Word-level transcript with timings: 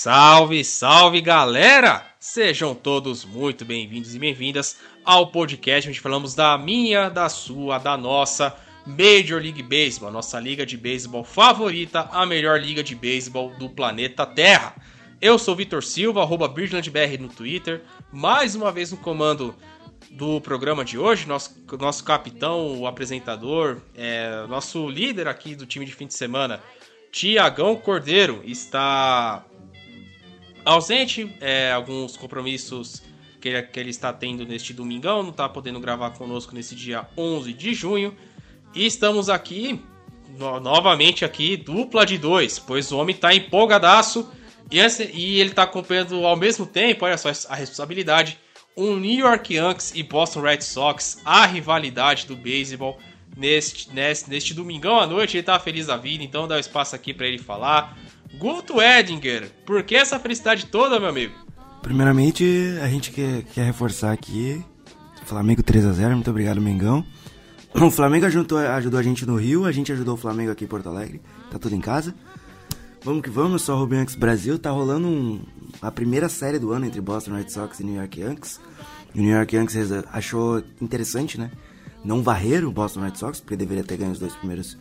Salve, 0.00 0.62
salve 0.62 1.20
galera! 1.20 2.06
Sejam 2.20 2.72
todos 2.72 3.24
muito 3.24 3.64
bem-vindos 3.64 4.14
e 4.14 4.18
bem-vindas 4.20 4.76
ao 5.04 5.26
podcast 5.32 5.90
onde 5.90 5.98
falamos 5.98 6.36
da 6.36 6.56
minha, 6.56 7.08
da 7.08 7.28
sua, 7.28 7.78
da 7.78 7.96
nossa 7.96 8.56
Major 8.86 9.42
League 9.42 9.60
Baseball, 9.60 10.12
nossa 10.12 10.38
liga 10.38 10.64
de 10.64 10.76
beisebol 10.76 11.24
favorita, 11.24 12.08
a 12.12 12.24
melhor 12.24 12.60
liga 12.60 12.80
de 12.80 12.94
beisebol 12.94 13.50
do 13.58 13.68
planeta 13.68 14.24
Terra. 14.24 14.72
Eu 15.20 15.36
sou 15.36 15.56
Vitor 15.56 15.82
Silva, 15.82 16.22
arroba 16.22 16.46
BridgelandBR 16.46 17.18
no 17.18 17.28
Twitter, 17.28 17.82
mais 18.12 18.54
uma 18.54 18.70
vez 18.70 18.92
no 18.92 18.98
comando 18.98 19.52
do 20.12 20.40
programa 20.40 20.84
de 20.84 20.96
hoje, 20.96 21.26
nosso, 21.26 21.60
nosso 21.76 22.04
capitão, 22.04 22.78
o 22.78 22.86
apresentador, 22.86 23.78
é, 23.96 24.46
nosso 24.46 24.88
líder 24.88 25.26
aqui 25.26 25.56
do 25.56 25.66
time 25.66 25.84
de 25.84 25.92
fim 25.92 26.06
de 26.06 26.14
semana, 26.14 26.62
Tiagão 27.10 27.74
Cordeiro, 27.74 28.42
está 28.44 29.44
ausente, 30.68 31.34
é, 31.40 31.72
alguns 31.72 32.16
compromissos 32.16 33.02
que 33.40 33.48
ele, 33.48 33.62
que 33.62 33.80
ele 33.80 33.90
está 33.90 34.12
tendo 34.12 34.44
neste 34.44 34.74
domingão, 34.74 35.22
não 35.22 35.30
está 35.30 35.48
podendo 35.48 35.80
gravar 35.80 36.10
conosco 36.10 36.54
nesse 36.54 36.74
dia 36.74 37.08
11 37.16 37.52
de 37.52 37.72
junho, 37.72 38.14
e 38.74 38.84
estamos 38.84 39.30
aqui, 39.30 39.80
no, 40.36 40.60
novamente 40.60 41.24
aqui, 41.24 41.56
dupla 41.56 42.04
de 42.04 42.18
dois, 42.18 42.58
pois 42.58 42.92
o 42.92 42.98
homem 42.98 43.14
está 43.14 43.34
empolgadaço 43.34 44.30
e, 44.70 44.78
esse, 44.78 45.10
e 45.14 45.40
ele 45.40 45.50
está 45.50 45.62
acompanhando 45.62 46.26
ao 46.26 46.36
mesmo 46.36 46.66
tempo, 46.66 47.06
olha 47.06 47.16
só 47.16 47.30
a 47.48 47.54
responsabilidade, 47.54 48.38
um 48.76 48.96
New 48.96 49.18
York 49.18 49.54
Yankees 49.54 49.92
e 49.94 50.02
Boston 50.02 50.42
Red 50.42 50.60
Sox, 50.60 51.20
a 51.24 51.46
rivalidade 51.46 52.26
do 52.26 52.36
beisebol 52.36 52.98
neste, 53.36 53.90
neste, 53.94 54.28
neste 54.28 54.52
domingão 54.52 55.00
à 55.00 55.06
noite, 55.06 55.36
ele 55.36 55.44
tá 55.44 55.58
feliz 55.58 55.86
da 55.86 55.96
vida, 55.96 56.22
então 56.22 56.46
dá 56.46 56.56
um 56.56 56.60
espaço 56.60 56.94
aqui 56.94 57.14
para 57.14 57.26
ele 57.26 57.38
falar. 57.38 57.96
Guto 58.38 58.80
Edinger, 58.80 59.50
por 59.66 59.82
que 59.82 59.96
essa 59.96 60.18
felicidade 60.20 60.66
toda, 60.66 61.00
meu 61.00 61.08
amigo? 61.08 61.34
Primeiramente, 61.82 62.44
a 62.80 62.88
gente 62.88 63.10
quer, 63.10 63.42
quer 63.42 63.64
reforçar 63.64 64.12
aqui, 64.12 64.64
Flamengo 65.24 65.62
3 65.62 65.84
a 65.84 65.92
0 65.92 66.14
muito 66.14 66.30
obrigado, 66.30 66.60
Mengão. 66.60 67.04
O 67.74 67.90
Flamengo 67.90 68.26
ajudou, 68.26 68.58
ajudou 68.58 68.98
a 68.98 69.02
gente 69.02 69.26
no 69.26 69.36
Rio, 69.36 69.66
a 69.66 69.72
gente 69.72 69.92
ajudou 69.92 70.14
o 70.14 70.16
Flamengo 70.16 70.50
aqui 70.50 70.64
em 70.64 70.66
Porto 70.66 70.88
Alegre. 70.88 71.20
Tá 71.50 71.58
tudo 71.58 71.74
em 71.74 71.80
casa. 71.80 72.14
Vamos 73.04 73.22
que 73.22 73.28
vamos, 73.28 73.62
só 73.62 73.76
Rubem 73.76 73.98
Yankees 73.98 74.16
Brasil. 74.16 74.58
Tá 74.58 74.70
rolando 74.70 75.06
um, 75.06 75.42
a 75.82 75.90
primeira 75.90 76.30
série 76.30 76.58
do 76.58 76.72
ano 76.72 76.86
entre 76.86 77.00
Boston 77.00 77.34
Red 77.34 77.50
Sox 77.50 77.78
e 77.78 77.84
New 77.84 77.96
York 77.96 78.20
Yankees. 78.20 78.58
E 79.14 79.20
o 79.20 79.22
New 79.22 79.36
York 79.36 79.54
Yankees 79.54 79.92
achou 80.10 80.62
interessante, 80.80 81.38
né? 81.38 81.50
Não 82.02 82.22
varrer 82.22 82.66
o 82.66 82.72
Boston 82.72 83.00
Red 83.00 83.16
Sox, 83.16 83.38
porque 83.38 83.54
deveria 83.54 83.84
ter 83.84 83.98
ganho 83.98 84.12
os 84.12 84.18
dois 84.18 84.34
primeiros 84.34 84.78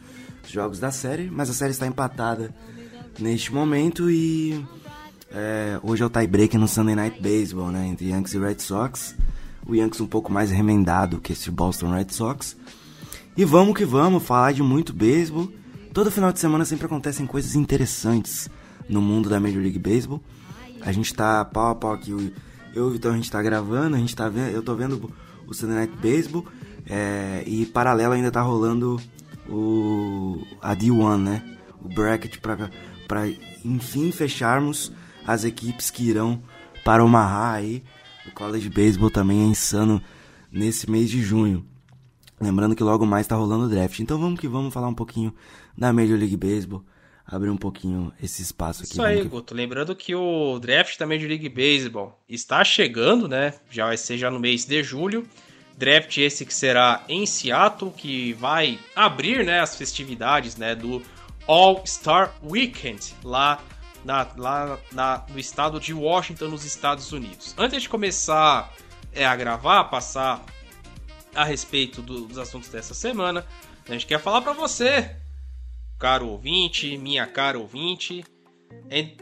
jogos 0.48 0.80
da 0.80 0.90
série. 0.90 1.30
Mas 1.30 1.50
a 1.50 1.54
série 1.54 1.72
está 1.72 1.86
empatada 1.86 2.56
neste 3.20 3.54
momento 3.54 4.10
e 4.10 4.64
é, 5.32 5.80
hoje 5.84 6.04
é 6.04 6.06
o 6.06 6.10
tie-break 6.10 6.58
no 6.58 6.68
Sunday 6.68 6.96
Night 6.96 7.22
Baseball, 7.22 7.72
né? 7.72 7.88
Entre 7.88 8.10
Yankees 8.10 8.34
e 8.34 8.40
Red 8.40 8.60
Sox. 8.60 9.16
O 9.66 9.76
Yankees 9.76 10.00
um 10.00 10.08
pouco 10.08 10.32
mais 10.32 10.50
remendado 10.50 11.20
que 11.20 11.34
esse 11.34 11.52
Boston 11.52 11.92
Red 11.92 12.08
Sox. 12.10 12.56
E 13.36 13.44
vamos 13.44 13.76
que 13.76 13.86
vamos, 13.86 14.24
falar 14.24 14.54
de 14.54 14.64
muito 14.64 14.94
beisebol. 14.94 15.52
Todo 15.94 16.12
final 16.12 16.32
de 16.32 16.40
semana 16.40 16.64
sempre 16.66 16.86
acontecem 16.86 17.26
coisas 17.26 17.56
interessantes 17.56 18.50
no 18.88 19.02
mundo 19.02 19.30
da 19.30 19.40
Major 19.40 19.62
League 19.62 19.80
Baseball. 19.80 20.22
A 20.82 20.92
gente 20.92 21.14
tá 21.14 21.44
pau 21.44 21.72
a 21.72 21.76
pau 21.76 21.94
aqui, 21.94 22.12
eu 22.12 22.32
e 22.74 22.80
o 22.80 22.90
Vitor, 22.92 23.14
a 23.14 23.16
gente 23.16 23.32
tá 23.32 23.42
gravando, 23.42 23.96
a 23.96 24.00
gente 24.00 24.16
tá 24.16 24.30
vendo, 24.30 24.52
eu 24.52 24.62
tô 24.62 24.76
vendo 24.76 25.12
o 25.48 25.54
Sunday 25.54 25.76
Night 25.76 25.94
Baseball 25.98 26.46
é, 26.86 27.44
e 27.46 27.66
paralelo 27.66 28.14
ainda 28.14 28.32
tá 28.32 28.42
rolando 28.42 29.02
o 29.50 30.42
a 30.62 30.76
D1, 30.76 31.18
né? 31.18 31.44
O 31.82 31.90
bracket 31.90 32.38
para 32.40 32.70
para 33.08 33.28
enfim 33.64 34.12
fecharmos 34.12 34.92
as 35.26 35.44
equipes 35.44 35.90
que 35.90 36.10
irão 36.10 36.42
para 36.84 37.04
Omaha 37.04 37.54
aí. 37.54 37.84
O 38.26 38.32
College 38.32 38.70
Baseball 38.70 39.10
também 39.10 39.42
é 39.42 39.46
insano 39.46 40.02
nesse 40.52 40.90
mês 40.90 41.10
de 41.10 41.22
junho. 41.22 41.66
Lembrando 42.40 42.76
que 42.76 42.84
logo 42.84 43.06
mais 43.06 43.26
tá 43.26 43.36
rolando 43.36 43.66
o 43.66 43.70
draft. 43.70 44.00
Então 44.00 44.20
vamos 44.20 44.40
que 44.40 44.48
vamos 44.48 44.74
falar 44.74 44.88
um 44.88 44.94
pouquinho 44.94 45.34
da 45.78 45.92
Major 45.92 46.18
League 46.18 46.38
Baseball. 46.38 46.84
Abrir 47.26 47.50
um 47.50 47.58
pouquinho 47.58 48.14
esse 48.24 48.42
espaço 48.42 48.84
aqui. 48.84 48.94
Isso 48.94 49.04
aí, 49.04 49.22
que... 49.22 49.28
Guto. 49.28 49.54
Lembrando 49.54 49.94
que 49.96 50.16
o 50.16 50.60
draft 50.60 50.98
da 50.98 51.06
Major 51.06 51.28
League 51.28 51.50
Baseball 51.50 52.18
está 52.30 52.64
chegando, 52.64 53.28
né? 53.28 53.54
Já 53.70 53.88
vai 53.88 53.98
ser 53.98 54.18
já 54.18 54.32
no 54.32 54.40
mês 54.40 54.64
de 54.64 54.82
julho. 54.82 55.28
Draft 55.78 56.18
esse 56.18 56.46
que 56.46 56.54
será 56.54 57.04
em 57.10 57.26
Seattle, 57.26 57.92
que 57.92 58.34
vai 58.34 58.80
abrir 58.96 59.46
né, 59.46 59.60
as 59.60 59.76
festividades 59.76 60.56
né, 60.56 60.74
do 60.74 61.02
All-Star 61.48 62.34
Weekend 62.44 63.16
lá, 63.24 63.62
na, 64.04 64.28
lá 64.38 64.80
na, 64.92 65.26
no 65.30 65.40
estado 65.40 65.80
de 65.80 65.94
Washington, 65.94 66.50
nos 66.50 66.66
Estados 66.66 67.12
Unidos. 67.12 67.56
Antes 67.58 67.84
de 67.84 67.90
começar 67.90 68.74
é, 69.14 69.26
a 69.26 69.36
gravar, 69.36 69.86
passar 69.86 70.44
a 71.34 71.44
respeito 71.44 72.02
do, 72.02 72.22
dos 72.22 72.38
assuntos 72.38 72.70
dessa 72.70 72.94
semana. 72.94 73.46
A 73.88 73.94
gente 73.94 74.06
quer 74.06 74.20
falar 74.20 74.42
para 74.42 74.54
você, 74.54 75.16
caro 75.98 76.28
ouvinte, 76.28 76.98
minha 76.98 77.26
cara 77.26 77.58
ouvinte. 77.58 78.24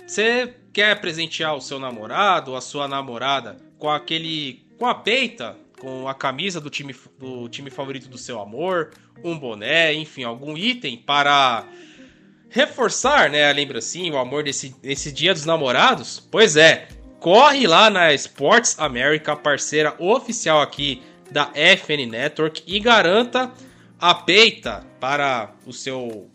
Você 0.07 0.55
quer 0.73 0.99
presentear 0.99 1.55
o 1.55 1.61
seu 1.61 1.79
namorado, 1.79 2.55
a 2.55 2.61
sua 2.61 2.87
namorada 2.87 3.57
com 3.77 3.89
aquele 3.89 4.65
com 4.77 4.87
a 4.87 4.95
peita, 4.95 5.57
com 5.79 6.07
a 6.07 6.13
camisa 6.13 6.59
do 6.59 6.69
time 6.69 6.95
do 7.19 7.47
time 7.47 7.69
favorito 7.69 8.09
do 8.09 8.17
seu 8.17 8.41
amor, 8.41 8.91
um 9.23 9.37
boné, 9.37 9.93
enfim, 9.93 10.23
algum 10.23 10.57
item 10.57 10.97
para 10.97 11.65
reforçar, 12.55 13.29
né, 13.29 13.49
a 13.49 13.53
lembrancinha, 13.53 14.13
o 14.13 14.17
amor 14.17 14.41
desse, 14.41 14.69
desse 14.81 15.11
Dia 15.11 15.33
dos 15.33 15.43
Namorados? 15.43 16.25
Pois 16.31 16.55
é, 16.55 16.87
corre 17.19 17.67
lá 17.67 17.89
na 17.89 18.13
Sports 18.13 18.79
America, 18.79 19.35
parceira 19.35 19.93
oficial 19.99 20.61
aqui 20.61 21.03
da 21.29 21.51
FN 21.53 22.09
Network 22.09 22.63
e 22.65 22.79
garanta 22.79 23.51
a 23.99 24.15
peita 24.15 24.85
para 25.01 25.53
o 25.65 25.73
seu 25.73 26.29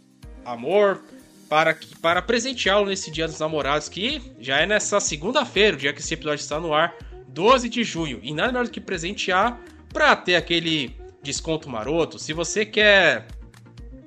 amor, 0.45 1.03
para, 1.49 1.75
para 2.03 2.21
presenteá-lo 2.21 2.85
nesse 2.85 3.11
Dia 3.11 3.27
dos 3.27 3.39
Namorados, 3.39 3.89
que 3.89 4.21
já 4.39 4.59
é 4.59 4.67
nessa 4.67 5.01
segunda-feira, 5.01 5.75
o 5.75 5.81
dia 5.81 5.93
que 5.95 6.01
esse 6.01 6.13
episódio 6.13 6.43
está 6.43 6.61
no 6.61 6.75
ar, 6.75 6.95
12 7.29 7.67
de 7.67 7.83
junho. 7.83 8.21
E 8.23 8.35
nada 8.35 8.53
melhor 8.53 8.65
do 8.67 8.71
que 8.71 8.81
presentear 8.81 9.59
para 9.91 10.15
ter 10.17 10.37
aquele 10.37 10.95
desconto 11.23 11.67
maroto. 11.71 12.19
Se 12.19 12.35
você 12.35 12.67
quer. 12.67 13.27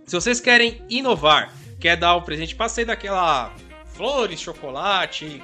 Se 0.05 0.15
vocês 0.15 0.39
querem 0.39 0.81
inovar, 0.89 1.51
quer 1.83 1.97
dar 1.97 2.15
o 2.15 2.21
presente, 2.21 2.55
passei 2.55 2.85
daquela 2.85 3.53
flores, 3.87 4.39
chocolate, 4.39 5.43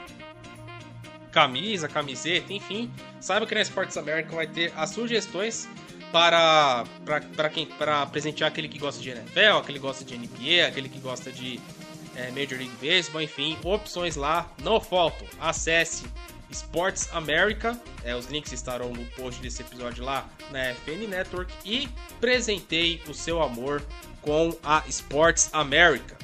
camisa, 1.33 1.89
camiseta, 1.89 2.53
enfim, 2.53 2.89
saiba 3.19 3.45
que 3.45 3.53
na 3.53 3.61
Sports 3.61 3.97
America 3.97 4.33
vai 4.33 4.47
ter 4.47 4.71
as 4.77 4.91
sugestões 4.91 5.67
para 6.13 6.85
para 7.35 7.49
quem 7.49 7.65
para 7.65 8.05
presentear 8.05 8.49
aquele 8.49 8.69
que 8.69 8.79
gosta 8.79 9.01
de 9.01 9.09
NFL, 9.09 9.57
aquele 9.59 9.79
que 9.79 9.85
gosta 9.85 10.05
de 10.05 10.17
NBA, 10.17 10.65
aquele 10.65 10.87
que 10.87 10.99
gosta 10.99 11.29
de 11.29 11.59
é, 12.15 12.31
Major 12.31 12.57
League 12.57 12.71
Baseball, 12.81 13.21
enfim, 13.21 13.57
opções 13.61 14.15
lá 14.15 14.49
não 14.63 14.79
faltam. 14.79 15.27
Acesse 15.41 16.05
Sports 16.49 17.09
America, 17.11 17.77
é, 18.01 18.15
os 18.15 18.27
links 18.27 18.53
estarão 18.53 18.93
no 18.93 19.05
post 19.07 19.41
desse 19.41 19.61
episódio 19.61 20.05
lá 20.05 20.25
na 20.51 20.73
FN 20.73 21.05
Network 21.05 21.53
e 21.65 21.89
presenteie 22.21 23.01
o 23.09 23.13
seu 23.13 23.43
amor 23.43 23.83
com 24.21 24.57
a 24.63 24.83
Sports 24.87 25.49
America. 25.51 26.18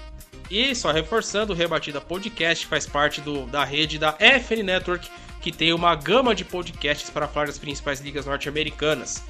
E 0.49 0.75
só 0.75 0.91
reforçando, 0.91 1.53
o 1.53 1.55
Rebatida 1.55 1.99
Podcast 1.99 2.65
faz 2.67 2.85
parte 2.85 3.21
do, 3.21 3.45
da 3.47 3.63
rede 3.63 3.97
da 3.97 4.13
FN 4.13 4.63
Network, 4.63 5.09
que 5.41 5.51
tem 5.51 5.73
uma 5.73 5.95
gama 5.95 6.35
de 6.35 6.45
podcasts 6.45 7.09
para 7.09 7.27
falar 7.27 7.47
das 7.47 7.57
principais 7.57 7.99
ligas 7.99 8.25
norte-americanas. 8.25 9.23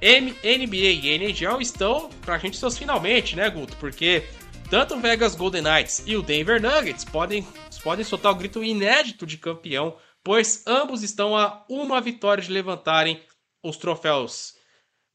NBA 0.00 0.90
e 1.02 1.18
NHL 1.18 1.60
estão 1.60 2.10
pra 2.22 2.38
gente 2.38 2.56
seus 2.56 2.76
finalmente, 2.76 3.36
né, 3.36 3.48
Guto? 3.48 3.76
Porque 3.76 4.24
tanto 4.68 4.94
o 4.94 5.00
Vegas 5.00 5.34
Golden 5.34 5.62
Knights 5.62 6.02
e 6.06 6.16
o 6.16 6.22
Denver 6.22 6.60
Nuggets 6.60 7.04
podem, 7.04 7.46
podem 7.82 8.04
soltar 8.04 8.32
o 8.32 8.36
grito 8.36 8.64
inédito 8.64 9.26
de 9.26 9.36
campeão, 9.36 9.96
pois 10.24 10.64
ambos 10.66 11.02
estão 11.02 11.36
a 11.36 11.64
uma 11.68 12.00
vitória 12.00 12.42
de 12.42 12.50
levantarem 12.50 13.22
os 13.62 13.76
troféus 13.76 14.54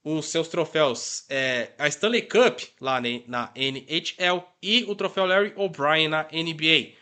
os 0.03 0.27
seus 0.27 0.47
troféus, 0.47 1.25
é, 1.29 1.71
a 1.77 1.87
Stanley 1.87 2.21
Cup 2.21 2.61
lá 2.79 3.01
na 3.27 3.51
NHL 3.55 4.43
e 4.61 4.85
o 4.87 4.95
troféu 4.95 5.25
Larry 5.25 5.53
O'Brien 5.55 6.07
na 6.07 6.23
NBA. 6.31 6.93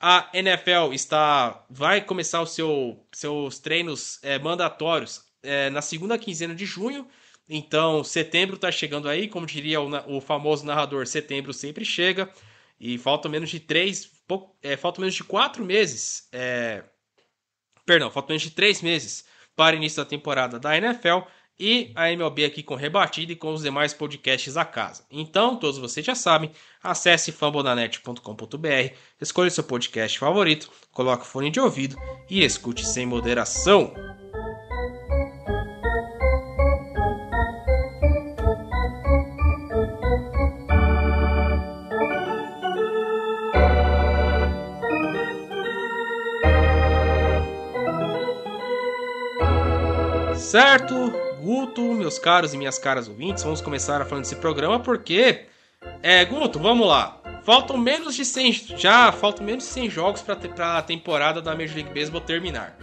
A 0.00 0.28
NFL 0.32 0.92
está 0.92 1.64
vai 1.70 2.00
começar 2.00 2.42
os 2.42 2.50
seu, 2.54 3.04
seus 3.12 3.58
treinos 3.58 4.18
é, 4.22 4.38
mandatórios 4.38 5.24
é, 5.42 5.70
na 5.70 5.82
segunda 5.82 6.18
quinzena 6.18 6.54
de 6.54 6.64
junho. 6.64 7.08
Então, 7.48 8.02
setembro 8.04 8.56
está 8.56 8.70
chegando 8.70 9.08
aí, 9.08 9.28
como 9.28 9.46
diria 9.46 9.80
o, 9.80 10.16
o, 10.16 10.20
famoso 10.20 10.64
narrador, 10.64 11.06
setembro 11.06 11.52
sempre 11.52 11.84
chega. 11.84 12.32
E 12.80 12.98
falta 12.98 13.28
menos 13.28 13.50
de 13.50 13.60
três, 13.60 14.06
pouco, 14.26 14.56
é, 14.62 14.76
falta 14.76 15.00
menos 15.00 15.14
de 15.14 15.24
quatro 15.24 15.64
meses. 15.64 16.28
É, 16.32 16.82
perdão, 17.84 18.10
falta 18.10 18.28
menos 18.28 18.42
de 18.42 18.50
três 18.50 18.80
meses 18.80 19.24
para 19.54 19.76
início 19.76 20.02
da 20.02 20.08
temporada 20.08 20.58
da 20.58 20.76
NFL 20.76 21.20
e 21.58 21.92
a 21.94 22.10
MLB 22.10 22.44
aqui 22.44 22.62
com 22.62 22.74
rebatida 22.74 23.32
e 23.32 23.36
com 23.36 23.52
os 23.52 23.62
demais 23.62 23.94
podcasts 23.94 24.56
a 24.56 24.64
casa. 24.64 25.04
Então, 25.10 25.56
todos 25.56 25.78
vocês 25.78 26.04
já 26.04 26.14
sabem, 26.14 26.50
acesse 26.82 27.30
fambonanet.com.br, 27.32 28.94
escolha 29.20 29.50
seu 29.50 29.64
podcast 29.64 30.18
favorito, 30.18 30.70
coloque 30.90 31.24
o 31.24 31.26
fone 31.26 31.50
de 31.50 31.60
ouvido 31.60 31.96
e 32.28 32.44
escute 32.44 32.86
sem 32.86 33.06
moderação. 33.06 33.92
Certo? 50.34 51.21
Guto, 51.42 51.82
meus 51.92 52.20
caros 52.20 52.54
e 52.54 52.56
minhas 52.56 52.78
caras 52.78 53.08
ouvintes, 53.08 53.42
vamos 53.42 53.60
começar 53.60 54.04
falando 54.06 54.22
desse 54.22 54.36
programa 54.36 54.78
porque. 54.78 55.46
É, 56.00 56.24
Guto, 56.24 56.60
vamos 56.60 56.86
lá. 56.86 57.20
Faltam 57.42 57.76
menos 57.76 58.14
de 58.14 58.24
100. 58.24 58.76
Já 58.78 59.10
faltam 59.10 59.44
menos 59.44 59.64
de 59.64 59.70
100 59.70 59.90
jogos 59.90 60.22
para 60.22 60.38
a 60.78 60.82
temporada 60.82 61.42
da 61.42 61.56
Major 61.56 61.74
League 61.74 61.92
Baseball 61.92 62.20
terminar. 62.20 62.78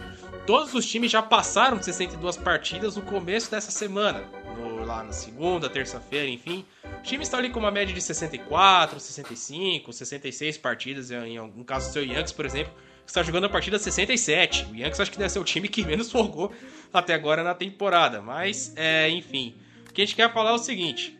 Todos 0.46 0.74
os 0.74 0.84
times 0.84 1.10
já 1.10 1.22
passaram 1.22 1.78
de 1.78 1.86
62 1.86 2.36
partidas 2.36 2.96
no 2.96 3.02
começo 3.02 3.50
dessa 3.50 3.70
semana. 3.70 4.24
No, 4.58 4.84
lá 4.84 5.02
na 5.02 5.12
segunda, 5.12 5.70
terça-feira, 5.70 6.28
enfim. 6.28 6.66
O 6.98 7.02
time 7.02 7.22
está 7.22 7.38
ali 7.38 7.48
com 7.48 7.60
uma 7.60 7.70
média 7.70 7.94
de 7.94 8.00
64, 8.02 9.00
65, 9.00 9.90
66 9.90 10.58
partidas. 10.58 11.10
Em 11.10 11.38
algum 11.38 11.64
caso, 11.64 11.88
o 11.88 11.92
seu 11.94 12.04
Yankees, 12.04 12.32
por 12.32 12.44
exemplo, 12.44 12.74
está 13.06 13.22
jogando 13.22 13.44
a 13.44 13.48
partida 13.48 13.78
67. 13.78 14.66
O 14.70 14.76
Yankees 14.76 15.00
acho 15.00 15.10
que 15.10 15.18
deve 15.18 15.30
ser 15.30 15.38
o 15.38 15.44
time 15.44 15.68
que 15.68 15.84
menos 15.84 16.10
folgou 16.12 16.52
até 16.92 17.14
agora 17.14 17.42
na 17.42 17.54
temporada. 17.54 18.20
Mas, 18.20 18.72
é, 18.76 19.08
enfim. 19.08 19.54
O 19.88 19.92
que 19.92 20.02
a 20.02 20.04
gente 20.04 20.16
quer 20.16 20.32
falar 20.32 20.50
é 20.50 20.54
o 20.54 20.58
seguinte. 20.58 21.18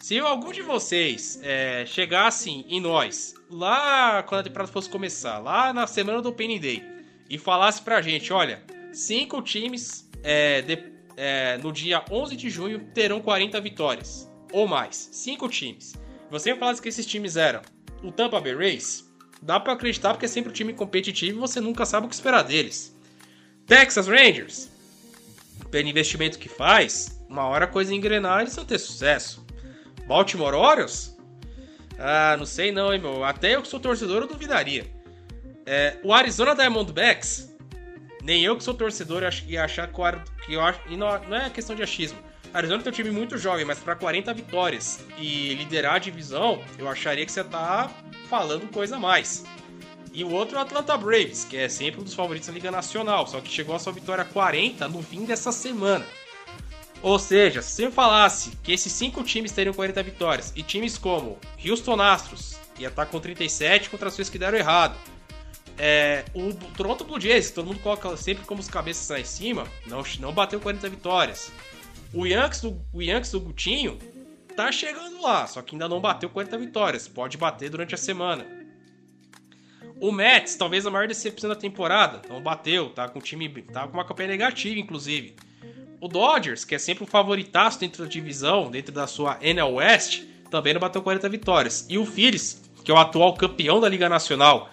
Se 0.00 0.18
algum 0.18 0.52
de 0.52 0.62
vocês 0.62 1.40
é, 1.42 1.84
chegasse 1.84 2.50
em 2.50 2.80
nós, 2.80 3.34
lá 3.50 4.22
quando 4.22 4.40
a 4.40 4.44
temporada 4.44 4.70
fosse 4.70 4.88
começar, 4.88 5.38
lá 5.38 5.72
na 5.72 5.86
semana 5.86 6.22
do 6.22 6.28
Opening 6.28 6.60
Day, 6.60 6.82
e 7.28 7.36
falasse 7.36 7.82
pra 7.82 8.00
gente, 8.00 8.32
olha, 8.32 8.62
cinco 8.92 9.42
times 9.42 10.08
é, 10.22 10.62
de, 10.62 10.78
é, 11.16 11.58
no 11.58 11.72
dia 11.72 12.02
11 12.10 12.36
de 12.36 12.48
junho 12.48 12.78
terão 12.94 13.20
40 13.20 13.60
vitórias, 13.60 14.30
ou 14.52 14.68
mais. 14.68 15.08
Cinco 15.12 15.48
times. 15.48 15.94
Você 16.30 16.52
me 16.52 16.58
falasse 16.58 16.80
que 16.80 16.88
esses 16.88 17.04
times 17.04 17.36
eram 17.36 17.60
o 18.02 18.12
Tampa 18.12 18.40
Bay 18.40 18.54
Rays, 18.54 19.07
dá 19.40 19.58
para 19.58 19.72
acreditar 19.72 20.12
porque 20.12 20.26
é 20.26 20.28
sempre 20.28 20.50
um 20.50 20.52
time 20.52 20.72
competitivo 20.72 21.38
e 21.38 21.40
você 21.40 21.60
nunca 21.60 21.86
sabe 21.86 22.06
o 22.06 22.08
que 22.08 22.14
esperar 22.14 22.42
deles. 22.42 22.96
Texas 23.66 24.06
Rangers, 24.06 24.70
pelo 25.70 25.88
investimento 25.88 26.38
que 26.38 26.48
faz, 26.48 27.20
uma 27.28 27.44
hora 27.44 27.66
a 27.66 27.68
coisa 27.68 27.94
engrenar 27.94 28.40
eles 28.40 28.56
vão 28.56 28.64
ter 28.64 28.78
sucesso. 28.78 29.44
Baltimore 30.06 30.54
Orioles? 30.54 31.16
Ah, 31.98 32.36
não 32.38 32.46
sei 32.46 32.72
não, 32.72 32.94
hein, 32.94 33.00
meu. 33.00 33.24
Até 33.24 33.54
eu 33.56 33.62
que 33.62 33.68
sou 33.68 33.80
torcedor 33.80 34.22
eu 34.22 34.28
duvidaria. 34.28 34.86
É, 35.66 35.98
o 36.02 36.14
Arizona 36.14 36.54
Diamondbacks, 36.54 37.54
nem 38.22 38.42
eu 38.42 38.56
que 38.56 38.64
sou 38.64 38.72
torcedor 38.72 39.22
ia 39.46 39.64
achar 39.64 39.88
que 39.88 40.54
eu 40.54 40.60
acho. 40.60 40.80
E 40.88 40.96
não, 40.96 41.06
não 41.24 41.36
é 41.36 41.50
questão 41.50 41.76
de 41.76 41.82
achismo. 41.82 42.18
Arizona 42.54 42.82
tem 42.82 42.90
um 42.90 42.94
time 42.94 43.10
muito 43.10 43.36
jovem, 43.36 43.64
mas 43.64 43.78
para 43.78 43.94
40 43.94 44.32
vitórias 44.32 45.04
e 45.18 45.54
liderar 45.54 45.96
a 45.96 45.98
divisão, 45.98 46.62
eu 46.78 46.88
acharia 46.88 47.26
que 47.26 47.32
você 47.32 47.44
tá 47.44 47.90
falando 48.28 48.70
coisa 48.70 48.96
a 48.96 49.00
mais. 49.00 49.44
E 50.12 50.24
o 50.24 50.30
outro 50.30 50.56
é 50.56 50.58
o 50.58 50.62
Atlanta 50.62 50.96
Braves, 50.96 51.44
que 51.44 51.56
é 51.56 51.68
sempre 51.68 52.00
um 52.00 52.04
dos 52.04 52.14
favoritos 52.14 52.48
da 52.48 52.54
Liga 52.54 52.70
Nacional, 52.70 53.26
só 53.26 53.40
que 53.40 53.50
chegou 53.50 53.74
a 53.74 53.78
sua 53.78 53.92
vitória 53.92 54.24
40 54.24 54.88
no 54.88 55.02
fim 55.02 55.24
dessa 55.24 55.52
semana. 55.52 56.04
Ou 57.00 57.18
seja, 57.18 57.62
se 57.62 57.84
eu 57.84 57.92
falasse 57.92 58.50
que 58.62 58.72
esses 58.72 58.92
cinco 58.92 59.22
times 59.22 59.52
teriam 59.52 59.72
40 59.72 60.02
vitórias 60.02 60.52
e 60.56 60.62
times 60.62 60.98
como 60.98 61.38
Houston 61.64 62.00
Astros 62.00 62.58
ia 62.78 62.88
estar 62.88 63.06
com 63.06 63.20
37 63.20 63.90
contra 63.90 64.08
as 64.08 64.16
coisas 64.16 64.30
que 64.30 64.38
deram 64.38 64.58
errado, 64.58 64.96
é, 65.78 66.24
o 66.34 66.52
Toronto 66.76 67.04
Blue 67.04 67.20
Jays, 67.20 67.48
que 67.48 67.54
todo 67.54 67.66
mundo 67.66 67.78
coloca 67.78 68.16
sempre 68.16 68.44
como 68.44 68.60
os 68.60 68.68
cabeças 68.68 69.08
lá 69.08 69.20
em 69.20 69.24
cima, 69.24 69.64
não, 69.86 70.02
não 70.18 70.32
bateu 70.32 70.58
40 70.58 70.88
vitórias. 70.88 71.52
O 72.12 72.26
Yankees 72.26 72.62
do, 72.62 72.80
o 72.92 73.00
Yankees 73.00 73.30
do 73.30 73.40
Gutinho 73.40 73.98
tá 74.58 74.72
chegando 74.72 75.22
lá, 75.22 75.46
só 75.46 75.62
que 75.62 75.76
ainda 75.76 75.88
não 75.88 76.00
bateu 76.00 76.28
40 76.28 76.58
vitórias. 76.58 77.06
Pode 77.06 77.38
bater 77.38 77.70
durante 77.70 77.94
a 77.94 77.98
semana. 77.98 78.44
O 80.00 80.10
Mets, 80.10 80.56
talvez 80.56 80.84
a 80.84 80.90
maior 80.90 81.06
decepção 81.06 81.48
da 81.48 81.54
temporada, 81.54 82.22
não 82.28 82.42
bateu, 82.42 82.90
tá 82.90 83.08
com 83.08 83.20
time, 83.20 83.48
tá 83.62 83.86
com 83.86 83.94
uma 83.94 84.04
campanha 84.04 84.30
negativa, 84.30 84.80
inclusive. 84.80 85.36
O 86.00 86.08
Dodgers, 86.08 86.64
que 86.64 86.74
é 86.74 86.78
sempre 86.78 87.04
um 87.04 87.06
favoritaço 87.06 87.78
dentro 87.78 88.02
da 88.02 88.10
divisão, 88.10 88.68
dentro 88.68 88.92
da 88.92 89.06
sua 89.06 89.38
NL 89.40 89.74
West, 89.74 90.24
também 90.50 90.74
não 90.74 90.80
bateu 90.80 91.02
40 91.02 91.28
vitórias. 91.28 91.86
E 91.88 91.96
o 91.96 92.04
Phillies, 92.04 92.60
que 92.84 92.90
é 92.90 92.94
o 92.94 92.98
atual 92.98 93.34
campeão 93.34 93.80
da 93.80 93.88
Liga 93.88 94.08
Nacional 94.08 94.70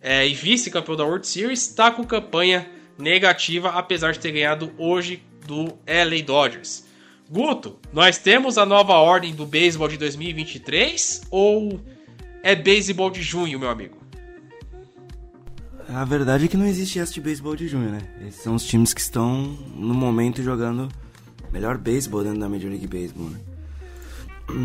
é, 0.00 0.26
e 0.26 0.34
vice-campeão 0.34 0.96
da 0.96 1.04
World 1.04 1.26
Series, 1.28 1.62
está 1.62 1.92
com 1.92 2.02
campanha 2.02 2.68
negativa, 2.98 3.70
apesar 3.70 4.12
de 4.12 4.18
ter 4.18 4.32
ganhado 4.32 4.72
hoje 4.76 5.22
do 5.46 5.78
LA 5.86 6.24
Dodgers. 6.26 6.87
Guto, 7.30 7.78
nós 7.92 8.16
temos 8.16 8.56
a 8.56 8.64
nova 8.64 8.94
ordem 8.94 9.34
do 9.34 9.44
beisebol 9.44 9.86
de 9.86 9.98
2023 9.98 11.22
ou 11.30 11.78
é 12.42 12.54
beisebol 12.54 13.10
de 13.10 13.22
junho, 13.22 13.58
meu 13.58 13.68
amigo? 13.68 13.98
A 15.90 16.04
verdade 16.04 16.46
é 16.46 16.48
que 16.48 16.56
não 16.56 16.66
existe 16.66 16.98
essa 16.98 17.12
de 17.12 17.20
beisebol 17.20 17.54
de 17.54 17.68
junho, 17.68 17.90
né? 17.90 18.00
Esses 18.26 18.42
são 18.42 18.54
os 18.54 18.64
times 18.64 18.94
que 18.94 19.00
estão 19.00 19.58
no 19.74 19.92
momento 19.92 20.42
jogando 20.42 20.88
melhor 21.52 21.76
beisebol 21.76 22.22
dentro 22.22 22.40
da 22.40 22.48
Major 22.48 22.70
League 22.70 22.86
Baseball, 22.86 23.28
né? 23.28 23.38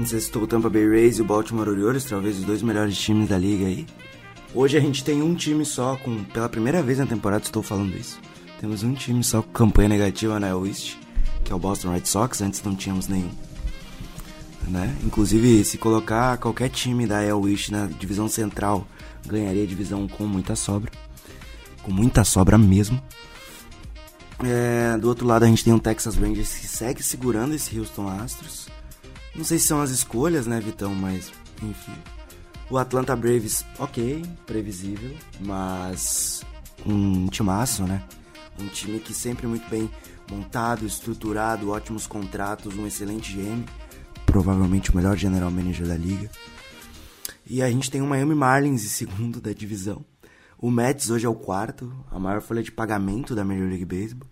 Você 0.05 0.21
citou 0.21 0.43
o 0.43 0.47
Tampa 0.47 0.69
Bay 0.69 0.87
Rays 0.87 1.17
e 1.17 1.21
o 1.21 1.25
Baltimore 1.25 1.67
Orioles, 1.67 2.05
talvez 2.05 2.39
os 2.39 2.45
dois 2.45 2.61
melhores 2.61 2.97
times 2.97 3.27
da 3.27 3.37
liga 3.37 3.65
aí. 3.65 3.85
Hoje 4.55 4.77
a 4.77 4.79
gente 4.79 5.03
tem 5.03 5.21
um 5.21 5.35
time 5.35 5.65
só 5.65 5.97
com, 5.97 6.23
pela 6.25 6.47
primeira 6.47 6.81
vez 6.81 6.99
na 6.99 7.05
temporada 7.05 7.43
estou 7.43 7.61
falando 7.61 7.93
isso. 7.97 8.19
Temos 8.61 8.83
um 8.83 8.93
time 8.93 9.21
só 9.21 9.41
com 9.41 9.51
campanha 9.51 9.89
negativa 9.89 10.39
na 10.39 10.49
East, 10.65 10.97
que 11.43 11.51
é 11.51 11.55
o 11.55 11.59
Boston 11.59 11.91
Red 11.91 12.05
Sox, 12.05 12.41
antes 12.41 12.61
não 12.63 12.75
tínhamos 12.75 13.07
nenhum. 13.07 13.31
Né? 14.67 14.95
Inclusive, 15.03 15.63
se 15.65 15.77
colocar 15.77 16.37
qualquer 16.37 16.69
time 16.69 17.05
da 17.05 17.21
El 17.21 17.47
East 17.49 17.69
na 17.69 17.85
divisão 17.85 18.29
central, 18.29 18.87
ganharia 19.25 19.63
a 19.63 19.67
divisão 19.67 20.07
com 20.07 20.25
muita 20.25 20.55
sobra 20.55 20.91
com 21.83 21.91
muita 21.91 22.23
sobra 22.23 22.57
mesmo. 22.57 22.99
É, 24.43 24.97
do 24.97 25.07
outro 25.07 25.27
lado 25.27 25.43
a 25.43 25.47
gente 25.47 25.63
tem 25.63 25.73
um 25.73 25.79
Texas 25.79 26.15
Rangers 26.15 26.55
que 26.55 26.67
segue 26.67 27.03
segurando 27.03 27.53
esse 27.53 27.77
Houston 27.77 28.07
Astros. 28.07 28.67
Não 29.35 29.43
sei 29.43 29.59
se 29.59 29.67
são 29.67 29.81
as 29.81 29.91
escolhas, 29.91 30.47
né, 30.47 30.59
Vitão, 30.59 30.95
mas 30.95 31.31
enfim. 31.61 31.93
O 32.69 32.77
Atlanta 32.77 33.15
Braves, 33.15 33.63
ok, 33.77 34.23
previsível, 34.45 35.11
mas 35.41 36.43
um 36.85 37.27
timaço, 37.27 37.83
né? 37.83 38.01
Um 38.59 38.67
time 38.67 38.99
que 38.99 39.13
sempre 39.13 39.45
muito 39.45 39.67
bem 39.69 39.89
montado, 40.29 40.85
estruturado, 40.85 41.69
ótimos 41.69 42.07
contratos, 42.07 42.75
um 42.75 42.87
excelente 42.87 43.33
GM, 43.33 43.65
provavelmente 44.25 44.91
o 44.91 44.95
melhor 44.95 45.17
general 45.17 45.51
manager 45.51 45.87
da 45.87 45.95
liga. 45.95 46.29
E 47.45 47.61
a 47.61 47.69
gente 47.69 47.91
tem 47.91 48.01
o 48.01 48.07
Miami 48.07 48.35
Marlins 48.35 48.83
em 48.83 48.87
segundo 48.87 49.41
da 49.41 49.51
divisão. 49.51 50.05
O 50.57 50.71
Mets 50.71 51.09
hoje 51.09 51.25
é 51.25 51.29
o 51.29 51.35
quarto, 51.35 51.93
a 52.09 52.17
maior 52.17 52.41
folha 52.41 52.63
de 52.63 52.71
pagamento 52.71 53.35
da 53.35 53.43
Major 53.43 53.67
League 53.67 53.85
Baseball. 53.85 54.29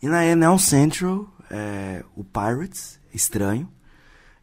E 0.00 0.08
na 0.08 0.24
NL 0.24 0.58
Central, 0.58 1.28
é, 1.50 2.04
o 2.14 2.24
Pirates, 2.24 3.00
estranho. 3.12 3.68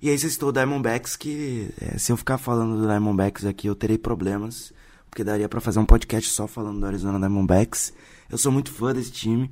E 0.01 0.09
aí 0.09 0.19
você 0.19 0.29
citou 0.29 0.49
o 0.49 0.51
Diamondbacks, 0.51 1.15
que 1.15 1.73
é, 1.81 1.97
se 1.97 2.11
eu 2.11 2.17
ficar 2.17 2.37
falando 2.37 2.77
do 2.77 2.85
Diamondbacks 2.85 3.45
aqui 3.45 3.67
eu 3.67 3.75
terei 3.75 3.97
problemas, 3.97 4.71
porque 5.09 5.23
daria 5.23 5.49
para 5.49 5.61
fazer 5.61 5.79
um 5.79 5.85
podcast 5.85 6.29
só 6.29 6.45
falando 6.45 6.81
do 6.81 6.85
Arizona 6.85 7.17
Diamondbacks. 7.17 7.93
Eu 8.29 8.37
sou 8.37 8.51
muito 8.51 8.71
fã 8.71 8.93
desse 8.93 9.11
time. 9.11 9.49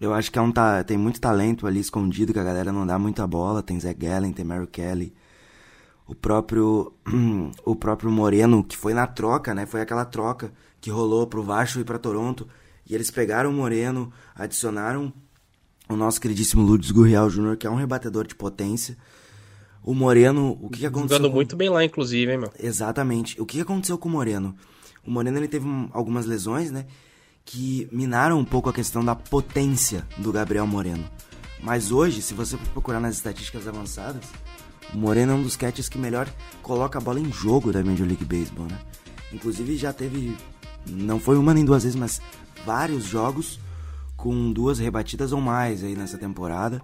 Eu 0.00 0.14
acho 0.14 0.30
que 0.30 0.38
é 0.38 0.42
um, 0.42 0.52
tem 0.86 0.96
muito 0.96 1.20
talento 1.20 1.66
ali 1.66 1.80
escondido, 1.80 2.32
que 2.32 2.38
a 2.38 2.44
galera 2.44 2.72
não 2.72 2.86
dá 2.86 2.98
muita 2.98 3.26
bola. 3.26 3.62
Tem 3.62 3.78
Zach 3.80 3.98
Gallen, 3.98 4.32
tem 4.32 4.44
Mary 4.44 4.66
Kelly, 4.66 5.12
o 6.06 6.14
próprio 6.14 6.92
o 7.64 7.74
próprio 7.74 8.10
Moreno, 8.10 8.62
que 8.62 8.76
foi 8.76 8.94
na 8.94 9.06
troca, 9.06 9.54
né? 9.54 9.66
Foi 9.66 9.80
aquela 9.80 10.04
troca 10.04 10.52
que 10.80 10.90
rolou 10.90 11.26
pro 11.26 11.42
Vasco 11.42 11.80
e 11.80 11.84
para 11.84 11.98
Toronto, 11.98 12.46
e 12.88 12.94
eles 12.94 13.10
pegaram 13.10 13.50
o 13.50 13.52
Moreno, 13.52 14.12
adicionaram 14.34 15.12
o 15.88 15.96
nosso 15.96 16.20
queridíssimo 16.20 16.62
Lourdes 16.62 16.90
Gurriel 16.90 17.28
Jr., 17.28 17.56
que 17.56 17.66
é 17.66 17.70
um 17.70 17.74
rebatedor 17.74 18.26
de 18.26 18.34
potência. 18.34 18.96
O 19.82 19.94
Moreno, 19.94 20.58
o 20.60 20.68
que, 20.68 20.80
que 20.80 20.86
aconteceu? 20.86 21.16
Jogando 21.16 21.30
com... 21.30 21.36
muito 21.36 21.56
bem 21.56 21.70
lá, 21.70 21.84
inclusive, 21.84 22.30
hein, 22.30 22.38
meu? 22.38 22.52
Exatamente. 22.58 23.40
O 23.40 23.46
que 23.46 23.60
aconteceu 23.60 23.96
com 23.96 24.08
o 24.08 24.12
Moreno? 24.12 24.54
O 25.04 25.10
Moreno 25.10 25.38
ele 25.38 25.48
teve 25.48 25.66
algumas 25.92 26.26
lesões, 26.26 26.70
né? 26.70 26.86
Que 27.50 27.88
minaram 27.90 28.38
um 28.38 28.44
pouco 28.44 28.68
a 28.68 28.74
questão 28.74 29.02
da 29.02 29.14
potência 29.14 30.06
do 30.18 30.30
Gabriel 30.30 30.66
Moreno. 30.66 31.08
Mas 31.62 31.90
hoje, 31.90 32.20
se 32.20 32.34
você 32.34 32.58
procurar 32.74 33.00
nas 33.00 33.16
estatísticas 33.16 33.66
avançadas, 33.66 34.22
o 34.92 34.98
Moreno 34.98 35.32
é 35.32 35.34
um 35.34 35.42
dos 35.42 35.56
catchers 35.56 35.88
que 35.88 35.96
melhor 35.96 36.28
coloca 36.62 36.98
a 36.98 37.00
bola 37.00 37.18
em 37.18 37.32
jogo 37.32 37.72
da 37.72 37.82
Major 37.82 38.06
League 38.06 38.24
Baseball, 38.26 38.66
né? 38.66 38.78
Inclusive 39.32 39.78
já 39.78 39.94
teve, 39.94 40.36
não 40.86 41.18
foi 41.18 41.38
uma 41.38 41.54
nem 41.54 41.64
duas 41.64 41.84
vezes, 41.84 41.98
mas 41.98 42.20
vários 42.66 43.04
jogos 43.04 43.58
com 44.14 44.52
duas 44.52 44.78
rebatidas 44.78 45.32
ou 45.32 45.40
mais 45.40 45.82
aí 45.82 45.96
nessa 45.96 46.18
temporada. 46.18 46.82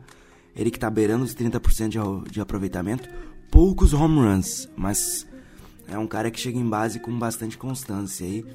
Ele 0.57 0.71
que 0.71 0.79
tá 0.79 0.89
beirando 0.89 1.25
os 1.25 1.35
30% 1.35 1.89
de, 1.89 2.31
de 2.31 2.41
aproveitamento. 2.41 3.07
Poucos 3.51 3.93
home 3.93 4.17
runs, 4.17 4.67
mas 4.75 5.27
é 5.87 5.99
um 5.99 6.07
cara 6.07 6.31
que 6.31 6.41
chega 6.41 6.59
em 6.59 6.67
base 6.67 6.99
com 7.01 7.19
bastante 7.19 7.59
constância 7.59 8.27
aí. 8.27 8.47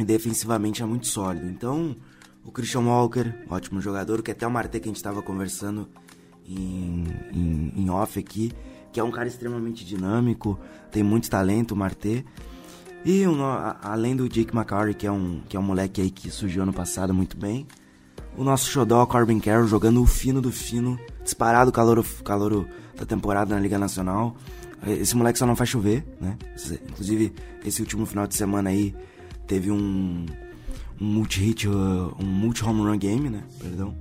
E 0.00 0.04
defensivamente 0.04 0.82
é 0.82 0.86
muito 0.86 1.06
sólido. 1.06 1.46
Então, 1.46 1.96
o 2.44 2.52
Christian 2.52 2.82
Walker, 2.82 3.32
ótimo 3.48 3.80
jogador. 3.80 4.22
Que 4.22 4.30
até 4.30 4.46
o 4.46 4.50
Marte 4.50 4.78
que 4.78 4.84
a 4.84 4.90
gente 4.90 4.96
estava 4.96 5.22
conversando 5.22 5.88
em, 6.46 7.04
em, 7.32 7.72
em, 7.76 7.90
off 7.90 8.18
aqui. 8.18 8.52
Que 8.92 9.00
é 9.00 9.04
um 9.04 9.10
cara 9.10 9.28
extremamente 9.28 9.84
dinâmico, 9.84 10.58
tem 10.90 11.02
muito 11.02 11.28
talento, 11.28 11.72
o 11.72 11.76
Marte. 11.76 12.24
E 13.04 13.26
um, 13.26 13.42
além 13.82 14.16
do 14.16 14.28
Jake 14.28 14.54
McCarry, 14.54 14.94
que 14.94 15.06
é, 15.06 15.12
um, 15.12 15.40
que 15.48 15.56
é 15.56 15.60
um 15.60 15.62
moleque 15.62 16.00
aí 16.00 16.10
que 16.10 16.30
surgiu 16.30 16.62
ano 16.62 16.72
passado 16.72 17.12
muito 17.12 17.36
bem. 17.36 17.66
O 18.36 18.44
nosso 18.44 18.70
xodó, 18.70 19.04
Corbin 19.06 19.38
Carroll, 19.38 19.66
jogando 19.66 20.02
o 20.02 20.06
fino 20.06 20.40
do 20.42 20.52
fino. 20.52 20.98
Disparado 21.22 21.72
calor, 21.72 22.04
calor 22.22 22.66
da 22.94 23.06
temporada 23.06 23.54
na 23.54 23.60
Liga 23.60 23.78
Nacional. 23.78 24.36
Esse 24.86 25.16
moleque 25.16 25.38
só 25.38 25.46
não 25.46 25.56
faz 25.56 25.70
chover, 25.70 26.04
né? 26.20 26.36
Inclusive, 26.88 27.32
esse 27.64 27.80
último 27.80 28.06
final 28.06 28.26
de 28.26 28.34
semana 28.34 28.70
aí 28.70 28.94
teve 29.46 29.70
um, 29.70 30.26
um 31.00 31.04
multi-hit, 31.04 31.68
uh, 31.68 32.14
um 32.18 32.24
multi-home 32.24 32.82
run 32.82 32.98
game, 32.98 33.30
né? 33.30 33.42
Perdão. 33.58 33.94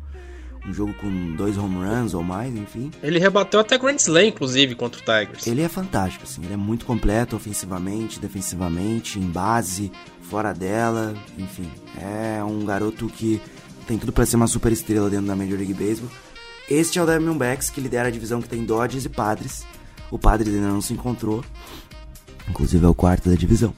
Um 0.67 0.73
jogo 0.73 0.93
com 0.95 1.35
dois 1.35 1.57
home 1.57 1.75
runs 1.75 2.15
ou 2.15 2.23
mais, 2.23 2.55
enfim. 2.55 2.89
Ele 3.03 3.19
rebateu 3.19 3.59
até 3.59 3.77
Grand 3.77 3.97
Slam, 3.97 4.25
inclusive, 4.25 4.73
contra 4.73 4.99
o 4.99 5.03
Tigers. 5.03 5.45
Ele 5.45 5.61
é 5.61 5.69
fantástico, 5.69 6.23
assim. 6.23 6.43
Ele 6.43 6.53
é 6.53 6.57
muito 6.57 6.85
completo 6.85 7.35
ofensivamente, 7.35 8.19
defensivamente, 8.19 9.19
em 9.19 9.29
base, 9.29 9.91
fora 10.23 10.53
dela, 10.53 11.13
enfim. 11.37 11.69
É 12.01 12.43
um 12.43 12.65
garoto 12.65 13.07
que 13.07 13.39
tem 13.85 13.99
tudo 13.99 14.11
para 14.11 14.25
ser 14.25 14.37
uma 14.37 14.47
super 14.47 14.71
estrela 14.71 15.07
dentro 15.07 15.27
da 15.27 15.35
Major 15.35 15.57
League 15.57 15.73
Baseball. 15.73 16.09
Este 16.67 16.97
é 16.97 17.03
o 17.03 17.05
Diamondbacks, 17.05 17.69
que 17.69 17.79
lidera 17.79 18.07
a 18.07 18.11
divisão 18.11 18.41
que 18.41 18.49
tem 18.49 18.65
Dodgers 18.65 19.05
e 19.05 19.09
Padres. 19.09 19.63
O 20.09 20.17
Padres 20.17 20.51
ainda 20.51 20.67
não 20.67 20.81
se 20.81 20.93
encontrou. 20.93 21.43
Inclusive 22.49 22.83
é 22.83 22.89
o 22.89 22.95
quarto 22.95 23.29
da 23.29 23.35
divisão. 23.35 23.71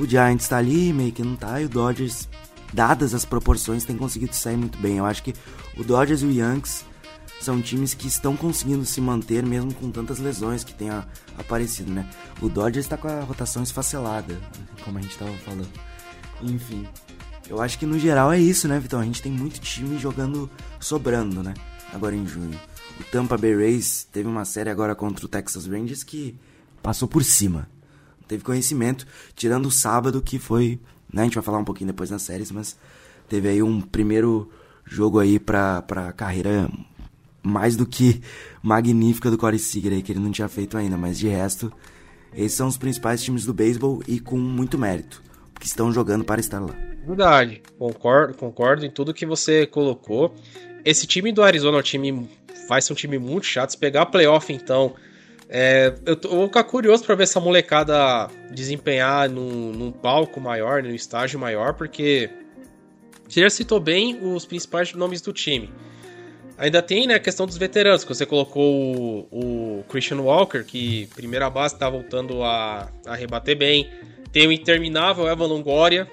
O 0.00 0.06
Giants 0.06 0.48
tá 0.48 0.56
ali, 0.56 0.94
meio 0.94 1.12
que 1.12 1.22
não 1.22 1.36
tá, 1.36 1.60
e 1.60 1.66
o 1.66 1.68
Dodgers, 1.68 2.26
dadas 2.72 3.12
as 3.12 3.26
proporções, 3.26 3.84
tem 3.84 3.98
conseguido 3.98 4.34
sair 4.34 4.56
muito 4.56 4.78
bem. 4.78 4.96
Eu 4.96 5.04
acho 5.04 5.22
que 5.22 5.34
o 5.76 5.84
Dodgers 5.84 6.22
e 6.22 6.24
o 6.24 6.32
Yankees 6.32 6.86
são 7.38 7.60
times 7.60 7.92
que 7.92 8.08
estão 8.08 8.34
conseguindo 8.34 8.82
se 8.86 8.98
manter 8.98 9.44
mesmo 9.44 9.74
com 9.74 9.90
tantas 9.90 10.18
lesões 10.18 10.64
que 10.64 10.72
tem 10.72 10.88
aparecido, 11.36 11.92
né? 11.92 12.08
O 12.40 12.48
Dodgers 12.48 12.86
está 12.86 12.96
com 12.96 13.08
a 13.08 13.20
rotação 13.20 13.62
esfacelada, 13.62 14.40
como 14.82 14.96
a 14.96 15.02
gente 15.02 15.12
estava 15.12 15.36
falando. 15.44 15.68
Enfim, 16.40 16.88
eu 17.46 17.60
acho 17.60 17.78
que 17.78 17.84
no 17.84 17.98
geral 17.98 18.32
é 18.32 18.40
isso, 18.40 18.66
né, 18.66 18.80
Vitão? 18.80 19.00
A 19.00 19.04
gente 19.04 19.20
tem 19.20 19.30
muito 19.30 19.60
time 19.60 19.98
jogando 19.98 20.48
sobrando, 20.80 21.42
né? 21.42 21.52
Agora 21.92 22.16
em 22.16 22.26
junho. 22.26 22.58
O 22.98 23.04
Tampa 23.04 23.36
Bay 23.36 23.54
Rays 23.54 24.08
teve 24.10 24.26
uma 24.26 24.46
série 24.46 24.70
agora 24.70 24.94
contra 24.94 25.26
o 25.26 25.28
Texas 25.28 25.66
Rangers 25.66 26.02
que 26.02 26.38
passou 26.82 27.06
por 27.06 27.22
cima. 27.22 27.68
Teve 28.30 28.44
conhecimento, 28.44 29.04
tirando 29.34 29.66
o 29.66 29.72
sábado 29.72 30.22
que 30.22 30.38
foi. 30.38 30.78
Né, 31.12 31.22
a 31.22 31.24
gente 31.24 31.34
vai 31.34 31.42
falar 31.42 31.58
um 31.58 31.64
pouquinho 31.64 31.88
depois 31.88 32.10
nas 32.10 32.22
séries, 32.22 32.52
mas 32.52 32.76
teve 33.28 33.48
aí 33.48 33.60
um 33.60 33.80
primeiro 33.80 34.48
jogo 34.84 35.18
aí 35.18 35.40
pra, 35.40 35.82
pra 35.82 36.12
carreira 36.12 36.70
mais 37.42 37.74
do 37.74 37.84
que 37.84 38.20
magnífica 38.62 39.32
do 39.32 39.36
Corey 39.36 39.58
Seager 39.58 39.92
aí, 39.92 40.00
que 40.00 40.12
ele 40.12 40.20
não 40.20 40.30
tinha 40.30 40.46
feito 40.46 40.78
ainda, 40.78 40.96
mas 40.96 41.18
de 41.18 41.26
resto, 41.26 41.72
esses 42.32 42.56
são 42.56 42.68
os 42.68 42.78
principais 42.78 43.20
times 43.20 43.44
do 43.44 43.52
beisebol 43.52 44.00
e 44.06 44.20
com 44.20 44.38
muito 44.38 44.78
mérito, 44.78 45.20
porque 45.52 45.66
estão 45.66 45.92
jogando 45.92 46.24
para 46.24 46.40
estar 46.40 46.60
lá. 46.60 46.72
Verdade, 47.04 47.62
concordo, 47.76 48.34
concordo 48.34 48.86
em 48.86 48.90
tudo 48.90 49.12
que 49.12 49.26
você 49.26 49.66
colocou. 49.66 50.32
Esse 50.84 51.04
time 51.04 51.32
do 51.32 51.42
Arizona 51.42 51.78
é 51.78 51.80
um 51.80 51.82
time 51.82 52.28
vai 52.68 52.80
ser 52.80 52.92
um 52.92 52.96
time 52.96 53.18
muito 53.18 53.46
chato. 53.46 53.70
Se 53.70 53.76
pegar 53.76 54.06
playoff, 54.06 54.52
então. 54.52 54.94
É, 55.52 55.92
eu, 56.06 56.14
tô, 56.14 56.28
eu 56.28 56.36
vou 56.36 56.46
ficar 56.46 56.62
curioso 56.62 57.04
para 57.04 57.16
ver 57.16 57.24
essa 57.24 57.40
molecada 57.40 58.28
desempenhar 58.52 59.28
num, 59.28 59.72
num 59.72 59.90
palco 59.90 60.40
maior, 60.40 60.80
num 60.80 60.94
estágio 60.94 61.40
maior, 61.40 61.74
porque 61.74 62.30
você 63.28 63.40
já 63.40 63.50
citou 63.50 63.80
bem 63.80 64.20
os 64.22 64.46
principais 64.46 64.92
nomes 64.94 65.20
do 65.20 65.32
time. 65.32 65.68
Ainda 66.56 66.80
tem 66.80 67.06
né, 67.06 67.14
a 67.14 67.18
questão 67.18 67.46
dos 67.46 67.56
veteranos, 67.56 68.04
que 68.04 68.14
você 68.14 68.24
colocou 68.24 69.26
o, 69.32 69.80
o 69.80 69.84
Christian 69.88 70.20
Walker, 70.20 70.62
que 70.62 71.08
primeira 71.16 71.50
base 71.50 71.74
está 71.74 71.90
voltando 71.90 72.44
a, 72.44 72.88
a 73.04 73.16
rebater 73.16 73.56
bem. 73.56 73.90
Tem 74.30 74.46
o 74.46 74.52
interminável 74.52 75.26
Evan 75.26 75.46
Longoria, 75.46 76.08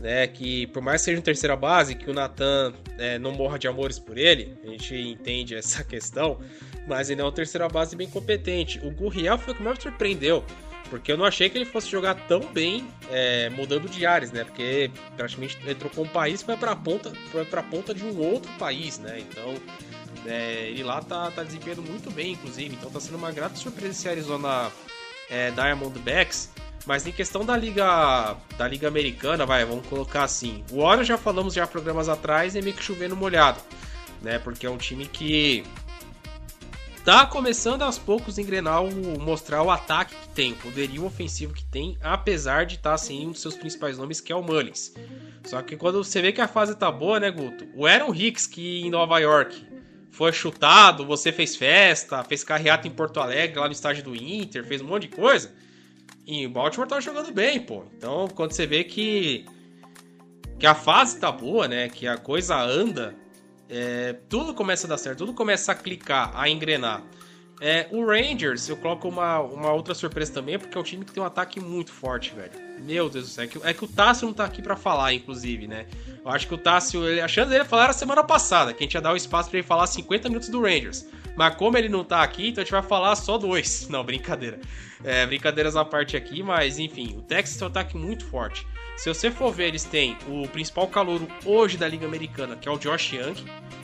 né, 0.00 0.26
que 0.28 0.68
por 0.68 0.82
mais 0.82 1.00
que 1.00 1.06
seja 1.06 1.18
um 1.18 1.22
terceira 1.22 1.56
base, 1.56 1.94
que 1.94 2.08
o 2.08 2.14
Nathan 2.14 2.72
é, 2.98 3.18
não 3.18 3.32
morra 3.32 3.58
de 3.58 3.66
amores 3.66 3.98
por 3.98 4.16
ele, 4.16 4.56
a 4.62 4.68
gente 4.68 4.94
entende 4.94 5.54
essa 5.56 5.82
questão, 5.84 6.38
mas 6.88 7.10
ele 7.10 7.20
é 7.20 7.24
uma 7.24 7.32
terceira 7.32 7.68
base 7.68 7.94
bem 7.94 8.08
competente. 8.08 8.80
O 8.82 8.90
Gurriel 8.90 9.38
foi 9.38 9.52
o 9.52 9.56
que 9.56 9.62
mais 9.62 9.76
me 9.76 9.82
surpreendeu, 9.82 10.44
porque 10.90 11.12
eu 11.12 11.16
não 11.16 11.24
achei 11.24 11.48
que 11.50 11.58
ele 11.58 11.64
fosse 11.64 11.88
jogar 11.88 12.14
tão 12.26 12.40
bem 12.40 12.88
é, 13.10 13.50
mudando 13.50 13.88
de 13.88 14.06
áreas, 14.06 14.32
né? 14.32 14.44
Porque 14.44 14.90
praticamente 15.16 15.56
trocou 15.74 16.04
um 16.04 16.08
país 16.08 16.42
foi 16.42 16.56
para 16.56 16.74
ponta, 16.74 17.12
foi 17.30 17.44
para 17.44 17.62
ponta 17.62 17.94
de 17.94 18.04
um 18.04 18.18
outro 18.18 18.50
país, 18.58 18.98
né? 18.98 19.20
Então 19.20 19.54
é, 20.26 20.68
ele 20.70 20.82
lá 20.82 21.02
tá, 21.02 21.30
tá 21.30 21.42
desempenhando 21.42 21.82
muito 21.82 22.10
bem, 22.10 22.32
inclusive. 22.32 22.74
Então 22.74 22.90
tá 22.90 23.00
sendo 23.00 23.16
uma 23.16 23.30
grata 23.30 23.56
surpresa 23.56 23.90
esse 23.90 24.08
Arizona 24.08 24.70
é, 25.30 25.50
Diamondbacks. 25.50 26.50
Mas 26.86 27.06
em 27.06 27.12
questão 27.12 27.44
da 27.44 27.54
liga 27.54 28.36
da 28.56 28.66
liga 28.66 28.88
americana, 28.88 29.44
vai, 29.44 29.62
vamos 29.62 29.86
colocar 29.88 30.24
assim. 30.24 30.64
O 30.70 30.80
Warriors 30.82 31.06
já 31.06 31.18
falamos 31.18 31.52
já 31.52 31.66
programas 31.66 32.08
atrás, 32.08 32.56
é 32.56 32.62
meio 32.62 32.74
que 32.74 32.82
chovendo 32.82 33.14
molhado, 33.14 33.60
né? 34.22 34.38
Porque 34.38 34.66
é 34.66 34.70
um 34.70 34.78
time 34.78 35.04
que 35.06 35.64
tá 37.08 37.24
começando 37.24 37.80
aos 37.80 37.98
poucos 37.98 38.36
engrenar 38.36 38.84
o 38.84 39.18
mostrar 39.18 39.62
o 39.62 39.70
ataque 39.70 40.14
que 40.14 40.28
tem, 40.28 40.52
o 40.52 40.56
poderio 40.56 41.06
ofensivo 41.06 41.54
que 41.54 41.64
tem, 41.64 41.96
apesar 42.02 42.66
de 42.66 42.74
estar 42.74 42.90
tá, 42.90 42.98
sem 42.98 43.26
um 43.26 43.30
dos 43.30 43.40
seus 43.40 43.56
principais 43.56 43.96
nomes, 43.96 44.20
que 44.20 44.30
é 44.30 44.36
o 44.36 44.42
Mullins. 44.42 44.92
Só 45.42 45.62
que 45.62 45.74
quando 45.74 46.04
você 46.04 46.20
vê 46.20 46.32
que 46.32 46.40
a 46.42 46.46
fase 46.46 46.76
tá 46.76 46.92
boa, 46.92 47.18
né, 47.18 47.30
Guto? 47.30 47.66
O 47.74 47.86
Aaron 47.86 48.14
Hicks 48.14 48.46
que 48.46 48.82
em 48.82 48.90
Nova 48.90 49.18
York 49.20 49.66
foi 50.10 50.34
chutado, 50.34 51.06
você 51.06 51.32
fez 51.32 51.56
festa, 51.56 52.22
fez 52.24 52.44
carreata 52.44 52.86
em 52.86 52.90
Porto 52.90 53.20
Alegre, 53.20 53.58
lá 53.58 53.64
no 53.64 53.72
estádio 53.72 54.04
do 54.04 54.14
Inter, 54.14 54.66
fez 54.66 54.82
um 54.82 54.86
monte 54.86 55.08
de 55.08 55.16
coisa. 55.16 55.50
E 56.26 56.44
o 56.44 56.50
Baltimore 56.50 56.86
tá 56.86 57.00
jogando 57.00 57.32
bem, 57.32 57.58
pô. 57.58 57.84
Então, 57.96 58.28
quando 58.28 58.52
você 58.52 58.66
vê 58.66 58.84
que 58.84 59.46
que 60.58 60.66
a 60.66 60.74
fase 60.74 61.18
tá 61.18 61.32
boa, 61.32 61.66
né? 61.66 61.88
Que 61.88 62.06
a 62.06 62.18
coisa 62.18 62.54
anda, 62.60 63.14
é, 63.68 64.14
tudo 64.28 64.54
começa 64.54 64.86
a 64.86 64.90
dar 64.90 64.98
certo, 64.98 65.18
tudo 65.18 65.34
começa 65.34 65.72
a 65.72 65.74
clicar, 65.74 66.32
a 66.34 66.48
engrenar. 66.48 67.02
É, 67.60 67.88
o 67.90 68.06
Rangers, 68.06 68.68
eu 68.68 68.76
coloco 68.76 69.08
uma, 69.08 69.40
uma 69.40 69.72
outra 69.72 69.94
surpresa 69.94 70.32
também, 70.32 70.58
porque 70.58 70.76
é 70.78 70.80
um 70.80 70.84
time 70.84 71.04
que 71.04 71.12
tem 71.12 71.22
um 71.22 71.26
ataque 71.26 71.58
muito 71.58 71.90
forte, 71.90 72.32
velho. 72.32 72.52
Meu 72.80 73.10
Deus 73.10 73.26
do 73.26 73.30
céu. 73.30 73.44
É 73.44 73.46
que, 73.48 73.58
é 73.64 73.74
que 73.74 73.84
o 73.84 73.88
Tássio 73.88 74.26
não 74.26 74.32
tá 74.32 74.44
aqui 74.44 74.62
para 74.62 74.76
falar, 74.76 75.12
inclusive, 75.12 75.66
né? 75.66 75.86
Eu 76.24 76.30
acho 76.30 76.46
que 76.46 76.54
o 76.54 76.58
Tássio, 76.58 77.04
ele, 77.04 77.20
a 77.20 77.26
chance 77.26 77.50
dele 77.50 77.64
falar 77.64 77.84
era 77.84 77.92
semana 77.92 78.22
passada, 78.22 78.72
que 78.72 78.84
a 78.84 78.86
gente 78.86 78.94
ia 78.94 79.00
dar 79.00 79.12
o 79.12 79.16
espaço 79.16 79.50
para 79.50 79.58
ele 79.58 79.66
falar 79.66 79.88
50 79.88 80.28
minutos 80.28 80.48
do 80.48 80.62
Rangers. 80.62 81.04
Mas 81.38 81.54
como 81.54 81.78
ele 81.78 81.88
não 81.88 82.02
tá 82.02 82.20
aqui, 82.20 82.48
então 82.48 82.60
a 82.60 82.64
gente 82.64 82.72
vai 82.72 82.82
falar 82.82 83.14
só 83.14 83.38
dois. 83.38 83.86
Não, 83.88 84.02
brincadeira. 84.02 84.58
É, 85.04 85.24
brincadeiras 85.24 85.76
à 85.76 85.84
parte 85.84 86.16
aqui, 86.16 86.42
mas 86.42 86.80
enfim, 86.80 87.14
o 87.16 87.22
Texas 87.22 87.56
tem 87.56 87.64
um 87.64 87.70
ataque 87.70 87.96
muito 87.96 88.26
forte. 88.26 88.66
Se 88.96 89.08
você 89.08 89.30
for 89.30 89.52
ver, 89.52 89.68
eles 89.68 89.84
têm 89.84 90.16
o 90.26 90.48
principal 90.48 90.88
calouro 90.88 91.28
hoje 91.44 91.76
da 91.76 91.86
Liga 91.86 92.04
Americana, 92.04 92.56
que 92.56 92.68
é 92.68 92.72
o 92.72 92.76
Josh 92.76 93.12
Young, 93.12 93.36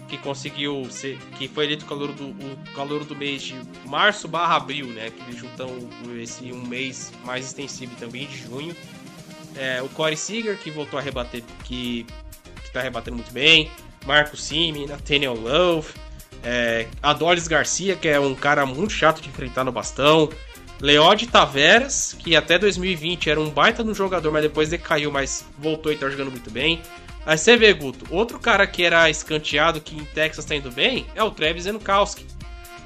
que 0.08 0.18
conseguiu 0.18 0.84
ser, 0.90 1.16
que 1.38 1.46
foi 1.46 1.66
eleito 1.66 1.86
calor 1.86 2.10
do 2.10 2.24
o 2.24 2.74
calor 2.74 3.04
do 3.04 3.14
mês 3.14 3.42
de 3.42 3.54
março 3.86 4.26
barra 4.26 4.56
abril, 4.56 4.88
né? 4.88 5.12
Que 5.12 5.22
eles 5.22 5.36
juntam 5.36 5.70
esse 6.20 6.50
um 6.52 6.66
mês 6.66 7.12
mais 7.24 7.46
extensivo 7.46 7.94
também 7.94 8.26
de 8.26 8.36
junho. 8.36 8.74
É, 9.54 9.80
o 9.80 9.88
Corey 9.90 10.16
Seager, 10.16 10.58
que 10.58 10.72
voltou 10.72 10.98
a 10.98 11.02
rebater, 11.02 11.44
que, 11.62 12.04
que 12.64 12.72
tá 12.72 12.82
rebatendo 12.82 13.16
muito 13.16 13.32
bem. 13.32 13.70
Marco 14.04 14.36
Simi, 14.36 14.86
Nathaniel 14.86 15.34
Love. 15.34 15.94
É, 16.44 16.86
Adolis 17.02 17.48
Garcia, 17.48 17.96
que 17.96 18.08
é 18.08 18.20
um 18.20 18.34
cara 18.34 18.66
muito 18.66 18.92
chato 18.92 19.20
de 19.20 19.28
enfrentar 19.28 19.64
no 19.64 19.72
bastão. 19.72 20.28
Leode 20.80 21.26
Taveras, 21.28 22.12
que 22.12 22.36
até 22.36 22.58
2020 22.58 23.30
era 23.30 23.40
um 23.40 23.48
baita 23.48 23.82
no 23.82 23.94
jogador, 23.94 24.30
mas 24.30 24.42
depois 24.42 24.68
decaiu, 24.68 25.10
mas 25.10 25.44
voltou 25.58 25.90
e 25.90 25.96
tá 25.96 26.10
jogando 26.10 26.30
muito 26.30 26.50
bem. 26.50 26.82
Aí 27.24 27.38
você 27.38 27.56
vê, 27.56 27.72
Guto, 27.72 28.06
outro 28.14 28.38
cara 28.38 28.66
que 28.66 28.82
era 28.82 29.08
escanteado 29.08 29.80
que 29.80 29.96
em 29.96 30.04
Texas 30.04 30.44
tá 30.44 30.54
indo 30.54 30.70
bem 30.70 31.06
é 31.14 31.22
o 31.22 31.30
Travis 31.30 31.64
Enukowski. 31.64 32.26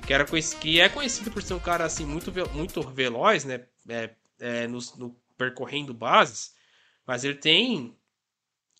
Que, 0.06 0.14
era, 0.14 0.24
que 0.24 0.80
é 0.80 0.88
conhecido 0.88 1.30
por 1.30 1.42
ser 1.42 1.54
um 1.54 1.58
cara 1.58 1.84
assim 1.84 2.06
muito, 2.06 2.32
muito 2.54 2.80
veloz, 2.82 3.44
né? 3.44 3.62
É, 3.88 4.10
é, 4.38 4.66
no, 4.68 4.78
no, 4.96 5.16
percorrendo 5.36 5.92
bases. 5.92 6.54
Mas 7.06 7.24
ele 7.24 7.34
tem 7.34 7.96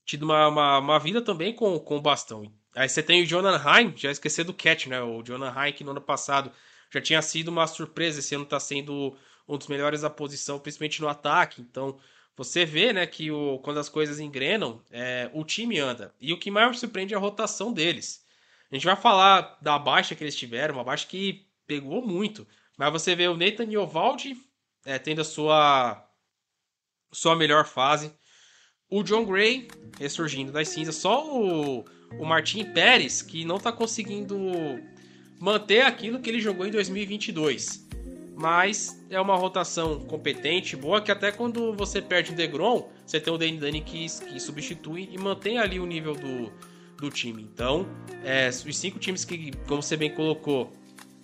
tido 0.05 0.23
uma, 0.23 0.49
uma, 0.49 0.79
uma, 0.79 0.99
vida 0.99 1.21
também 1.21 1.53
com, 1.53 1.79
com 1.81 1.97
o 1.97 2.01
bastão. 2.01 2.51
Aí 2.79 2.89
você 2.89 3.03
tem 3.03 3.25
o 3.25 3.27
Jonathan 3.27 3.69
Heim, 3.69 3.93
já 3.97 4.09
esqueci 4.09 4.45
do 4.45 4.55
catch, 4.55 4.87
né? 4.87 5.03
O 5.03 5.21
Jonathan 5.21 5.61
Heim 5.61 5.73
que 5.73 5.83
no 5.83 5.91
ano 5.91 6.01
passado 6.01 6.53
já 6.89 7.01
tinha 7.01 7.21
sido 7.21 7.49
uma 7.49 7.67
surpresa, 7.67 8.21
esse 8.21 8.37
ano 8.37 8.45
tá 8.45 8.61
sendo 8.61 9.17
um 9.49 9.59
dos 9.59 9.67
melhores 9.67 10.03
da 10.03 10.11
posição, 10.11 10.61
principalmente 10.61 11.01
no 11.01 11.09
ataque. 11.09 11.61
Então, 11.61 11.99
você 12.37 12.65
vê, 12.65 12.93
né, 12.93 13.05
que 13.05 13.33
o, 13.33 13.59
quando 13.65 13.81
as 13.81 13.89
coisas 13.89 14.21
engrenam, 14.21 14.81
é, 14.93 15.29
o 15.35 15.45
time 15.45 15.81
anda. 15.81 16.15
E 16.21 16.33
o 16.33 16.39
que 16.39 16.53
mais 16.53 16.71
me 16.71 16.77
surpreende 16.77 17.15
é 17.15 17.17
a 17.17 17.21
rotação 17.21 17.73
deles. 17.73 18.25
A 18.71 18.75
gente 18.77 18.87
vai 18.87 18.95
falar 18.95 19.59
da 19.61 19.77
baixa 19.77 20.15
que 20.15 20.23
eles 20.23 20.37
tiveram, 20.37 20.75
uma 20.75 20.85
baixa 20.85 21.05
que 21.05 21.49
pegou 21.67 22.01
muito. 22.07 22.47
Mas 22.77 22.93
você 22.93 23.17
vê 23.17 23.27
o 23.27 23.37
Nathan 23.37 23.65
Iovaldi 23.65 24.37
é, 24.85 25.01
tendo 25.01 25.21
a 25.21 25.25
sua, 25.25 26.09
sua 27.11 27.35
melhor 27.35 27.67
fase. 27.67 28.15
O 28.89 29.03
John 29.03 29.25
Gray 29.25 29.67
ressurgindo 29.99 30.53
das 30.53 30.69
cinzas. 30.69 30.95
Só 30.95 31.27
o, 31.27 31.85
o 32.19 32.25
Martin 32.25 32.65
Pérez 32.65 33.23
que 33.23 33.45
não 33.45 33.57
está 33.57 33.73
conseguindo 33.73 34.38
manter 35.41 35.83
aquilo 35.83 36.21
que 36.21 36.31
ele 36.31 36.41
jogou 36.41 36.67
em 36.67 36.71
2022 36.71 37.88
mas 38.38 39.05
é 39.11 39.21
uma 39.21 39.35
rotação 39.35 39.99
competente, 39.99 40.77
boa, 40.77 41.00
que 41.00 41.11
até 41.11 41.33
quando 41.33 41.73
você 41.75 42.00
perde 42.00 42.31
o 42.31 42.37
Degrom, 42.37 42.88
você 43.05 43.19
tem 43.19 43.35
o 43.35 43.37
Danny 43.37 43.59
Dani 43.59 43.81
que, 43.81 44.07
que 44.07 44.38
substitui 44.38 45.09
e 45.11 45.19
mantém 45.19 45.59
ali 45.59 45.81
o 45.81 45.85
nível 45.85 46.15
do, 46.15 46.53
do 46.99 47.11
time. 47.11 47.43
Então, 47.43 47.85
é, 48.25 48.49
os 48.49 48.79
cinco 48.79 49.00
times 49.00 49.25
que, 49.25 49.50
como 49.67 49.83
você 49.83 49.97
bem 49.97 50.15
colocou, 50.15 50.73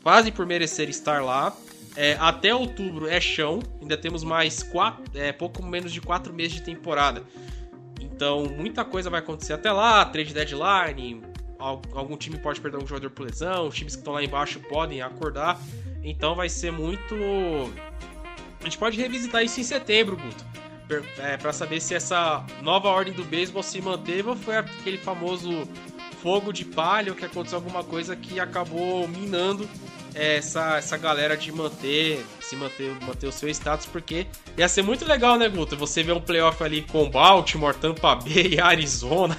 fazem 0.01 0.33
por 0.33 0.45
merecer 0.45 0.89
estar 0.89 1.23
lá. 1.23 1.57
É, 1.97 2.15
até 2.19 2.53
outubro 2.53 3.07
é 3.07 3.21
chão, 3.21 3.61
ainda 3.81 3.97
temos 3.97 4.25
mais 4.25 4.65
quatro, 4.65 5.05
é, 5.17 5.31
pouco 5.31 5.65
menos 5.65 5.93
de 5.93 6.01
quatro 6.01 6.35
meses 6.35 6.55
de 6.55 6.63
temporada. 6.63 7.23
Então, 8.01 8.45
muita 8.45 8.85
coisa 8.85 9.09
vai 9.09 9.21
acontecer 9.21 9.53
até 9.53 9.71
lá, 9.73 10.05
trade 10.05 10.35
deadline, 10.35 11.23
algum 11.59 12.17
time 12.17 12.39
pode 12.39 12.61
perder 12.61 12.79
um 12.79 12.87
jogador 12.87 13.11
por 13.11 13.25
lesão, 13.25 13.69
os 13.69 13.75
times 13.75 13.95
que 13.95 14.01
estão 14.01 14.13
lá 14.13 14.23
embaixo 14.23 14.61
podem 14.61 15.01
acordar. 15.01 15.59
Então 16.03 16.35
vai 16.35 16.49
ser 16.49 16.71
muito. 16.71 17.15
A 18.61 18.65
gente 18.65 18.79
pode 18.79 19.01
revisitar 19.01 19.43
isso 19.43 19.59
em 19.61 19.65
setembro, 19.65 20.17
Guto. 20.17 20.45
É, 21.19 21.39
para 21.39 21.53
saber 21.53 21.81
se 21.81 21.95
essa 21.95 22.45
nova 22.63 22.89
ordem 22.89 23.15
do 23.15 23.25
beisebol 23.25 23.63
se 23.63 23.81
manteve 23.81 24.29
ou 24.29 24.37
foi 24.37 24.59
aquele 24.59 24.99
famoso 24.99 25.67
fogo 26.23 26.53
de 26.53 26.65
palha 26.65 27.11
ou 27.11 27.17
que 27.17 27.25
aconteceu 27.25 27.57
alguma 27.57 27.83
coisa 27.83 28.15
que 28.15 28.39
acabou 28.39 29.09
minando 29.09 29.69
essa, 30.15 30.77
essa 30.77 30.97
galera 30.97 31.37
de 31.37 31.51
manter 31.51 32.25
se 32.41 32.57
manter, 32.57 32.95
manter 33.05 33.27
o 33.27 33.33
seu 33.33 33.49
status, 33.49 33.87
porque 33.87 34.27
ia 34.57 34.69
ser 34.69 34.83
muito 34.83 35.05
legal, 35.05 35.39
né, 35.39 35.49
Guto? 35.49 35.77
Você 35.77 36.03
ver 36.03 36.13
um 36.13 36.21
playoff 36.21 36.63
ali 36.63 36.83
com 36.83 37.11
Baltimore, 37.11 37.75
Tampa 37.75 38.15
Bay, 38.15 38.59
Arizona, 38.63 39.37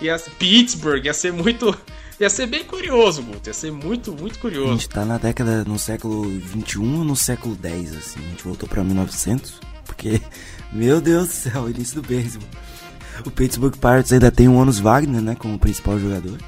ia, 0.00 0.18
Pittsburgh, 0.38 1.04
ia 1.04 1.14
ser 1.14 1.32
muito 1.32 1.76
Ia 2.20 2.28
ser 2.28 2.46
bem 2.48 2.64
curioso, 2.64 3.22
Guto. 3.22 3.48
Ia 3.48 3.54
ser 3.54 3.70
muito, 3.70 4.12
muito 4.12 4.40
curioso. 4.40 4.70
A 4.70 4.72
gente 4.72 4.88
tá 4.88 5.04
na 5.04 5.18
década, 5.18 5.64
no 5.64 5.78
século 5.78 6.24
21 6.24 6.98
ou 6.98 7.04
no 7.04 7.14
século 7.14 7.54
10, 7.54 7.96
assim. 7.96 8.18
A 8.18 8.30
gente 8.30 8.42
voltou 8.42 8.68
pra 8.68 8.82
1900, 8.82 9.60
porque, 9.84 10.20
meu 10.72 11.00
Deus 11.00 11.28
do 11.28 11.32
céu, 11.32 11.70
início 11.70 12.00
do 12.00 12.06
beisebol. 12.06 12.48
O 13.24 13.30
Pittsburgh 13.30 13.76
Pirates 13.76 14.12
ainda 14.12 14.32
tem 14.32 14.48
o 14.48 14.54
Onus 14.54 14.80
Wagner, 14.80 15.20
né, 15.20 15.36
como 15.36 15.58
principal 15.58 15.98
jogador. 15.98 16.38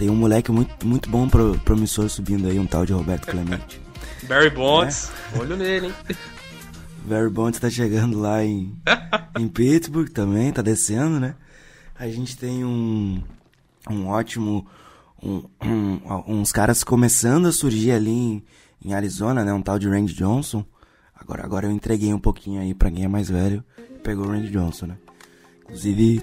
Tem 0.00 0.08
um 0.08 0.14
moleque 0.14 0.50
muito, 0.50 0.86
muito 0.86 1.10
bom, 1.10 1.28
promissor 1.62 2.08
subindo 2.08 2.48
aí, 2.48 2.58
um 2.58 2.64
tal 2.66 2.86
de 2.86 2.92
Roberto 2.94 3.26
Clemente. 3.26 3.78
Barry 4.26 4.48
Bonds, 4.48 5.12
é. 5.34 5.38
olho 5.38 5.58
nele, 5.58 5.88
hein? 5.88 5.94
Barry 7.04 7.28
Bonds 7.28 7.60
tá 7.60 7.68
chegando 7.68 8.18
lá 8.18 8.42
em, 8.42 8.74
em 9.38 9.46
Pittsburgh 9.46 10.08
também, 10.08 10.50
tá 10.52 10.62
descendo, 10.62 11.20
né? 11.20 11.34
A 11.98 12.08
gente 12.08 12.34
tem 12.34 12.64
um, 12.64 13.22
um 13.90 14.06
ótimo 14.06 14.66
um, 15.22 15.44
um, 15.62 16.00
uns 16.28 16.50
caras 16.50 16.82
começando 16.82 17.44
a 17.44 17.52
surgir 17.52 17.92
ali 17.92 18.10
em, 18.10 18.44
em, 18.82 18.94
Arizona, 18.94 19.44
né? 19.44 19.52
Um 19.52 19.60
tal 19.60 19.78
de 19.78 19.86
Randy 19.86 20.14
Johnson. 20.14 20.64
Agora, 21.14 21.44
agora 21.44 21.66
eu 21.66 21.70
entreguei 21.70 22.14
um 22.14 22.18
pouquinho 22.18 22.62
aí 22.62 22.72
pra 22.72 22.90
quem 22.90 23.04
é 23.04 23.08
mais 23.08 23.28
velho. 23.28 23.62
Pegou 24.02 24.24
o 24.24 24.30
Randy 24.30 24.50
Johnson, 24.50 24.86
né? 24.86 24.96
Inclusive, 25.64 26.22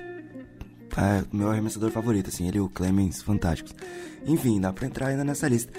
é 0.97 1.23
meu 1.31 1.49
arremessador 1.49 1.91
favorito, 1.91 2.29
assim. 2.29 2.47
Ele 2.47 2.57
e 2.57 2.62
o 2.62 2.67
Clemens, 2.67 3.21
fantásticos. 3.21 3.73
Enfim, 4.25 4.60
dá 4.60 4.73
pra 4.73 4.88
entrar 4.88 5.07
ainda 5.07 5.23
nessa 5.23 5.47
lista. 5.47 5.71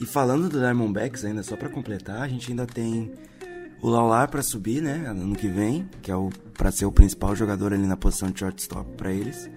E 0.00 0.04
falando 0.04 0.48
do 0.48 0.58
Diamondbacks 0.58 1.24
ainda, 1.24 1.42
só 1.42 1.56
pra 1.56 1.68
completar, 1.68 2.20
a 2.20 2.28
gente 2.28 2.50
ainda 2.50 2.66
tem 2.66 3.12
o 3.80 3.88
Laular 3.88 4.30
para 4.30 4.42
subir, 4.42 4.82
né? 4.82 5.06
Ano 5.06 5.34
que 5.34 5.48
vem, 5.48 5.88
que 6.02 6.10
é 6.10 6.16
o 6.16 6.30
para 6.52 6.70
ser 6.70 6.86
o 6.86 6.92
principal 6.92 7.36
jogador 7.36 7.72
ali 7.72 7.86
na 7.86 7.96
posição 7.96 8.30
de 8.30 8.40
shortstop 8.40 8.90
para 8.96 9.12
eles. 9.12 9.50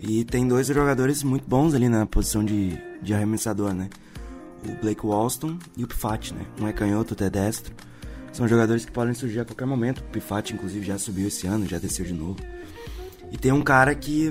E 0.00 0.24
tem 0.24 0.46
dois 0.46 0.66
jogadores 0.66 1.22
muito 1.22 1.48
bons 1.48 1.74
ali 1.74 1.88
na 1.88 2.06
posição 2.06 2.44
de, 2.44 2.78
de 3.02 3.14
arremessador, 3.14 3.72
né? 3.72 3.88
O 4.64 4.80
Blake 4.80 5.04
Walston 5.04 5.58
e 5.76 5.84
o 5.84 5.86
Pifat, 5.88 6.34
né? 6.34 6.44
Um 6.60 6.66
é 6.66 6.72
canhoto, 6.72 7.12
outro 7.12 7.24
é 7.24 7.30
destro. 7.30 7.74
São 8.32 8.46
jogadores 8.46 8.84
que 8.84 8.92
podem 8.92 9.14
surgir 9.14 9.40
a 9.40 9.44
qualquer 9.44 9.66
momento. 9.66 10.00
O 10.00 10.04
Pifat, 10.04 10.52
inclusive, 10.52 10.84
já 10.84 10.98
subiu 10.98 11.28
esse 11.28 11.46
ano, 11.46 11.66
já 11.66 11.78
desceu 11.78 12.04
de 12.04 12.12
novo. 12.12 12.36
E 13.30 13.36
tem 13.36 13.52
um 13.52 13.62
cara 13.62 13.94
que... 13.94 14.30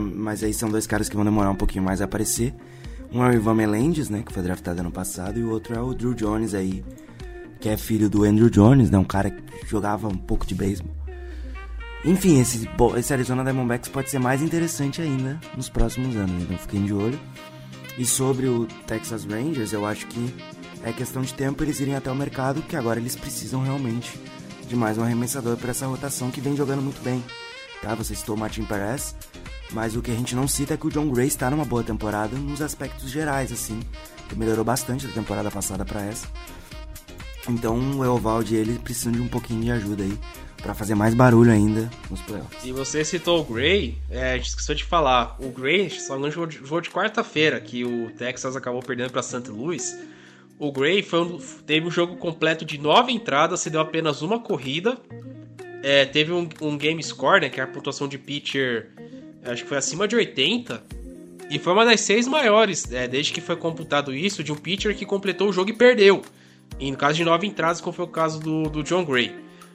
Mas 0.00 0.42
aí 0.42 0.54
são 0.54 0.70
dois 0.70 0.86
caras 0.86 1.08
que 1.08 1.16
vão 1.16 1.24
demorar 1.24 1.50
um 1.50 1.56
pouquinho 1.56 1.84
mais 1.84 2.00
a 2.00 2.04
aparecer. 2.04 2.54
Um 3.12 3.22
é 3.22 3.28
o 3.28 3.34
Ivan 3.34 3.54
Melendez, 3.54 4.08
né? 4.08 4.22
Que 4.24 4.32
foi 4.32 4.42
draftado 4.42 4.80
ano 4.80 4.90
passado. 4.90 5.38
E 5.38 5.44
o 5.44 5.50
outro 5.50 5.74
é 5.74 5.80
o 5.80 5.92
Drew 5.92 6.14
Jones 6.14 6.54
aí, 6.54 6.82
que 7.60 7.68
é 7.68 7.76
filho 7.76 8.08
do 8.08 8.24
Andrew 8.24 8.48
Jones, 8.48 8.90
né? 8.90 8.96
Um 8.96 9.04
cara 9.04 9.30
que 9.30 9.66
jogava 9.66 10.08
um 10.08 10.16
pouco 10.16 10.46
de 10.46 10.54
beisebol. 10.54 10.94
Enfim, 12.04 12.40
esse, 12.40 12.68
esse 12.96 13.12
Arizona 13.12 13.44
Diamondbacks 13.44 13.88
pode 13.88 14.10
ser 14.10 14.18
mais 14.18 14.42
interessante 14.42 15.00
ainda 15.00 15.38
nos 15.56 15.68
próximos 15.68 16.16
anos, 16.16 16.42
então 16.42 16.58
fiquem 16.58 16.84
de 16.84 16.92
olho. 16.92 17.18
E 17.96 18.04
sobre 18.04 18.48
o 18.48 18.66
Texas 18.86 19.24
Rangers, 19.24 19.72
eu 19.72 19.86
acho 19.86 20.06
que 20.08 20.34
é 20.82 20.92
questão 20.92 21.22
de 21.22 21.32
tempo 21.32 21.62
eles 21.62 21.78
irem 21.78 21.94
até 21.94 22.10
o 22.10 22.14
mercado, 22.14 22.62
que 22.62 22.74
agora 22.74 22.98
eles 22.98 23.14
precisam 23.14 23.62
realmente 23.62 24.18
de 24.66 24.74
mais 24.74 24.98
um 24.98 25.04
arremessador 25.04 25.56
para 25.56 25.70
essa 25.70 25.86
rotação 25.86 26.30
que 26.30 26.40
vem 26.40 26.56
jogando 26.56 26.82
muito 26.82 27.00
bem. 27.02 27.22
Tá? 27.82 27.94
Você 27.96 28.14
citou 28.14 28.36
Martin 28.36 28.64
Perez, 28.64 29.14
mas 29.72 29.96
o 29.96 30.00
que 30.00 30.10
a 30.10 30.14
gente 30.14 30.34
não 30.34 30.46
cita 30.46 30.74
é 30.74 30.76
que 30.76 30.86
o 30.86 30.90
John 30.90 31.10
Gray 31.10 31.26
está 31.26 31.50
numa 31.50 31.64
boa 31.64 31.82
temporada 31.82 32.36
nos 32.36 32.62
aspectos 32.62 33.10
gerais, 33.10 33.52
assim. 33.52 33.80
Que 34.28 34.36
melhorou 34.36 34.64
bastante 34.64 35.06
da 35.06 35.12
temporada 35.12 35.50
passada 35.50 35.84
para 35.84 36.02
essa. 36.02 36.26
Então 37.48 37.98
o 37.98 38.04
Eovaldi 38.04 38.54
ele 38.54 38.78
precisa 38.78 39.10
de 39.10 39.20
um 39.20 39.28
pouquinho 39.28 39.62
de 39.62 39.70
ajuda 39.72 40.04
aí 40.04 40.16
para 40.62 40.74
fazer 40.74 40.94
mais 40.94 41.12
barulho 41.12 41.50
ainda 41.50 41.90
nos 42.08 42.20
playoffs. 42.20 42.64
E 42.64 42.72
você 42.72 43.04
citou 43.04 43.40
o 43.40 43.44
Gray, 43.44 43.98
é, 44.08 44.34
a 44.34 44.36
gente 44.36 44.50
esqueceu 44.50 44.76
de 44.76 44.84
falar. 44.84 45.36
O 45.40 45.48
Gray 45.48 45.90
só 45.90 46.16
não 46.16 46.30
jogou 46.30 46.46
de, 46.46 46.58
de 46.60 46.90
quarta-feira, 46.90 47.60
que 47.60 47.84
o 47.84 48.12
Texas 48.12 48.54
acabou 48.54 48.80
perdendo 48.80 49.10
para 49.10 49.22
St. 49.22 49.50
Louis. 49.50 49.98
O 50.58 50.70
Gray 50.70 51.04
um, 51.14 51.38
teve 51.66 51.84
um 51.84 51.90
jogo 51.90 52.16
completo 52.16 52.64
de 52.64 52.78
nove 52.78 53.10
entradas, 53.12 53.58
se 53.58 53.70
deu 53.70 53.80
apenas 53.80 54.22
uma 54.22 54.38
corrida. 54.38 54.96
É, 55.82 56.04
teve 56.04 56.32
um, 56.32 56.48
um, 56.60 56.78
game 56.78 57.02
score, 57.02 57.40
né, 57.40 57.48
que 57.48 57.60
é 57.60 57.64
a 57.64 57.66
pontuação 57.66 58.06
de 58.06 58.16
pitcher, 58.16 58.90
acho 59.44 59.62
que 59.62 59.68
foi 59.68 59.78
acima 59.78 60.06
de 60.06 60.14
80. 60.14 60.82
E 61.50 61.58
foi 61.58 61.72
uma 61.72 61.84
das 61.84 62.00
seis 62.00 62.26
maiores, 62.26 62.90
é, 62.92 63.06
desde 63.06 63.32
que 63.32 63.40
foi 63.40 63.56
computado 63.56 64.14
isso, 64.14 64.42
de 64.42 64.52
um 64.52 64.56
pitcher 64.56 64.96
que 64.96 65.04
completou 65.04 65.48
o 65.48 65.52
jogo 65.52 65.70
e 65.70 65.72
perdeu. 65.72 66.22
E 66.78 66.90
no 66.90 66.96
caso 66.96 67.14
de 67.14 67.24
nove 67.24 67.46
entradas, 67.46 67.80
como 67.80 67.92
foi 67.92 68.04
o 68.04 68.08
caso 68.08 68.40
do, 68.40 68.62
do 68.70 68.82
John 68.82 69.04
Gray. 69.04 69.34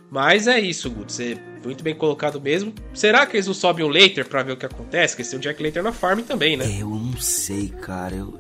Mas 0.10 0.48
é 0.48 0.60
isso, 0.60 0.89
Guto. 0.89 1.12
Você 1.12 1.38
muito 1.63 1.84
bem 1.84 1.93
colocado 1.93 2.39
mesmo. 2.39 2.74
Será 2.93 3.26
que 3.26 3.36
eles 3.36 3.46
não 3.46 3.54
sobem 3.54 3.86
o 3.86 3.89
Later 3.89 4.26
pra 4.28 4.41
ver 4.41 4.54
o 4.54 4.58
que 4.58 4.65
acontece? 4.65 5.15
Porque 5.15 5.30
tem 5.30 5.39
o 5.39 5.41
Jack 5.41 5.62
Later 5.62 5.84
na 5.84 5.91
farm 5.91 6.22
também, 6.22 6.56
né? 6.56 6.65
Eu 6.80 6.89
não 6.89 7.17
sei, 7.17 7.70
cara. 7.82 8.15
Eu... 8.15 8.39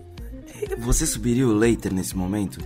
Você 0.79 1.05
subiria 1.05 1.45
o 1.47 1.53
Later 1.53 1.93
nesse 1.93 2.15
momento? 2.15 2.59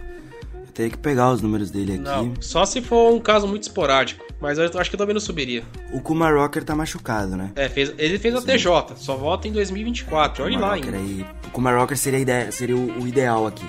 Teria 0.82 0.90
que 0.90 0.98
pegar 0.98 1.32
os 1.32 1.44
números 1.44 1.70
dele 1.70 1.94
aqui. 1.94 2.02
Não, 2.02 2.34
só 2.42 2.66
se 2.66 2.82
for 2.82 3.14
um 3.14 3.20
caso 3.20 3.48
muito 3.48 3.62
esporádico. 3.62 4.26
Mas 4.40 4.58
eu 4.58 4.66
acho 4.66 4.90
que 4.90 4.96
eu 4.96 4.98
também 4.98 5.14
não 5.14 5.22
subiria. 5.22 5.64
O 5.94 6.02
Kumar 6.02 6.34
Rocker 6.34 6.64
tá 6.64 6.76
machucado, 6.76 7.38
né? 7.38 7.52
É, 7.56 7.70
fez, 7.70 7.94
ele 8.00 8.18
fez 8.18 8.34
a 8.34 8.42
TJ, 8.42 8.96
só 8.96 9.16
volta 9.16 9.48
em 9.48 9.52
2024. 9.52 10.44
Olha 10.44 10.58
lá 10.58 10.74
ainda. 10.74 10.98
Aí, 10.98 11.24
o 11.46 11.52
Kumar 11.52 11.78
Rocker 11.78 11.96
seria, 11.96 12.18
ideia, 12.18 12.52
seria 12.52 12.76
o, 12.76 13.04
o 13.04 13.08
ideal 13.08 13.46
aqui. 13.46 13.64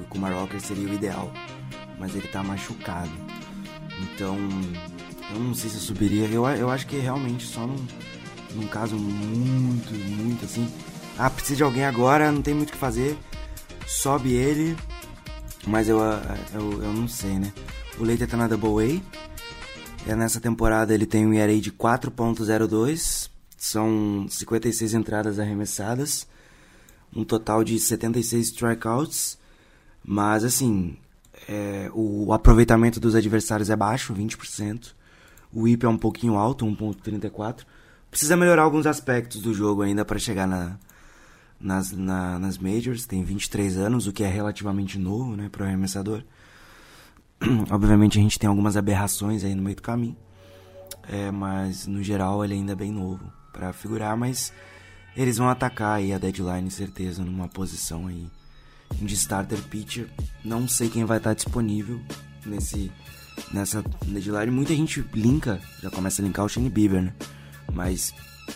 O 0.00 0.04
Kumar 0.04 0.32
Rocker 0.32 0.60
seria 0.60 0.88
o 0.88 0.94
ideal. 0.94 1.32
Mas 1.98 2.14
ele 2.14 2.28
tá 2.28 2.44
machucado. 2.44 3.10
Então, 4.00 4.38
eu 5.34 5.40
não 5.40 5.54
sei 5.54 5.68
se 5.68 5.78
eu 5.78 5.82
subiria. 5.82 6.28
Eu, 6.28 6.46
eu 6.46 6.70
acho 6.70 6.86
que 6.86 6.96
realmente 6.96 7.44
só 7.44 7.66
num, 7.66 7.84
num 8.54 8.68
caso 8.68 8.94
muito, 8.94 9.92
muito 9.92 10.44
assim. 10.44 10.72
Ah, 11.18 11.28
precisa 11.28 11.56
de 11.56 11.62
alguém 11.64 11.84
agora, 11.84 12.30
não 12.30 12.40
tem 12.40 12.54
muito 12.54 12.68
o 12.68 12.72
que 12.72 12.78
fazer. 12.78 13.18
Sobe 13.84 14.32
ele. 14.32 14.76
Mas 15.66 15.88
eu, 15.88 15.98
eu, 15.98 16.82
eu 16.82 16.92
não 16.92 17.06
sei, 17.06 17.38
né? 17.38 17.52
O 17.98 18.04
Leite 18.04 18.26
tá 18.26 18.36
na 18.36 18.48
Double 18.48 19.00
A. 20.06 20.10
É 20.10 20.16
nessa 20.16 20.40
temporada 20.40 20.92
ele 20.92 21.06
tem 21.06 21.26
um 21.26 21.32
ERA 21.32 21.56
de 21.60 21.70
4.02, 21.70 23.30
são 23.56 24.26
56 24.28 24.94
entradas 24.94 25.38
arremessadas, 25.38 26.26
um 27.14 27.22
total 27.24 27.62
de 27.62 27.78
76 27.78 28.46
strikeouts, 28.48 29.38
mas 30.04 30.42
assim, 30.42 30.96
é, 31.48 31.88
o 31.94 32.32
aproveitamento 32.32 32.98
dos 32.98 33.14
adversários 33.14 33.70
é 33.70 33.76
baixo, 33.76 34.12
20%. 34.12 34.92
O 35.52 35.62
whip 35.62 35.84
é 35.84 35.88
um 35.88 35.98
pouquinho 35.98 36.36
alto, 36.36 36.66
1.34. 36.66 37.64
Precisa 38.10 38.36
melhorar 38.36 38.62
alguns 38.62 38.86
aspectos 38.86 39.40
do 39.40 39.54
jogo 39.54 39.82
ainda 39.82 40.04
para 40.04 40.18
chegar 40.18 40.48
na, 40.48 40.76
nas, 41.62 41.92
na, 41.92 42.38
nas 42.38 42.58
majors. 42.58 43.06
Tem 43.06 43.22
23 43.22 43.78
anos, 43.78 44.06
o 44.06 44.12
que 44.12 44.24
é 44.24 44.28
relativamente 44.28 44.98
novo 44.98 45.36
né, 45.36 45.48
para 45.50 45.62
o 45.62 45.66
arremessador. 45.66 46.22
Obviamente 47.70 48.18
a 48.18 48.22
gente 48.22 48.38
tem 48.38 48.48
algumas 48.48 48.76
aberrações 48.76 49.44
aí 49.44 49.54
no 49.54 49.62
meio 49.62 49.76
do 49.76 49.82
caminho. 49.82 50.16
É, 51.08 51.30
mas 51.30 51.86
no 51.86 52.02
geral 52.02 52.44
ele 52.44 52.54
ainda 52.54 52.72
é 52.72 52.76
bem 52.76 52.92
novo 52.92 53.32
para 53.52 53.72
figurar, 53.72 54.16
mas 54.16 54.52
eles 55.16 55.38
vão 55.38 55.48
atacar 55.48 55.96
aí 55.96 56.12
a 56.12 56.18
deadline, 56.18 56.70
certeza, 56.70 57.24
numa 57.24 57.48
posição 57.48 58.06
aí 58.06 58.26
de 58.92 59.14
starter 59.14 59.60
pitcher. 59.62 60.08
Não 60.44 60.68
sei 60.68 60.88
quem 60.88 61.04
vai 61.04 61.18
estar 61.18 61.34
disponível 61.34 62.00
nesse 62.46 62.90
nessa 63.52 63.82
deadline. 64.06 64.50
Muita 64.50 64.74
gente 64.74 65.04
linka, 65.14 65.60
já 65.82 65.90
começa 65.90 66.22
a 66.22 66.24
linkar 66.24 66.44
o 66.44 66.48
Shane 66.48 66.70
Bieber, 66.70 67.02
né? 67.02 67.14
Mas 67.72 68.14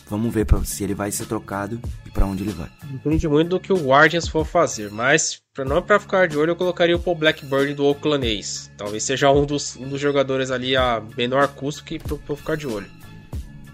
vamos 0.08 0.32
ver 0.32 0.44
pra, 0.44 0.64
se 0.64 0.84
ele 0.84 0.94
vai 0.94 1.10
ser 1.10 1.26
trocado 1.26 1.80
e 2.04 2.10
para 2.10 2.26
onde 2.26 2.42
ele 2.42 2.52
vai. 2.52 2.68
Depende 2.84 3.28
muito 3.28 3.50
do 3.50 3.60
que 3.60 3.72
o 3.72 3.76
Guardians 3.76 4.28
for 4.28 4.44
fazer, 4.44 4.90
mas 4.90 5.40
para 5.54 5.64
não 5.64 5.82
para 5.82 5.98
ficar 5.98 6.28
de 6.28 6.36
olho, 6.36 6.50
eu 6.50 6.56
colocaria 6.56 6.96
o 6.96 6.98
Paul 6.98 7.16
Blackburn 7.16 7.74
do 7.74 7.84
Oakland 7.84 8.26
A's. 8.26 8.70
Talvez 8.76 9.04
seja 9.04 9.30
um 9.30 9.44
dos, 9.44 9.76
um 9.76 9.88
dos 9.88 10.00
jogadores 10.00 10.50
ali 10.50 10.76
a 10.76 11.02
menor 11.16 11.48
custo 11.48 11.84
que 11.84 11.98
para 11.98 12.36
ficar 12.36 12.56
de 12.56 12.66
olho. 12.66 12.86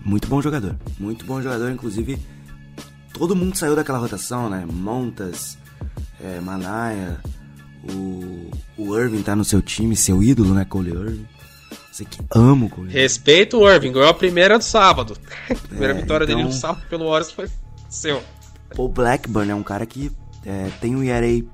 Muito 0.04 0.26
bom 0.28 0.42
jogador, 0.42 0.76
muito 0.98 1.24
bom 1.24 1.40
jogador, 1.40 1.70
inclusive 1.70 2.18
todo 3.12 3.36
mundo 3.36 3.56
saiu 3.56 3.76
daquela 3.76 3.98
rotação, 3.98 4.48
né? 4.50 4.66
Montas, 4.70 5.56
é, 6.20 6.40
Manaia, 6.40 7.20
o, 7.84 8.50
o 8.76 8.98
Irving 8.98 9.22
tá 9.22 9.36
no 9.36 9.44
seu 9.44 9.60
time, 9.60 9.96
seu 9.96 10.22
ídolo, 10.22 10.54
né, 10.54 10.64
Cole 10.64 10.90
Irving. 10.90 11.26
Você 11.92 12.06
que 12.06 12.18
ama 12.34 12.70
o 12.74 12.84
Respeito 12.86 13.58
o 13.58 13.70
Irving, 13.70 13.92
ganhou 13.92 14.08
a 14.08 14.14
primeira 14.14 14.58
do 14.58 14.64
sábado. 14.64 15.16
A 15.50 15.54
primeira 15.54 15.92
é, 15.92 16.00
vitória 16.00 16.24
então... 16.24 16.36
dele 16.36 16.48
no 16.48 16.54
sábado 16.54 16.86
pelo 16.88 17.04
Warriors 17.04 17.30
foi 17.30 17.48
seu. 17.90 18.22
O 18.78 18.88
Blackburn 18.88 19.50
é 19.50 19.54
um 19.54 19.62
cara 19.62 19.84
que 19.84 20.10
é, 20.46 20.70
tem 20.80 20.96
um 20.96 21.04
ERA, 21.04 21.44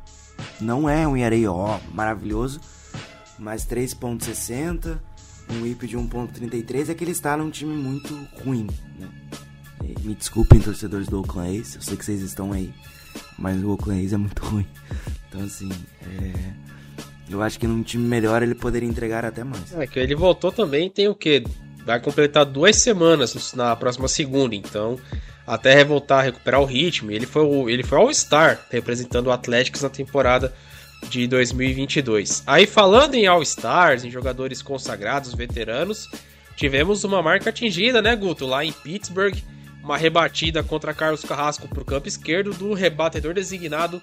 não 0.60 0.88
é 0.88 1.06
um 1.08 1.16
ERA 1.16 1.50
ó, 1.50 1.80
maravilhoso, 1.92 2.60
mas 3.36 3.66
3.60, 3.66 4.98
um 5.50 5.66
IP 5.66 5.88
de 5.88 5.98
1.33 5.98 6.88
é 6.88 6.94
que 6.94 7.02
ele 7.02 7.10
está 7.10 7.36
num 7.36 7.50
time 7.50 7.74
muito 7.74 8.16
ruim, 8.44 8.68
né? 8.96 9.08
Me 10.02 10.14
desculpem, 10.14 10.60
torcedores 10.60 11.08
do 11.08 11.18
Oakland 11.18 11.58
A's, 11.58 11.74
eu 11.74 11.82
sei 11.82 11.96
que 11.96 12.04
vocês 12.04 12.22
estão 12.22 12.52
aí 12.52 12.72
mas 13.38 13.62
o 13.62 13.70
Oakland 13.70 14.04
A's 14.04 14.12
é 14.12 14.16
muito 14.16 14.44
ruim. 14.44 14.66
Então, 15.28 15.42
assim, 15.42 15.70
é... 16.02 16.52
eu 17.30 17.42
acho 17.42 17.58
que 17.58 17.66
num 17.66 17.82
time 17.82 18.04
melhor 18.04 18.42
ele 18.42 18.54
poderia 18.54 18.88
entregar 18.88 19.24
até 19.24 19.44
mais. 19.44 19.74
É 19.74 19.86
que 19.86 19.98
ele 19.98 20.14
voltou 20.14 20.50
também, 20.50 20.88
tem 20.88 21.08
o 21.08 21.14
quê? 21.14 21.44
Vai 21.84 22.00
completar 22.00 22.44
duas 22.44 22.76
semanas 22.76 23.54
na 23.54 23.74
próxima 23.76 24.08
segunda, 24.08 24.54
então 24.54 24.98
até 25.46 25.82
voltar 25.82 26.18
a 26.18 26.22
recuperar 26.22 26.60
o 26.60 26.66
ritmo. 26.66 27.10
Ele 27.10 27.26
foi 27.26 27.42
o, 27.42 27.70
ele 27.70 27.82
foi 27.82 27.98
All-Star 27.98 28.60
representando 28.70 29.28
o 29.28 29.32
Atlético 29.32 29.80
na 29.80 29.88
temporada 29.88 30.52
de 31.08 31.26
2022. 31.26 32.42
Aí 32.46 32.66
falando 32.66 33.14
em 33.14 33.26
All-Stars, 33.26 34.04
em 34.04 34.10
jogadores 34.10 34.60
consagrados, 34.60 35.32
veteranos, 35.34 36.08
tivemos 36.56 37.04
uma 37.04 37.22
marca 37.22 37.50
atingida, 37.50 38.02
né, 38.02 38.14
Guto, 38.14 38.46
lá 38.46 38.64
em 38.64 38.72
Pittsburgh 38.72 39.36
uma 39.88 39.96
rebatida 39.96 40.62
contra 40.62 40.92
Carlos 40.92 41.24
Carrasco 41.24 41.66
para 41.66 41.80
o 41.80 41.84
campo 41.84 42.06
esquerdo 42.06 42.52
do 42.52 42.74
rebatedor 42.74 43.32
designado 43.32 44.02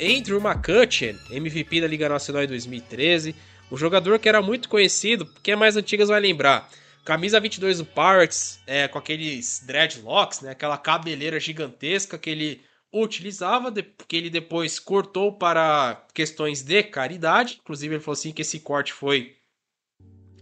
Andrew 0.00 0.40
McCutcheon, 0.40 1.16
MVP 1.30 1.80
da 1.80 1.86
Liga 1.86 2.08
Nacional 2.08 2.44
em 2.44 2.48
2013. 2.48 3.34
O 3.70 3.76
jogador 3.76 4.18
que 4.18 4.28
era 4.28 4.40
muito 4.40 4.68
conhecido, 4.68 5.26
quem 5.42 5.52
é 5.52 5.56
mais 5.56 5.76
antigas 5.76 6.08
vai 6.08 6.20
lembrar. 6.20 6.68
Camisa 7.04 7.40
22 7.40 7.78
do 7.78 7.86
Pirates, 7.86 8.60
é, 8.66 8.86
com 8.86 8.98
aqueles 8.98 9.62
dreadlocks, 9.66 10.42
né, 10.42 10.50
aquela 10.50 10.76
cabeleira 10.76 11.40
gigantesca 11.40 12.18
que 12.18 12.28
ele 12.28 12.62
utilizava, 12.92 13.72
que 14.06 14.16
ele 14.16 14.30
depois 14.30 14.78
cortou 14.78 15.32
para 15.32 16.04
questões 16.12 16.62
de 16.62 16.82
caridade. 16.82 17.58
Inclusive, 17.62 17.94
ele 17.94 18.02
falou 18.02 18.12
assim 18.12 18.32
que 18.32 18.42
esse 18.42 18.60
corte 18.60 18.92
foi 18.92 19.36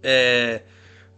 é, 0.03 0.63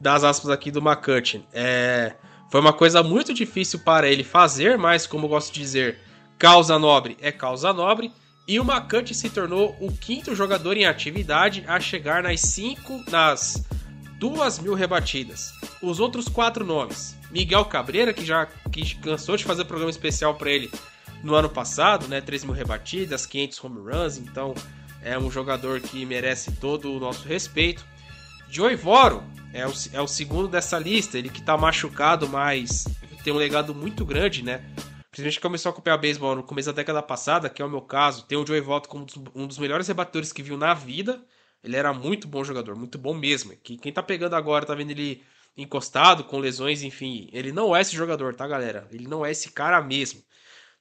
das 0.01 0.25
aspas 0.25 0.51
aqui 0.51 0.71
do 0.71 0.81
McCutcheon. 0.81 1.43
É, 1.53 2.15
foi 2.51 2.61
uma 2.61 2.73
coisa 2.73 3.03
muito 3.03 3.35
difícil 3.35 3.79
para 3.81 4.09
ele 4.09 4.25
fazer, 4.25 4.79
mas 4.79 5.07
como 5.07 5.27
eu 5.27 5.29
gosto 5.29 5.53
de 5.53 5.61
dizer, 5.61 5.99
causa 6.39 6.79
nobre 6.79 7.17
é 7.21 7.33
causa 7.33 7.73
nobre. 7.73 8.13
E 8.47 8.59
o 8.59 8.65
Macante 8.65 9.15
se 9.15 9.29
tornou 9.29 9.77
o 9.79 9.93
quinto 9.93 10.35
jogador 10.35 10.77
em 10.77 10.87
atividade 10.87 11.63
a 11.67 11.79
chegar 11.79 12.23
nas 12.23 12.41
cinco, 12.41 13.05
nas 13.11 13.63
duas 14.19 14.59
mil 14.59 14.73
rebatidas. 14.73 15.53
Os 15.83 16.01
outros 16.01 16.29
quatro 16.29 16.65
nomes: 16.65 17.15
Miguel 17.31 17.67
Cabreira, 17.67 18.15
que 18.15 18.25
já 18.25 18.47
que 18.73 18.95
cansou 18.97 19.37
de 19.37 19.45
fazer 19.45 19.67
programa 19.67 19.91
especial 19.91 20.35
para 20.35 20.51
ele 20.51 20.71
no 21.23 21.35
ano 21.35 21.49
passado, 21.49 22.09
né? 22.09 22.21
3 22.21 22.45
mil 22.45 22.55
rebatidas, 22.55 23.27
500 23.27 23.65
home 23.65 23.81
runs, 23.91 24.17
então 24.19 24.55
é 25.03 25.19
um 25.19 25.31
jogador 25.31 25.81
que 25.81 26.07
merece 26.07 26.53
todo 26.53 26.93
o 26.93 27.01
nosso 27.01 27.27
respeito. 27.27 27.85
Joey 28.49 28.77
Voro 28.77 29.23
é 29.53 29.67
o, 29.67 29.73
é 29.93 30.01
o 30.01 30.07
segundo 30.07 30.49
dessa 30.49 30.79
lista, 30.79 31.19
ele 31.19 31.29
que 31.29 31.43
tá 31.43 31.57
machucado, 31.57 32.29
mas 32.29 32.87
tem 33.23 33.33
um 33.33 33.37
legado 33.37 33.75
muito 33.75 34.05
grande, 34.05 34.43
né? 34.43 34.63
Principalmente 35.23 35.41
começou 35.41 35.71
a 35.71 35.73
acompanhar 35.73 35.97
beisebol 35.97 36.37
no 36.37 36.45
começo 36.45 36.67
da 36.67 36.77
década 36.77 37.03
passada, 37.03 37.51
que 37.51 37.61
é 37.61 37.65
o 37.65 37.69
meu 37.69 37.83
caso. 37.83 38.25
Tem 38.25 38.39
o 38.39 38.47
Joey 38.47 38.61
Votto 38.61 38.89
como 38.89 39.05
um 39.35 39.49
dos 39.49 39.59
melhores 39.59 39.89
rebatedores 39.89 40.33
que 40.33 40.45
viu 40.45 40.57
na 40.57 40.73
vida. 40.75 41.21
Ele 41.63 41.75
era 41.75 41.93
muito 41.93 42.29
bom 42.29 42.45
jogador, 42.45 42.77
muito 42.77 42.97
bom 42.99 43.13
mesmo. 43.13 43.53
Que 43.57 43.77
quem 43.77 43.93
tá 43.93 44.01
pegando 44.01 44.37
agora 44.37 44.65
tá 44.65 44.77
vendo 44.77 44.93
ele 44.93 45.25
encostado, 45.57 46.23
com 46.23 46.39
lesões, 46.39 46.85
enfim. 46.85 47.29
Ele 47.33 47.51
não 47.51 47.75
é 47.75 47.81
esse 47.81 47.97
jogador, 47.97 48.33
tá, 48.33 48.47
galera? 48.47 48.87
Ele 48.93 49.09
não 49.09 49.27
é 49.27 49.33
esse 49.33 49.51
cara 49.51 49.83
mesmo. 49.83 50.23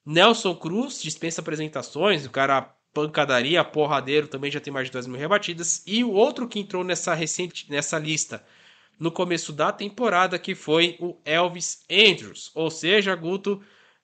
Nelson 0.06 0.56
Cruz 0.56 1.02
dispensa 1.02 1.42
apresentações, 1.42 2.24
o 2.24 2.30
cara 2.30 2.62
pancadaria, 2.94 3.64
porradeiro, 3.64 4.28
também 4.28 4.52
já 4.52 4.60
tem 4.60 4.72
mais 4.72 4.86
de 4.86 4.92
2 4.92 5.08
mil 5.08 5.18
rebatidas. 5.18 5.82
E 5.88 6.04
o 6.04 6.12
outro 6.12 6.48
que 6.48 6.60
entrou 6.60 6.84
nessa 6.84 7.16
recente 7.16 7.66
nessa 7.72 7.98
lista 7.98 8.46
no 9.00 9.12
começo 9.12 9.52
da 9.52 9.72
temporada, 9.72 10.38
que 10.38 10.54
foi 10.54 10.96
o 11.00 11.18
Elvis 11.26 11.84
Andrews. 11.90 12.52
Ou 12.54 12.70
seja, 12.70 13.16
Guto, 13.16 13.64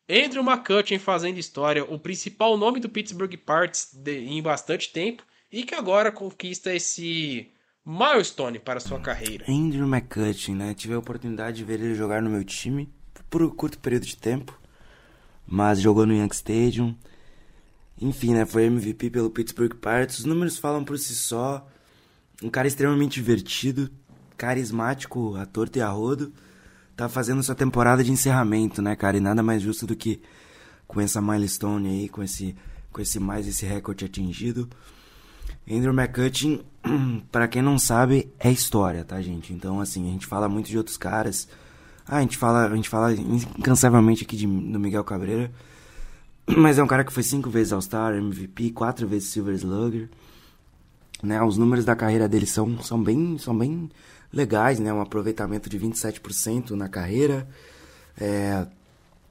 Andrew 0.09 0.43
McCutcheon 0.43 0.99
fazendo 0.99 1.37
história, 1.37 1.83
o 1.83 1.97
principal 1.97 2.57
nome 2.57 2.79
do 2.79 2.89
Pittsburgh 2.89 3.35
Pirates 3.37 3.97
em 4.05 4.41
bastante 4.41 4.91
tempo, 4.91 5.23
e 5.51 5.63
que 5.63 5.75
agora 5.75 6.11
conquista 6.11 6.73
esse 6.73 7.47
milestone 7.85 8.59
para 8.59 8.79
sua 8.79 8.99
carreira. 8.99 9.45
Andrew 9.47 9.87
McCutcheon, 9.87 10.55
né? 10.55 10.73
Tive 10.73 10.93
a 10.93 10.99
oportunidade 10.99 11.57
de 11.57 11.63
ver 11.63 11.79
ele 11.79 11.95
jogar 11.95 12.21
no 12.21 12.29
meu 12.29 12.43
time 12.43 12.91
por 13.29 13.43
um 13.43 13.49
curto 13.49 13.79
período 13.79 14.05
de 14.05 14.17
tempo, 14.17 14.59
mas 15.45 15.79
jogou 15.79 16.05
no 16.05 16.13
Yankee 16.13 16.35
Stadium. 16.35 16.95
Enfim, 18.01 18.33
né? 18.33 18.45
Foi 18.45 18.65
MVP 18.65 19.09
pelo 19.09 19.29
Pittsburgh 19.29 19.75
Pirates. 19.75 20.19
Os 20.19 20.25
números 20.25 20.57
falam 20.57 20.83
por 20.83 20.97
si 20.97 21.15
só. 21.15 21.65
Um 22.41 22.49
cara 22.49 22.67
extremamente 22.67 23.13
divertido, 23.13 23.89
carismático, 24.35 25.35
ator 25.35 25.69
e 25.73 25.79
arrodo, 25.79 26.33
tá 26.95 27.09
fazendo 27.09 27.43
sua 27.43 27.55
temporada 27.55 28.03
de 28.03 28.11
encerramento, 28.11 28.81
né, 28.81 28.95
cara? 28.95 29.17
E 29.17 29.19
nada 29.19 29.41
mais 29.41 29.61
justo 29.61 29.85
do 29.87 29.95
que 29.95 30.21
com 30.87 31.01
essa 31.01 31.21
milestone 31.21 31.89
aí, 31.89 32.09
com 32.09 32.21
esse, 32.21 32.55
com 32.91 33.01
esse 33.01 33.19
mais 33.19 33.47
esse 33.47 33.65
recorde 33.65 34.05
atingido. 34.05 34.69
Andrew 35.69 35.93
McCutcheon, 35.93 36.59
para 37.31 37.47
quem 37.47 37.61
não 37.61 37.79
sabe, 37.79 38.31
é 38.39 38.51
história, 38.51 39.03
tá, 39.03 39.21
gente? 39.21 39.53
Então, 39.53 39.79
assim, 39.79 40.07
a 40.09 40.11
gente 40.11 40.25
fala 40.25 40.47
muito 40.49 40.67
de 40.67 40.77
outros 40.77 40.97
caras. 40.97 41.47
Ah, 42.05 42.17
a 42.17 42.21
gente 42.21 42.37
fala, 42.37 42.67
a 42.67 42.75
gente 42.75 42.89
fala 42.89 43.13
incansavelmente 43.13 44.23
aqui 44.23 44.35
de, 44.35 44.45
do 44.45 44.79
Miguel 44.79 45.03
Cabreira. 45.03 45.51
Mas 46.45 46.77
é 46.77 46.83
um 46.83 46.87
cara 46.87 47.03
que 47.03 47.13
foi 47.13 47.23
cinco 47.23 47.49
vezes 47.49 47.71
All-Star, 47.71 48.13
MVP, 48.15 48.71
quatro 48.71 49.07
vezes 49.07 49.29
Silver 49.29 49.55
Slugger. 49.55 50.09
Né? 51.23 51.41
Os 51.41 51.57
números 51.57 51.85
da 51.85 51.95
carreira 51.95 52.27
dele 52.27 52.45
são, 52.45 52.81
são, 52.81 53.01
bem, 53.01 53.37
são 53.37 53.57
bem 53.57 53.89
legais, 54.33 54.79
né? 54.79 54.91
Um 54.91 54.99
aproveitamento 54.99 55.69
de 55.69 55.79
27% 55.79 56.71
na 56.71 56.89
carreira. 56.89 57.47
É, 58.19 58.65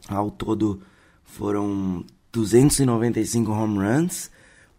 ao 0.09 0.31
todo 0.31 0.81
foram 1.25 2.05
295 2.33 3.51
home 3.51 3.79
runs. 3.79 4.31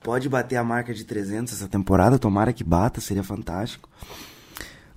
Pode 0.01 0.27
bater 0.27 0.55
a 0.57 0.63
marca 0.63 0.93
de 0.93 1.03
300 1.03 1.53
essa 1.53 1.67
temporada, 1.67 2.19
tomara 2.19 2.51
que 2.51 2.63
bata, 2.63 2.99
seria 2.99 3.23
fantástico. 3.23 3.89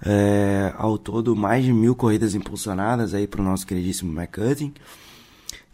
É, 0.05 0.75
ao 0.77 0.99
todo, 0.99 1.35
mais 1.35 1.65
de 1.65 1.73
mil 1.73 1.95
corridas 1.95 2.35
impulsionadas 2.35 3.15
aí 3.15 3.27
para 3.27 3.41
o 3.41 3.45
nosso 3.45 3.67
queridíssimo 3.67 4.13
McCutcheon. 4.13 4.73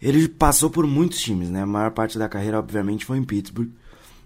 Ele 0.01 0.27
passou 0.27 0.69
por 0.69 0.85
muitos 0.85 1.19
times, 1.19 1.49
né? 1.49 1.63
A 1.63 1.65
maior 1.65 1.91
parte 1.91 2.17
da 2.17 2.29
carreira, 2.29 2.59
obviamente, 2.59 3.05
foi 3.05 3.17
em 3.17 3.23
Pittsburgh, 3.23 3.69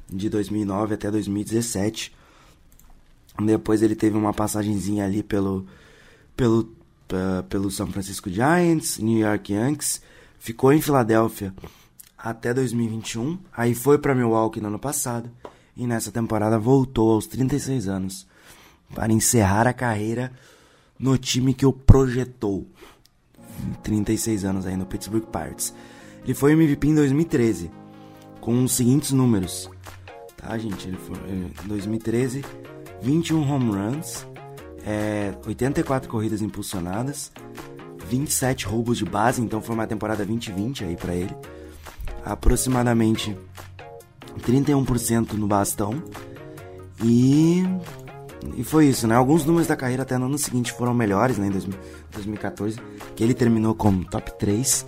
de 0.09 0.29
2009 0.29 0.95
até 0.95 1.09
2017. 1.09 2.16
Depois 3.43 3.81
ele 3.81 3.95
teve 3.95 4.17
uma 4.17 4.33
passagenzinha 4.33 5.05
ali 5.05 5.21
pelo, 5.21 5.65
pelo 6.35 6.75
pelo 7.49 7.71
São 7.71 7.87
Francisco 7.87 8.29
Giants, 8.29 8.97
New 8.97 9.19
York 9.19 9.53
Yankees, 9.53 10.01
ficou 10.37 10.73
em 10.73 10.81
Filadélfia 10.81 11.53
até 12.17 12.53
2021, 12.53 13.37
aí 13.55 13.73
foi 13.73 13.97
para 13.97 14.15
Milwaukee 14.15 14.59
no 14.59 14.67
ano 14.67 14.79
passado 14.79 15.29
e 15.75 15.85
nessa 15.87 16.11
temporada 16.11 16.59
voltou 16.59 17.11
aos 17.11 17.27
36 17.27 17.87
anos 17.87 18.27
para 18.93 19.13
encerrar 19.13 19.67
a 19.67 19.73
carreira 19.73 20.31
no 20.99 21.17
time 21.17 21.53
que 21.53 21.65
o 21.65 21.71
projetou. 21.71 22.67
36 23.83 24.45
anos 24.45 24.65
aí 24.65 24.75
no 24.75 24.85
Pittsburgh 24.85 25.25
Pirates. 25.25 25.73
Ele 26.23 26.33
foi 26.33 26.53
MVP 26.53 26.87
em 26.87 26.95
2013 26.95 27.71
com 28.39 28.63
os 28.63 28.73
seguintes 28.73 29.11
números. 29.11 29.69
Tá, 30.35 30.57
gente? 30.57 30.87
Ele 30.87 30.97
foi 30.97 31.17
em 31.29 31.67
2013, 31.67 32.43
21 33.01 33.49
home 33.49 33.71
runs, 33.71 34.25
é, 34.85 35.33
84 35.45 36.09
corridas 36.09 36.41
impulsionadas, 36.41 37.31
27 38.07 38.65
roubos 38.65 38.97
de 38.97 39.05
base, 39.05 39.41
então 39.41 39.61
foi 39.61 39.75
uma 39.75 39.87
temporada 39.87 40.25
2020 40.25 40.85
aí 40.85 40.95
para 40.95 41.13
ele. 41.13 41.35
Aproximadamente 42.23 43.37
31% 44.39 45.33
no 45.33 45.47
bastão. 45.47 46.01
E 47.03 47.63
e 48.55 48.63
foi 48.63 48.87
isso, 48.87 49.07
né? 49.07 49.15
Alguns 49.15 49.45
números 49.45 49.67
da 49.67 49.75
carreira 49.75 50.03
até 50.03 50.17
no 50.17 50.25
ano 50.25 50.37
seguinte 50.37 50.71
foram 50.71 50.93
melhores, 50.93 51.37
né? 51.37 51.47
Em 51.47 51.51
2014, 52.11 52.79
que 53.15 53.23
ele 53.23 53.33
terminou 53.33 53.75
como 53.75 54.05
top 54.05 54.37
3. 54.37 54.85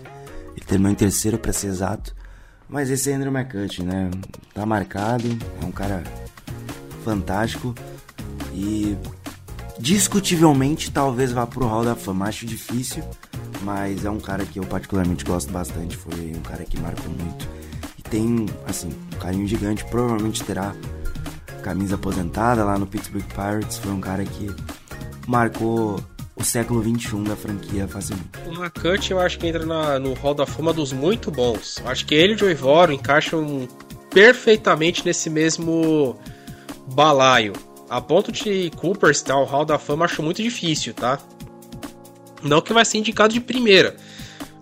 Ele 0.56 0.66
terminou 0.66 0.92
em 0.92 0.96
terceiro 0.96 1.38
para 1.38 1.52
ser 1.52 1.68
exato. 1.68 2.16
Mas 2.68 2.90
esse 2.90 3.12
é 3.12 3.16
Andrew 3.16 3.32
McCutcheon, 3.32 3.86
né? 3.86 4.12
Tá 4.54 4.66
marcado, 4.66 5.26
é 5.62 5.66
um 5.66 5.72
cara 5.72 6.04
fantástico 7.04 7.74
e 8.60 8.98
discutivelmente 9.80 10.92
talvez 10.92 11.32
vá 11.32 11.48
pro 11.48 11.66
Hall 11.66 11.86
da 11.86 11.96
Fama. 11.96 12.28
Acho 12.28 12.46
difícil, 12.46 13.04
mas 13.64 14.04
é 14.04 14.10
um 14.10 14.20
cara 14.20 14.46
que 14.46 14.60
eu 14.60 14.66
particularmente 14.66 15.24
gosto 15.24 15.52
bastante. 15.52 15.96
Foi 15.96 16.34
um 16.36 16.42
cara 16.42 16.66
que 16.66 16.78
marcou 16.80 17.10
muito 17.10 17.48
e 17.98 18.02
tem, 18.02 18.46
assim, 18.68 18.90
um 19.16 19.18
carinho 19.18 19.48
gigante. 19.48 19.86
Provavelmente 19.86 20.44
terá 20.44 20.76
camisa 21.64 21.96
aposentada 21.96 22.66
lá 22.66 22.78
no 22.78 22.86
Pittsburgh 22.86 23.26
Pirates. 23.28 23.78
Foi 23.78 23.92
um 23.94 24.02
cara 24.02 24.26
que 24.26 24.54
marcou 25.26 26.04
o 26.36 26.44
século 26.44 26.82
XXI 26.82 27.24
da 27.24 27.36
franquia 27.36 27.88
facilmente. 27.88 28.30
O 28.46 28.54
McCutcheon 28.54 29.18
eu 29.18 29.20
acho 29.22 29.40
que 29.40 29.48
entra 29.48 29.66
na, 29.66 30.00
no 30.00 30.14
Hall 30.16 30.34
da 30.34 30.46
Fama 30.46 30.74
dos 30.74 30.92
muito 30.92 31.32
bons. 31.32 31.82
Acho 31.86 32.06
que 32.06 32.14
ele 32.14 32.34
e 32.34 32.36
o 32.36 32.40
Joey 32.40 32.56
Voro 32.56 32.92
encaixam 32.92 33.68
perfeitamente 34.14 35.06
nesse 35.06 35.30
mesmo 35.30 36.18
balaio. 36.94 37.54
A 37.90 38.00
ponto 38.00 38.32
de 38.32 38.70
Cooper 38.78 39.10
estar 39.10 39.36
no 39.36 39.46
Hall 39.46 39.66
da 39.66 39.80
Fama 39.80 40.06
acho 40.06 40.22
muito 40.22 40.44
difícil, 40.44 40.94
tá? 40.94 41.20
Não 42.44 42.62
que 42.62 42.72
vai 42.72 42.86
ser 42.86 43.00
indicado 43.00 43.34
de 43.34 43.40
primeira, 43.40 43.96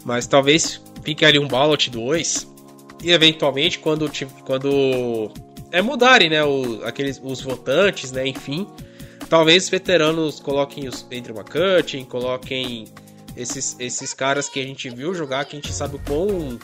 mas 0.05 0.25
talvez 0.25 0.81
fique 1.03 1.25
ali 1.25 1.37
um 1.37 1.47
ballot 1.47 1.89
2 1.89 2.47
e 3.03 3.11
eventualmente 3.11 3.79
quando, 3.79 4.09
quando 4.45 5.31
é 5.71 5.81
mudarem, 5.81 6.29
né, 6.29 6.43
o, 6.43 6.81
aqueles, 6.83 7.21
os 7.23 7.41
votantes, 7.41 8.11
né, 8.11 8.27
enfim, 8.27 8.67
talvez 9.29 9.65
os 9.65 9.69
veteranos 9.69 10.39
coloquem 10.39 10.87
os 10.87 11.05
Andrew 11.11 11.35
McCutcheon, 11.35 12.05
coloquem 12.05 12.85
esses, 13.35 13.75
esses 13.79 14.13
caras 14.13 14.49
que 14.49 14.59
a 14.59 14.63
gente 14.63 14.89
viu 14.89 15.13
jogar, 15.13 15.45
que 15.45 15.55
a 15.55 15.59
gente 15.59 15.71
sabe 15.71 15.97
o 15.97 15.99
quão 15.99 16.57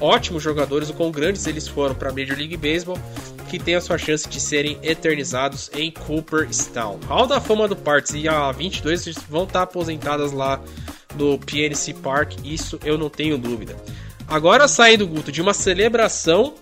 ótimos 0.00 0.42
jogadores, 0.42 0.90
o 0.90 0.94
quão 0.94 1.10
grandes 1.10 1.46
eles 1.46 1.68
foram 1.68 1.94
para 1.94 2.10
Major 2.12 2.36
League 2.36 2.56
Baseball, 2.56 2.98
que 3.48 3.58
tem 3.58 3.74
a 3.74 3.80
sua 3.80 3.98
chance 3.98 4.28
de 4.28 4.40
serem 4.40 4.78
eternizados 4.82 5.70
em 5.74 5.90
Cooperstown. 5.90 7.00
Hall 7.06 7.26
da 7.26 7.40
Fama 7.40 7.66
do 7.66 7.74
Parts 7.74 8.12
e 8.14 8.28
a 8.28 8.52
22 8.52 9.16
vão 9.28 9.44
estar 9.44 9.62
aposentadas 9.62 10.32
lá 10.32 10.60
no 11.16 11.38
PNC 11.38 11.94
Park, 11.94 12.34
isso 12.44 12.78
eu 12.84 12.98
não 12.98 13.08
tenho 13.08 13.38
dúvida. 13.38 13.76
Agora 14.28 14.68
saindo, 14.68 15.06
Guto, 15.06 15.32
de 15.32 15.40
uma 15.40 15.54
celebração 15.54 16.54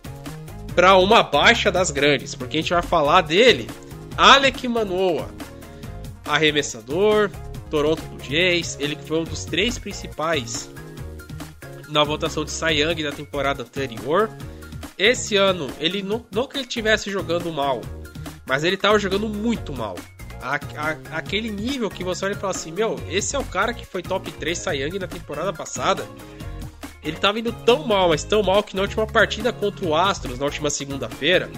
para 0.74 0.96
uma 0.96 1.22
baixa 1.22 1.70
das 1.72 1.90
grandes, 1.90 2.34
porque 2.34 2.58
a 2.58 2.60
gente 2.60 2.72
vai 2.72 2.82
falar 2.82 3.22
dele, 3.22 3.68
Alec 4.16 4.68
Manoa, 4.68 5.28
arremessador, 6.24 7.30
Toronto 7.70 8.02
Blue 8.02 8.22
Jays, 8.22 8.76
ele 8.78 8.94
que 8.94 9.04
foi 9.04 9.18
um 9.18 9.24
dos 9.24 9.44
três 9.44 9.78
principais 9.78 10.70
na 11.88 12.04
votação 12.04 12.44
de 12.44 12.50
Cy 12.50 12.82
Young 12.82 13.02
da 13.02 13.12
temporada 13.12 13.62
anterior. 13.62 14.30
Esse 14.98 15.36
ano, 15.36 15.68
ele 15.78 16.02
não, 16.02 16.24
não 16.32 16.48
que 16.48 16.56
ele 16.56 16.64
estivesse 16.64 17.10
jogando 17.10 17.52
mal, 17.52 17.80
mas 18.46 18.64
ele 18.64 18.76
estava 18.76 18.98
jogando 18.98 19.28
muito 19.28 19.72
mal. 19.72 19.96
A, 20.40 20.54
a, 20.54 21.18
aquele 21.18 21.50
nível 21.50 21.90
que 21.90 22.04
você 22.04 22.24
olha 22.24 22.32
e 22.32 22.36
fala 22.36 22.52
assim: 22.52 22.72
Meu, 22.72 22.96
esse 23.10 23.36
é 23.36 23.38
o 23.38 23.44
cara 23.44 23.74
que 23.74 23.84
foi 23.84 24.02
top 24.02 24.30
3 24.30 24.56
Cy 24.56 24.70
Young 24.82 24.98
na 24.98 25.06
temporada 25.06 25.52
passada. 25.52 26.06
Ele 27.02 27.16
estava 27.16 27.38
indo 27.38 27.52
tão 27.52 27.86
mal, 27.86 28.08
mas 28.08 28.24
tão 28.24 28.42
mal 28.42 28.62
que 28.62 28.74
na 28.74 28.82
última 28.82 29.06
partida 29.06 29.52
contra 29.52 29.86
o 29.86 29.94
Astros, 29.94 30.38
na 30.38 30.44
última 30.44 30.70
segunda-feira, 30.70 31.50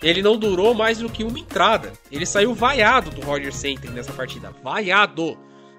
ele 0.00 0.22
não 0.22 0.38
durou 0.38 0.72
mais 0.72 0.98
do 0.98 1.10
que 1.10 1.24
uma 1.24 1.38
entrada. 1.38 1.92
Ele 2.10 2.24
saiu 2.24 2.54
vaiado 2.54 3.10
do 3.10 3.20
Roger 3.20 3.52
Center 3.52 3.90
nessa 3.90 4.12
partida. 4.12 4.50
Vaiado! 4.62 5.38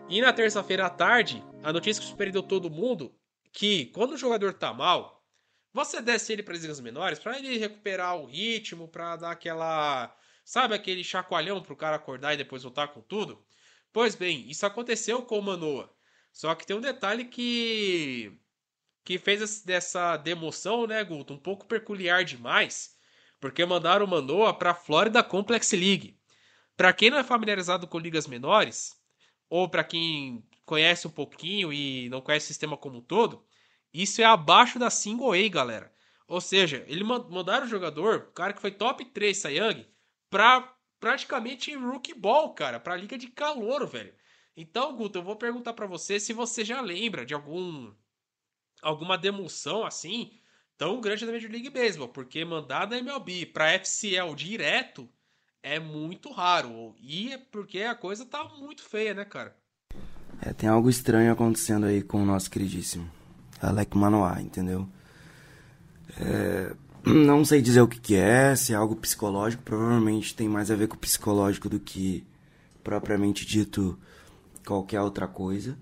E 0.10 0.22
na 0.22 0.34
terça-feira 0.34 0.86
à 0.86 0.90
tarde, 0.90 1.44
a 1.64 1.72
notícia 1.72 2.02
que 2.02 2.08
surpreendeu 2.08 2.44
todo 2.44 2.70
mundo 2.70 3.12
que 3.52 3.86
quando 3.88 4.14
o 4.14 4.18
jogador 4.18 4.54
tá 4.54 4.74
mal, 4.74 5.19
você 5.86 6.02
desce 6.02 6.34
ele 6.34 6.44
para 6.44 6.56
as 6.56 6.62
ligas 6.62 6.80
menores 6.80 7.20
para 7.20 7.38
ele 7.38 7.58
recuperar 7.58 8.18
o 8.18 8.26
ritmo, 8.26 8.88
para 8.88 9.16
dar 9.16 9.32
aquela, 9.32 10.16
sabe, 10.44 10.76
aquele 10.76 11.04
chacoalhão 11.04 11.62
pro 11.62 11.76
cara 11.76 11.96
acordar 11.96 12.34
e 12.34 12.38
depois 12.38 12.64
voltar 12.64 12.90
com 12.90 13.02
tudo. 13.02 13.44
Pois 13.92 14.16
bem, 14.16 14.50
isso 14.50 14.66
aconteceu 14.66 15.22
com 15.24 15.40
o 15.40 15.42
Manoa. 15.42 15.92
Só 16.32 16.54
que 16.56 16.66
tem 16.66 16.76
um 16.76 16.82
detalhe 16.82 17.26
que 17.26 18.38
que 19.04 19.18
fez 19.18 19.62
dessa 19.62 20.18
demoção, 20.18 20.86
né, 20.86 21.04
Guto, 21.04 21.34
um 21.34 21.38
pouco 21.40 21.66
peculiar 21.66 22.24
demais, 22.24 22.96
porque 23.40 23.66
mandaram 23.66 24.06
o 24.06 24.08
Manoa 24.08 24.54
para 24.54 24.72
a 24.72 24.76
Florida 24.76 25.24
Complex 25.24 25.72
League. 25.72 26.20
Para 26.78 26.94
quem 26.94 27.10
não 27.10 27.18
é 27.18 27.24
familiarizado 27.24 27.88
com 27.88 27.98
ligas 27.98 28.28
menores, 28.28 28.96
ou 29.50 29.68
para 29.68 29.84
quem 29.84 30.46
conhece 30.64 31.08
um 31.08 31.12
pouquinho 31.12 31.74
e 31.74 32.08
não 32.10 32.22
conhece 32.22 32.46
o 32.46 32.48
sistema 32.50 32.78
como 32.78 33.00
um 33.00 33.02
todo, 33.02 33.44
isso 33.94 34.22
é 34.22 34.26
abaixo 34.26 34.78
da 34.78 34.90
single 34.90 35.34
A, 35.34 35.48
galera. 35.48 35.92
Ou 36.28 36.40
seja, 36.40 36.86
ele 36.88 37.04
mandaram 37.04 37.66
o 37.66 37.70
jogador, 37.70 38.28
o 38.30 38.32
cara 38.34 38.54
que 38.54 38.62
foi 38.62 38.72
top 38.72 39.04
3 39.04 39.36
Sayang, 39.36 39.88
pra 40.30 40.76
praticamente 41.00 41.74
rookie 41.76 42.14
ball, 42.14 42.54
cara, 42.54 42.80
pra 42.80 42.96
liga 42.96 43.18
de 43.18 43.28
calor, 43.28 43.88
velho. 43.88 44.14
Então, 44.56 44.96
Guto, 44.96 45.18
eu 45.18 45.24
vou 45.24 45.36
perguntar 45.36 45.74
para 45.74 45.88
você 45.88 46.20
se 46.20 46.34
você 46.34 46.64
já 46.64 46.82
lembra 46.82 47.26
de 47.26 47.34
algum 47.34 47.92
alguma 48.82 49.18
demolição 49.18 49.86
assim 49.86 50.40
tão 50.78 51.02
grande 51.02 51.26
da 51.26 51.32
Major 51.32 51.52
League 51.52 51.70
Baseball, 51.70 52.08
porque 52.08 52.46
mandar 52.46 52.86
da 52.86 52.98
MLB 52.98 53.48
para 53.48 53.74
FCL 53.74 54.36
direto 54.36 55.10
é 55.64 55.80
muito 55.80 56.32
raro. 56.32 56.96
E 57.00 57.34
é 57.34 57.38
porque 57.38 57.82
a 57.82 57.96
coisa 57.96 58.26
tá 58.26 58.44
muito 58.44 58.84
feia, 58.84 59.14
né, 59.14 59.26
cara? 59.26 59.58
É, 60.42 60.54
tem 60.54 60.70
algo 60.70 60.90
estranho 60.90 61.34
acontecendo 61.34 61.86
aí 61.86 62.02
com 62.02 62.22
o 62.22 62.26
nosso 62.26 62.50
queridíssimo 62.50 63.19
Alec 63.62 63.98
Manoá, 63.98 64.42
entendeu? 64.42 64.88
É, 66.20 66.76
não 67.06 67.44
sei 67.46 67.62
dizer 67.62 67.82
o 67.82 67.88
que, 67.88 68.00
que 68.00 68.16
é, 68.16 68.56
se 68.56 68.74
é 68.74 68.76
algo 68.76 68.96
psicológico, 68.96 69.64
provavelmente 69.64 70.36
tem 70.36 70.48
mais 70.48 70.70
a 70.72 70.76
ver 70.76 70.88
com 70.88 70.96
o 70.96 71.00
psicológico 71.00 71.70
do 71.70 71.80
que 71.80 72.26
propriamente 72.84 73.46
dito 73.46 73.98
qualquer 74.66 75.02
outra 75.02 75.28
coisa. 75.28 75.78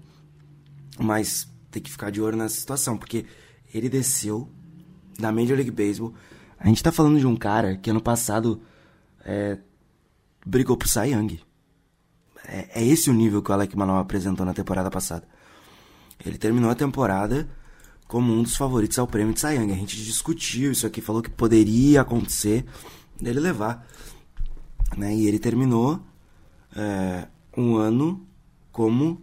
Mas 1.00 1.48
tem 1.70 1.82
que 1.82 1.92
ficar 1.92 2.10
de 2.10 2.22
olho 2.22 2.38
nessa 2.38 2.56
situação, 2.56 2.98
porque 2.98 3.26
ele 3.74 3.90
desceu 3.90 4.50
da 5.20 5.32
Major 5.32 5.56
League 5.56 5.72
Baseball. 5.72 6.14
A 6.60 6.68
gente 6.68 6.82
tá 6.82 6.92
falando 6.92 7.20
de 7.20 7.28
um 7.28 7.36
cara 7.36 7.78
que 7.78 7.90
ano 7.90 8.02
passado 8.02 8.62
é, 9.24 9.58
brigou 10.46 10.78
pro 10.78 10.88
Cy 10.88 11.12
Young. 11.12 11.40
É, 12.46 12.82
é, 12.82 12.86
esse 12.86 13.10
o 13.10 13.14
nível 13.14 13.42
que 13.42 13.52
o 13.52 13.54
Alec 13.54 13.76
Manoel 13.76 14.00
apresentou 14.00 14.46
na 14.46 14.54
temporada 14.54 14.90
passada. 14.90 15.28
Ele 16.26 16.38
terminou 16.38 16.70
a 16.72 16.76
temporada 16.76 17.48
como 18.08 18.34
um 18.34 18.44
dos 18.44 18.56
favoritos 18.56 18.98
ao 18.98 19.08
prêmio 19.08 19.34
de 19.34 19.46
Young. 19.46 19.72
A 19.72 19.76
gente 19.76 20.04
discutiu 20.04 20.72
isso 20.72 20.88
aqui, 20.88 21.02
falou 21.02 21.22
que 21.22 21.30
poderia 21.30 22.02
acontecer 22.02 22.66
dele 23.20 23.40
levar. 23.40 23.88
Né? 24.96 25.16
E 25.16 25.28
ele 25.28 25.40
terminou 25.40 26.00
é, 26.76 27.28
um 27.56 27.76
ano 27.76 28.26
como 28.72 29.22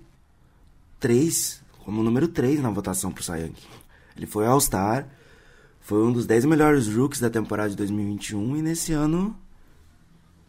três 1.00 1.64
como 1.84 2.02
número 2.02 2.26
3 2.26 2.60
na 2.60 2.70
votação 2.70 3.12
pro 3.12 3.22
Young. 3.34 3.54
Ele 4.16 4.26
foi 4.26 4.46
All-Star, 4.46 5.06
foi 5.80 6.02
um 6.02 6.12
dos 6.12 6.26
10 6.26 6.46
melhores 6.46 6.88
rookies 6.88 7.20
da 7.20 7.28
temporada 7.28 7.70
de 7.70 7.76
2021 7.76 8.56
e 8.56 8.62
nesse 8.62 8.92
ano, 8.92 9.36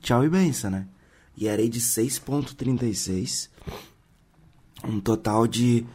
tchau 0.01 0.23
e 0.23 0.29
benção, 0.29 0.71
né? 0.71 0.87
E 1.35 1.47
era 1.47 1.67
de 1.67 1.81
6.36, 1.81 3.49
um 4.85 5.01
total 5.01 5.45
de 5.45 5.85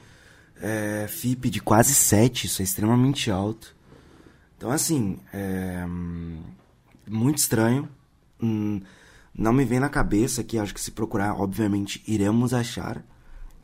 é, 0.61 1.07
FIP 1.09 1.51
de 1.51 1.61
quase 1.61 1.95
7, 1.95 2.47
isso 2.47 2.63
é 2.63 2.65
extremamente 2.65 3.31
alto. 3.31 3.75
Então, 4.57 4.71
assim, 4.71 5.19
é, 5.33 5.85
muito 7.09 7.39
estranho. 7.39 7.89
Hum, 8.43 8.81
não 9.35 9.53
me 9.53 9.65
vem 9.65 9.81
na 9.81 9.89
cabeça 9.89 10.45
que 10.45 10.59
acho 10.59 10.75
que 10.75 10.81
se 10.81 10.91
procurar, 10.91 11.35
obviamente, 11.35 12.03
iremos 12.07 12.53
achar 12.53 13.03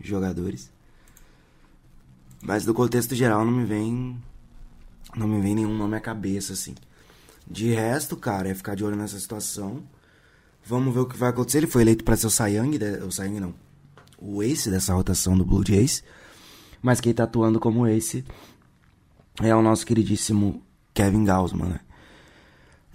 jogadores. 0.01 0.71
Mas 2.43 2.65
do 2.65 2.73
contexto 2.73 3.15
geral 3.15 3.45
não 3.45 3.53
me 3.53 3.65
vem. 3.65 4.17
Não 5.15 5.29
me 5.29 5.41
vem 5.41 5.55
nenhum 5.55 5.77
nome 5.77 5.97
à 5.97 6.01
cabeça, 6.01 6.53
assim. 6.53 6.75
De 7.47 7.73
resto, 7.73 8.17
cara, 8.17 8.49
é 8.49 8.55
ficar 8.55 8.75
de 8.75 8.85
olho 8.85 8.97
nessa 8.97 9.19
situação. 9.19 9.83
Vamos 10.65 10.93
ver 10.93 11.01
o 11.01 11.07
que 11.07 11.17
vai 11.17 11.31
acontecer. 11.31 11.59
Ele 11.59 11.67
foi 11.67 11.83
eleito 11.83 12.05
para 12.05 12.17
ser 12.17 12.27
o 12.27 12.31
Sayang, 12.31 12.79
o 13.07 13.11
Sayang 13.11 13.41
não. 13.41 13.55
O 14.19 14.43
ace 14.43 14.71
dessa 14.71 14.95
rotação 14.95 15.37
do 15.37 15.45
Blue 15.45 15.65
Jays. 15.67 16.03
Mas 16.87 17.01
quem 17.01 17.13
tá 17.13 17.25
atuando 17.25 17.59
como 17.59 17.85
ace 17.85 18.25
é 19.43 19.53
o 19.53 19.61
nosso 19.61 19.85
queridíssimo 19.85 20.63
Kevin 20.95 21.25
Gaussman, 21.25 21.69
né? 21.69 21.81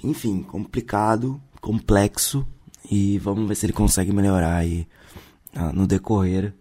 Enfim, 0.01 0.41
complicado, 0.43 1.43
complexo. 1.59 2.47
E 2.89 3.19
vamos 3.19 3.45
ver 3.49 3.55
se 3.55 3.65
ele 3.65 3.73
consegue 3.73 4.13
melhorar 4.13 4.55
aí 4.55 4.87
uh, 5.53 5.73
no 5.73 5.85
decorrer 5.85 6.53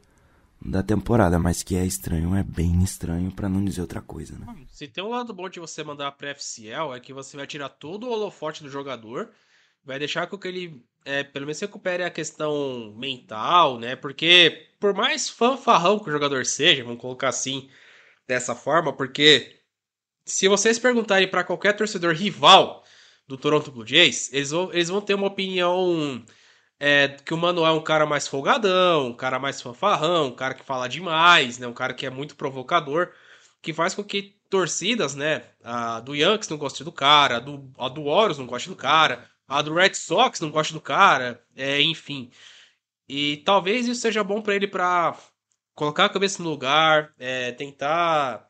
da 0.60 0.82
temporada, 0.82 1.38
mas 1.38 1.62
que 1.62 1.76
é 1.76 1.86
estranho, 1.86 2.34
é 2.34 2.42
bem 2.42 2.82
estranho 2.82 3.30
para 3.30 3.48
não 3.48 3.64
dizer 3.64 3.82
outra 3.82 4.02
coisa, 4.02 4.36
né? 4.36 4.52
Se 4.66 4.88
tem 4.88 5.04
um 5.04 5.10
lado 5.10 5.32
bom 5.32 5.48
de 5.48 5.60
você 5.60 5.84
mandar 5.84 6.10
pra 6.10 6.34
FCL 6.34 6.92
é 6.96 6.98
que 6.98 7.12
você 7.12 7.36
vai 7.36 7.46
tirar 7.46 7.68
todo 7.68 8.08
o 8.08 8.10
holofote 8.10 8.60
do 8.60 8.68
jogador, 8.68 9.30
vai 9.84 10.00
deixar 10.00 10.26
com 10.26 10.36
que 10.36 10.48
ele, 10.48 10.84
é, 11.04 11.22
pelo 11.24 11.46
menos 11.46 11.60
recupere 11.60 12.02
a 12.04 12.10
questão 12.10 12.92
mental, 12.96 13.78
né? 13.78 13.96
Porque 13.96 14.68
por 14.78 14.94
mais 14.94 15.28
fanfarrão 15.28 15.98
que 15.98 16.08
o 16.08 16.12
jogador 16.12 16.44
seja, 16.46 16.84
vamos 16.84 17.00
colocar 17.00 17.28
assim, 17.28 17.68
dessa 18.26 18.54
forma, 18.54 18.92
porque 18.92 19.60
se 20.24 20.48
vocês 20.48 20.78
perguntarem 20.78 21.28
para 21.28 21.44
qualquer 21.44 21.74
torcedor 21.74 22.14
rival 22.14 22.84
do 23.26 23.36
Toronto 23.36 23.70
Blue 23.72 23.86
Jays, 23.86 24.32
eles 24.32 24.50
vão, 24.50 24.72
eles 24.72 24.88
vão 24.88 25.00
ter 25.00 25.14
uma 25.14 25.26
opinião 25.26 26.24
é, 26.78 27.08
que 27.08 27.34
o 27.34 27.36
Manuel 27.36 27.74
é 27.74 27.76
um 27.76 27.82
cara 27.82 28.06
mais 28.06 28.26
folgadão, 28.26 29.08
um 29.08 29.14
cara 29.14 29.38
mais 29.38 29.60
fanfarrão, 29.60 30.28
um 30.28 30.34
cara 30.34 30.54
que 30.54 30.64
fala 30.64 30.88
demais, 30.88 31.58
né? 31.58 31.66
Um 31.66 31.72
cara 31.72 31.92
que 31.92 32.06
é 32.06 32.10
muito 32.10 32.36
provocador, 32.36 33.12
que 33.60 33.72
faz 33.74 33.94
com 33.94 34.02
que 34.02 34.36
torcidas, 34.48 35.14
né? 35.14 35.44
A 35.62 36.00
do 36.00 36.14
Yankees 36.14 36.48
não 36.48 36.56
goste 36.56 36.82
do 36.82 36.92
cara, 36.92 37.36
a 37.36 37.40
do, 37.40 37.70
a 37.78 37.88
do 37.88 38.06
Orioles 38.06 38.38
não 38.38 38.46
goste 38.46 38.68
do 38.68 38.76
cara, 38.76 39.28
a 39.50 39.62
do 39.62 39.74
Red 39.74 39.94
Sox 39.94 40.38
não 40.40 40.50
goste 40.50 40.72
do 40.72 40.80
cara, 40.80 41.44
é, 41.56 41.82
enfim. 41.82 42.30
E 43.08 43.38
talvez 43.38 43.88
isso 43.88 44.00
seja 44.00 44.22
bom 44.22 44.40
para 44.40 44.54
ele 44.54 44.68
para 44.68 45.18
colocar 45.74 46.04
a 46.04 46.08
cabeça 46.08 46.40
no 46.40 46.50
lugar, 46.50 47.12
é, 47.18 47.50
tentar 47.52 48.48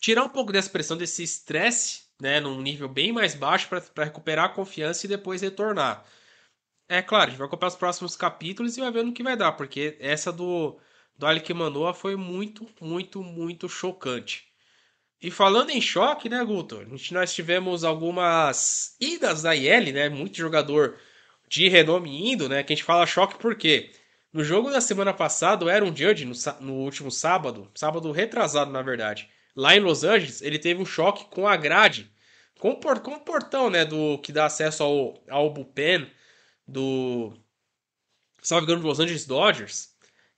tirar 0.00 0.24
um 0.24 0.28
pouco 0.28 0.52
dessa 0.52 0.68
pressão, 0.68 0.96
desse 0.96 1.22
estresse, 1.22 2.08
né, 2.20 2.40
num 2.40 2.60
nível 2.60 2.88
bem 2.88 3.12
mais 3.12 3.36
baixo 3.36 3.68
para 3.68 4.04
recuperar 4.04 4.46
a 4.46 4.52
confiança 4.52 5.06
e 5.06 5.08
depois 5.08 5.42
retornar. 5.42 6.04
É 6.88 7.00
claro, 7.00 7.26
a 7.26 7.30
gente 7.30 7.38
vai 7.38 7.46
acompanhar 7.46 7.70
os 7.70 7.76
próximos 7.76 8.16
capítulos 8.16 8.76
e 8.76 8.80
vai 8.80 8.90
ver 8.90 9.04
no 9.04 9.12
que 9.12 9.22
vai 9.22 9.36
dar, 9.36 9.52
porque 9.52 9.96
essa 10.00 10.32
do, 10.32 10.76
do 11.16 11.24
Alec 11.24 11.54
Manoa 11.54 11.94
foi 11.94 12.16
muito, 12.16 12.68
muito, 12.80 13.22
muito 13.22 13.68
chocante. 13.68 14.52
E 15.24 15.30
falando 15.30 15.70
em 15.70 15.80
choque, 15.80 16.28
né, 16.28 16.44
Guto? 16.44 16.80
A 16.80 16.84
gente, 16.84 17.14
nós 17.14 17.32
tivemos 17.32 17.82
algumas 17.82 18.94
idas 19.00 19.40
da 19.40 19.56
IL, 19.56 19.90
né? 19.90 20.10
Muito 20.10 20.36
jogador 20.36 20.98
de 21.48 21.66
renome 21.66 22.30
indo, 22.30 22.46
né? 22.46 22.62
Que 22.62 22.74
a 22.74 22.76
gente 22.76 22.84
fala 22.84 23.06
choque 23.06 23.38
porque 23.38 23.90
no 24.30 24.44
jogo 24.44 24.70
da 24.70 24.82
semana 24.82 25.14
passada, 25.14 25.64
o 25.64 25.68
Aaron 25.70 25.96
Judge, 25.96 26.26
no, 26.26 26.34
no 26.60 26.74
último 26.74 27.10
sábado, 27.10 27.70
sábado 27.74 28.12
retrasado, 28.12 28.70
na 28.70 28.82
verdade, 28.82 29.26
lá 29.56 29.74
em 29.74 29.80
Los 29.80 30.04
Angeles, 30.04 30.42
ele 30.42 30.58
teve 30.58 30.82
um 30.82 30.84
choque 30.84 31.24
com 31.30 31.48
a 31.48 31.56
grade, 31.56 32.12
com 32.60 32.72
o, 32.72 33.00
com 33.00 33.12
o 33.12 33.20
portão, 33.20 33.70
né? 33.70 33.82
Do, 33.82 34.18
que 34.18 34.30
dá 34.30 34.44
acesso 34.44 34.82
ao, 34.82 35.24
ao 35.30 35.48
bullpen 35.48 36.06
do. 36.68 37.32
Salve 38.42 38.66
engano, 38.66 38.86
Los 38.86 39.00
Angeles 39.00 39.24
Dodgers. 39.24 39.93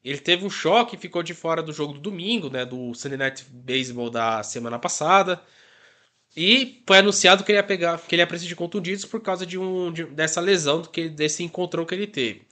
Ele 0.07 0.19
teve 0.19 0.45
um 0.47 0.51
choque 0.51 0.95
e 0.95 0.99
ficou 0.99 1.21
de 1.21 1.35
fora 1.35 1.61
do 1.61 1.73
jogo 1.73 1.95
do 1.95 1.99
domingo, 1.99 2.49
né? 2.49 2.65
Do 2.65 2.95
Sunday 2.95 3.19
Night 3.19 3.45
Baseball 3.51 4.09
da 4.09 4.41
semana 4.45 4.79
passada. 4.79 5.43
E 6.37 6.81
foi 6.87 6.99
anunciado 6.99 7.43
que 7.43 7.51
ele 7.51 7.59
ia 7.59 7.63
pegar, 7.65 7.99
que 7.99 8.15
ele 8.15 8.23
ia 8.23 8.27
precisar 8.27 8.49
de 8.49 8.55
contundidos 8.55 9.05
por 9.05 9.21
causa 9.21 9.45
de 9.45 9.59
um 9.59 9.93
de, 9.93 10.05
dessa 10.05 10.41
lesão, 10.41 10.83
que 10.83 11.09
desse 11.09 11.43
encontrão 11.43 11.85
que 11.85 11.93
ele 11.93 12.07
teve. 12.07 12.43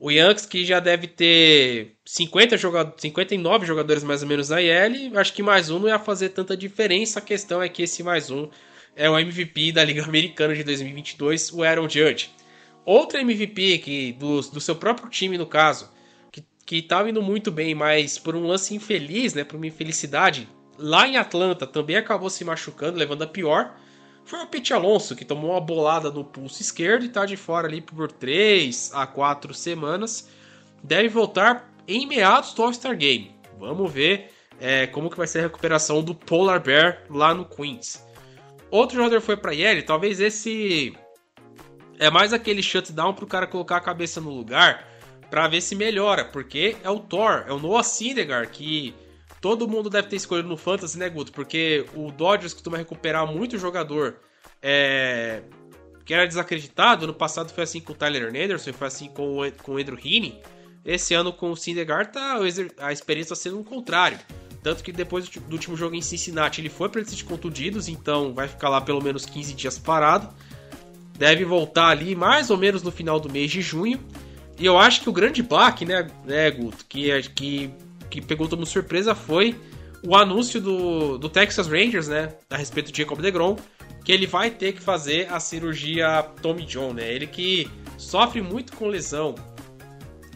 O 0.00 0.10
Yankees, 0.10 0.46
que 0.46 0.64
já 0.64 0.80
deve 0.80 1.06
ter 1.06 1.96
50 2.04 2.56
jogadores, 2.56 3.00
59 3.00 3.66
jogadores 3.66 4.02
mais 4.02 4.22
ou 4.22 4.28
menos 4.28 4.48
na 4.48 4.60
IL, 4.60 5.16
acho 5.16 5.32
que 5.32 5.44
mais 5.44 5.70
um 5.70 5.78
não 5.78 5.88
ia 5.88 5.98
fazer 5.98 6.30
tanta 6.30 6.56
diferença. 6.56 7.20
A 7.20 7.22
questão 7.22 7.62
é 7.62 7.68
que 7.68 7.84
esse 7.84 8.02
mais 8.02 8.30
um 8.30 8.48
é 8.96 9.08
o 9.08 9.16
MVP 9.16 9.70
da 9.72 9.84
Liga 9.84 10.02
Americana 10.02 10.56
de 10.56 10.64
2022, 10.64 11.52
o 11.52 11.62
Aaron 11.62 11.88
Judge. 11.88 12.30
Outra 12.84 13.20
MVP 13.20 13.78
que 13.78 14.12
do, 14.14 14.40
do 14.40 14.60
seu 14.60 14.74
próprio 14.74 15.08
time, 15.08 15.38
no 15.38 15.46
caso, 15.46 15.88
que, 16.70 16.82
que 16.82 16.82
tava 16.82 17.10
indo 17.10 17.20
muito 17.20 17.50
bem, 17.50 17.74
mas 17.74 18.16
por 18.16 18.36
um 18.36 18.46
lance 18.46 18.76
infeliz, 18.76 19.34
né, 19.34 19.42
por 19.42 19.56
uma 19.56 19.66
infelicidade, 19.66 20.48
lá 20.78 21.08
em 21.08 21.16
Atlanta 21.16 21.66
também 21.66 21.96
acabou 21.96 22.30
se 22.30 22.44
machucando, 22.44 22.96
levando 22.96 23.22
a 23.22 23.26
pior. 23.26 23.74
Foi 24.24 24.40
o 24.40 24.46
Pete 24.46 24.72
Alonso, 24.72 25.16
que 25.16 25.24
tomou 25.24 25.50
uma 25.50 25.60
bolada 25.60 26.12
no 26.12 26.22
pulso 26.22 26.62
esquerdo 26.62 27.04
e 27.04 27.08
tá 27.08 27.26
de 27.26 27.36
fora 27.36 27.66
ali 27.66 27.80
por 27.80 28.12
3 28.12 28.92
a 28.94 29.04
4 29.04 29.52
semanas. 29.52 30.28
Deve 30.80 31.08
voltar 31.08 31.68
em 31.88 32.06
meados 32.06 32.54
do 32.54 32.62
All-Star 32.62 32.96
Game. 32.96 33.34
Vamos 33.58 33.92
ver 33.92 34.30
é, 34.60 34.86
como 34.86 35.10
que 35.10 35.16
vai 35.16 35.26
ser 35.26 35.40
a 35.40 35.42
recuperação 35.42 36.04
do 36.04 36.14
Polar 36.14 36.62
Bear 36.62 37.02
lá 37.10 37.34
no 37.34 37.44
Queens. 37.44 38.06
Outro 38.70 38.96
jogador 38.96 39.20
foi 39.20 39.36
para 39.36 39.52
ele, 39.52 39.82
talvez 39.82 40.20
esse 40.20 40.96
é 41.98 42.08
mais 42.08 42.32
aquele 42.32 42.62
shutdown 42.62 43.12
pro 43.12 43.26
cara 43.26 43.48
colocar 43.48 43.78
a 43.78 43.80
cabeça 43.80 44.20
no 44.20 44.30
lugar 44.30 44.88
para 45.30 45.46
ver 45.48 45.60
se 45.60 45.74
melhora, 45.74 46.24
porque 46.24 46.76
é 46.82 46.90
o 46.90 46.98
Thor, 46.98 47.44
é 47.46 47.52
o 47.52 47.58
Noah 47.58 47.84
Syndergaard 47.84 48.50
que 48.50 48.94
todo 49.40 49.68
mundo 49.68 49.88
deve 49.88 50.08
ter 50.08 50.16
escolhido 50.16 50.48
no 50.48 50.56
Fantasy, 50.56 50.98
né, 50.98 51.08
Guto? 51.08 51.32
Porque 51.32 51.86
o 51.94 52.10
Dodgers 52.10 52.52
costuma 52.52 52.76
recuperar 52.76 53.26
muito 53.26 53.58
jogador 53.58 54.16
é, 54.62 55.42
que 56.04 56.12
era 56.12 56.26
desacreditado. 56.26 57.06
No 57.06 57.14
passado 57.14 57.52
foi 57.52 57.64
assim 57.64 57.80
com 57.80 57.92
o 57.92 57.96
Tyler 57.96 58.28
Anderson, 58.28 58.72
foi 58.72 58.88
assim 58.88 59.08
com 59.08 59.40
o, 59.40 59.52
com 59.52 59.72
o 59.72 59.78
Andrew 59.78 59.98
Heaney. 59.98 60.42
Esse 60.84 61.14
ano 61.14 61.32
com 61.32 61.50
o 61.50 61.56
Syndergaard 61.56 62.12
tá, 62.12 62.38
a 62.78 62.92
experiência 62.92 63.32
está 63.32 63.48
sendo 63.48 63.60
o 63.60 63.64
contrário. 63.64 64.18
Tanto 64.62 64.82
que 64.82 64.92
depois 64.92 65.28
do 65.28 65.52
último 65.52 65.76
jogo 65.76 65.94
em 65.94 66.02
Cincinnati 66.02 66.60
ele 66.60 66.68
foi 66.68 66.88
para 66.88 67.02
de 67.02 67.24
contundidos, 67.24 67.88
então 67.88 68.34
vai 68.34 68.46
ficar 68.46 68.68
lá 68.68 68.80
pelo 68.80 69.02
menos 69.02 69.24
15 69.24 69.54
dias 69.54 69.78
parado 69.78 70.34
deve 71.20 71.44
voltar 71.44 71.88
ali 71.88 72.16
mais 72.16 72.48
ou 72.48 72.56
menos 72.56 72.82
no 72.82 72.90
final 72.90 73.20
do 73.20 73.30
mês 73.30 73.50
de 73.50 73.60
junho. 73.60 74.00
E 74.60 74.66
eu 74.66 74.78
acho 74.78 75.00
que 75.00 75.08
o 75.08 75.12
grande 75.12 75.42
baque, 75.42 75.86
né, 75.86 76.06
né 76.22 76.50
Guto, 76.50 76.84
que, 76.86 77.10
é, 77.10 77.22
que, 77.22 77.72
que 78.10 78.20
pegou 78.20 78.46
como 78.46 78.66
surpresa 78.66 79.14
foi 79.14 79.58
o 80.06 80.14
anúncio 80.14 80.60
do, 80.60 81.16
do 81.16 81.30
Texas 81.30 81.66
Rangers, 81.66 82.08
né, 82.08 82.34
a 82.50 82.58
respeito 82.58 82.92
de 82.92 82.98
Jacob 82.98 83.18
DeGrom, 83.22 83.56
que 84.04 84.12
ele 84.12 84.26
vai 84.26 84.50
ter 84.50 84.74
que 84.74 84.82
fazer 84.82 85.32
a 85.32 85.40
cirurgia 85.40 86.22
Tommy 86.42 86.66
John, 86.66 86.92
né, 86.92 87.10
ele 87.10 87.26
que 87.26 87.70
sofre 87.96 88.42
muito 88.42 88.76
com 88.76 88.86
lesão, 88.86 89.34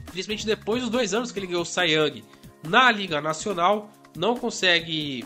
principalmente 0.07 0.47
depois 0.47 0.81
dos 0.81 0.91
dois 0.91 1.13
anos 1.13 1.31
que 1.31 1.39
ele 1.39 1.49
ganhou 1.49 1.63
o 1.63 1.67
Cy 1.67 1.91
Young 1.91 2.25
na 2.67 2.91
Liga 2.91 3.21
Nacional, 3.21 3.91
não 4.17 4.39
consegue 4.39 5.23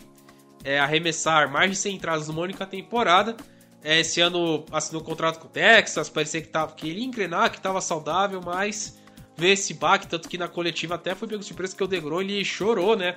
é, 0.65 0.81
arremessar 0.81 1.49
mais 1.49 1.71
de 1.71 1.77
100 1.77 1.95
entradas 1.95 2.27
numa 2.27 2.43
única 2.43 2.67
temporada, 2.67 3.37
é, 3.83 4.01
esse 4.01 4.21
ano 4.21 4.64
assinou 4.73 5.03
um 5.03 5.05
contrato 5.05 5.38
com 5.38 5.47
o 5.47 5.51
Texas, 5.51 6.09
parecia 6.09 6.41
que, 6.41 6.49
tava, 6.49 6.73
que 6.73 6.88
ele 6.88 7.01
ia 7.01 7.07
engrenar, 7.07 7.51
que 7.51 7.59
estava 7.59 7.81
saudável, 7.81 8.41
mas 8.45 8.99
veio 9.37 9.53
esse 9.53 9.75
baque, 9.75 10.07
tanto 10.07 10.29
que 10.29 10.37
na 10.37 10.49
coletiva 10.49 10.97
até 10.97 11.14
foi 11.14 11.29
pego 11.29 11.43
surpresa 11.43 11.77
que 11.77 11.85
o 11.85 11.87
Degron 11.87 12.21
ele 12.21 12.45
chorou, 12.45 12.97
né? 12.97 13.17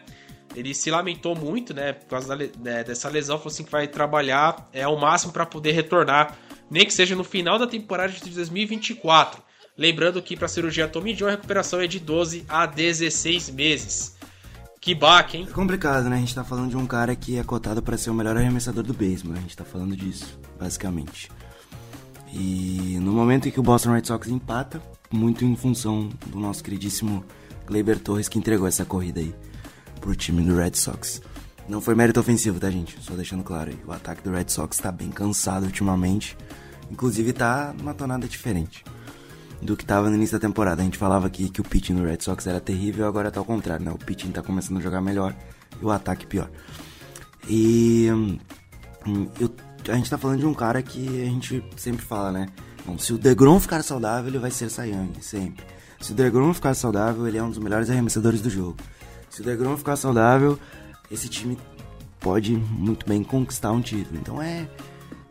Ele 0.56 0.74
se 0.74 0.92
lamentou 0.92 1.36
muito, 1.36 1.74
né, 1.74 1.94
por 1.94 2.08
causa 2.08 2.36
da, 2.36 2.46
né, 2.60 2.84
dessa 2.84 3.10
lesão, 3.10 3.38
falou 3.38 3.52
assim 3.52 3.64
que 3.64 3.72
vai 3.72 3.88
trabalhar 3.88 4.70
é 4.74 4.84
ao 4.84 4.98
máximo 4.98 5.32
para 5.32 5.46
poder 5.46 5.72
retornar, 5.72 6.38
nem 6.70 6.86
que 6.86 6.94
seja 6.94 7.16
no 7.16 7.24
final 7.24 7.58
da 7.58 7.66
temporada 7.66 8.12
de 8.12 8.30
2024. 8.30 9.42
Lembrando 9.78 10.22
que 10.22 10.36
para 10.36 10.46
a 10.46 10.50
cirurgia 10.50 10.88
Tommy 10.88 11.14
John 11.14 11.28
a 11.28 11.32
recuperação 11.32 11.80
é 11.80 11.88
de 11.88 12.00
12 12.00 12.46
a 12.48 12.66
16 12.66 13.50
meses. 13.50 14.18
Que 14.82 14.96
baque, 14.96 15.38
hein? 15.38 15.46
É 15.48 15.54
complicado, 15.54 16.10
né? 16.10 16.16
A 16.16 16.20
gente 16.20 16.34
tá 16.34 16.44
falando 16.44 16.72
de 16.72 16.76
um 16.76 16.88
cara 16.88 17.16
que 17.16 17.38
é 17.38 17.44
cotado 17.44 17.84
para 17.84 17.96
ser 18.00 18.10
o 18.10 18.16
melhor 18.16 18.36
arremessador 18.36 18.84
do 18.84 18.96
beisebol, 18.96 19.34
né? 19.34 19.38
A 19.38 19.42
gente 19.44 19.56
tá 19.56 19.64
falando 19.64 19.96
disso, 19.96 20.40
basicamente. 20.60 21.32
E 22.34 22.98
no 23.00 23.12
momento 23.12 23.48
em 23.48 23.52
que 23.52 23.60
o 23.60 23.64
Boston 23.64 23.92
Red 23.92 24.06
Sox 24.06 24.28
empata, 24.28 24.82
muito 25.12 25.46
em 25.46 25.56
função 25.56 26.10
do 26.26 26.40
nosso 26.40 26.64
queridíssimo 26.64 27.24
Gleyber 27.68 28.00
Torres 28.00 28.28
que 28.28 28.40
entregou 28.40 28.68
essa 28.68 28.84
corrida 28.84 29.20
aí 29.20 29.36
pro 30.00 30.16
time 30.16 30.42
do 30.42 30.56
Red 30.56 30.74
Sox. 30.74 31.22
Não 31.70 31.80
foi 31.80 31.94
mérito 31.94 32.20
ofensivo, 32.20 32.60
tá, 32.60 32.72
gente? 32.72 32.98
Só 33.04 33.14
deixando 33.14 33.44
claro 33.44 33.70
aí. 33.70 33.78
O 33.86 33.92
ataque 33.92 34.24
do 34.24 34.32
Red 34.32 34.50
Sox 34.50 34.80
tá 34.80 34.92
bem 34.92 35.12
cansado 35.12 35.68
ultimamente. 35.68 36.36
Inclusive 36.90 37.34
tá 37.34 37.72
numa 37.78 37.94
tonada 37.94 38.28
diferente 38.28 38.84
do 39.62 39.78
que 39.78 39.84
estava 39.84 40.10
no 40.10 40.16
início 40.16 40.38
da 40.38 40.48
temporada. 40.48 40.82
A 40.82 40.86
gente 40.86 40.98
falava 40.98 41.28
aqui 41.28 41.50
que 41.50 41.62
o 41.62 41.64
pitching 41.64 41.96
do 41.96 42.04
Red 42.04 42.22
Sox 42.22 42.48
era 42.48 42.60
terrível, 42.60 43.08
agora 43.08 43.30
tá 43.30 43.40
ao 43.40 43.46
contrário, 43.46 43.86
né? 43.86 43.92
O 43.92 43.98
pitching 43.98 44.30
está 44.30 44.42
começando 44.42 44.78
a 44.78 44.82
jogar 44.82 45.02
melhor 45.02 45.36
e 45.80 45.86
o 45.86 45.92
ataque 45.92 46.26
pior. 46.26 46.50
E 47.48 48.10
hum, 48.12 49.28
eu, 49.40 49.50
a 49.90 49.96
gente 49.96 50.06
está 50.06 50.18
falando 50.18 50.40
de 50.40 50.46
um 50.46 50.54
cara 50.54 50.82
que 50.82 51.22
a 51.22 51.26
gente 51.26 51.64
sempre 51.78 52.04
fala, 52.04 52.32
né? 52.32 52.48
Bom, 52.86 52.98
se 52.98 53.14
o 53.14 53.18
DeGrom 53.18 53.60
ficar 53.60 53.84
saudável, 53.84 54.30
ele 54.30 54.40
vai 54.40 54.52
ser 54.52 54.70
Sayang, 54.70 55.14
sempre. 55.22 55.64
Se 56.00 56.14
o 56.14 56.16
DeGrom 56.16 56.54
ficar 56.54 56.74
saudável, 56.74 57.28
ele 57.28 57.38
é 57.38 57.44
um 57.44 57.50
dos 57.50 57.60
melhores 57.60 57.90
arremessadores 57.90 58.42
do 58.42 58.50
jogo. 58.50 58.78
Se 59.30 59.42
o 59.42 59.44
DeGrom 59.44 59.78
ficar 59.78 59.96
saudável, 59.96 60.58
esse 61.12 61.30
time 61.30 61.58
pode 62.20 62.56
muito 62.56 63.06
bem 63.08 63.24
conquistar 63.24 63.72
um 63.72 63.82
título. 63.82 64.20
Então 64.20 64.42
é 64.42 64.68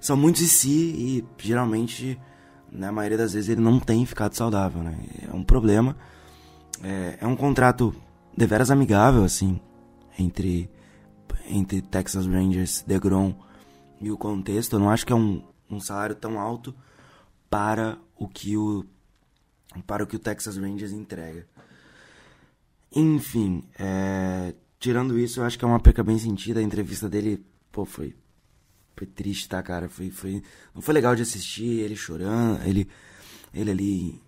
são 0.01 0.17
muitos 0.17 0.41
e 0.41 0.49
si 0.49 0.71
e 0.71 1.25
geralmente 1.39 2.19
na 2.71 2.93
maioria 2.93 3.19
das 3.19 3.33
vezes 3.33 3.49
ele 3.49 3.61
não 3.61 3.79
tem 3.79 4.05
ficado 4.07 4.35
saudável, 4.35 4.83
né? 4.83 4.99
É 5.31 5.35
um 5.35 5.43
problema. 5.43 5.97
É, 6.83 7.19
é 7.21 7.27
um 7.27 7.37
contrato 7.37 7.95
deveras 8.37 8.71
amigável 8.71 9.25
assim 9.25 9.61
entre 10.19 10.71
entre 11.47 11.83
Texas 11.83 12.27
Rangers, 12.27 12.85
DeGrom 12.87 13.35
e 14.01 14.11
o 14.11 14.17
contexto. 14.17 14.77
Eu 14.77 14.81
não 14.81 14.91
acho 14.91 15.05
que 15.05 15.13
é 15.13 15.17
um, 15.17 15.43
um 15.69 15.81
salário 15.81 16.15
tão 16.15 16.39
alto 16.39 16.75
para 17.49 17.99
o 18.17 18.29
que 18.29 18.57
o 18.57 18.85
para 19.87 20.03
o 20.03 20.07
que 20.07 20.17
o 20.17 20.19
Texas 20.19 20.57
Rangers 20.57 20.93
entrega. 20.93 21.47
Enfim, 22.93 23.65
é, 23.79 24.55
tirando 24.81 25.19
isso, 25.19 25.41
eu 25.41 25.45
acho 25.45 25.59
que 25.59 25.65
é 25.65 25.69
uma 25.69 25.79
perca 25.79 26.03
bem 26.03 26.19
sentida. 26.19 26.59
A 26.59 26.63
entrevista 26.63 27.09
dele, 27.09 27.45
pô, 27.71 27.85
foi, 27.85 28.17
foi 28.97 29.07
triste, 29.07 29.49
tá, 29.49 29.63
cara? 29.63 29.89
Foi, 29.89 30.11
foi, 30.11 30.43
não 30.75 30.83
foi 30.83 30.95
legal 30.95 31.17
de 31.17 31.23
assistir, 31.23 31.81
ele 31.81 31.97
chorando, 31.97 32.63
ele, 32.67 32.89
ele 33.55 33.71
ali 33.71 34.21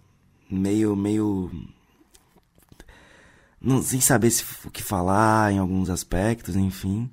meio, 0.50 0.96
meio, 0.96 1.50
não, 3.60 3.80
sem 3.80 4.00
saber 4.00 4.30
se, 4.30 4.44
o 4.64 4.70
que 4.70 4.82
falar 4.82 5.52
em 5.52 5.58
alguns 5.58 5.88
aspectos, 5.88 6.56
enfim. 6.56 7.08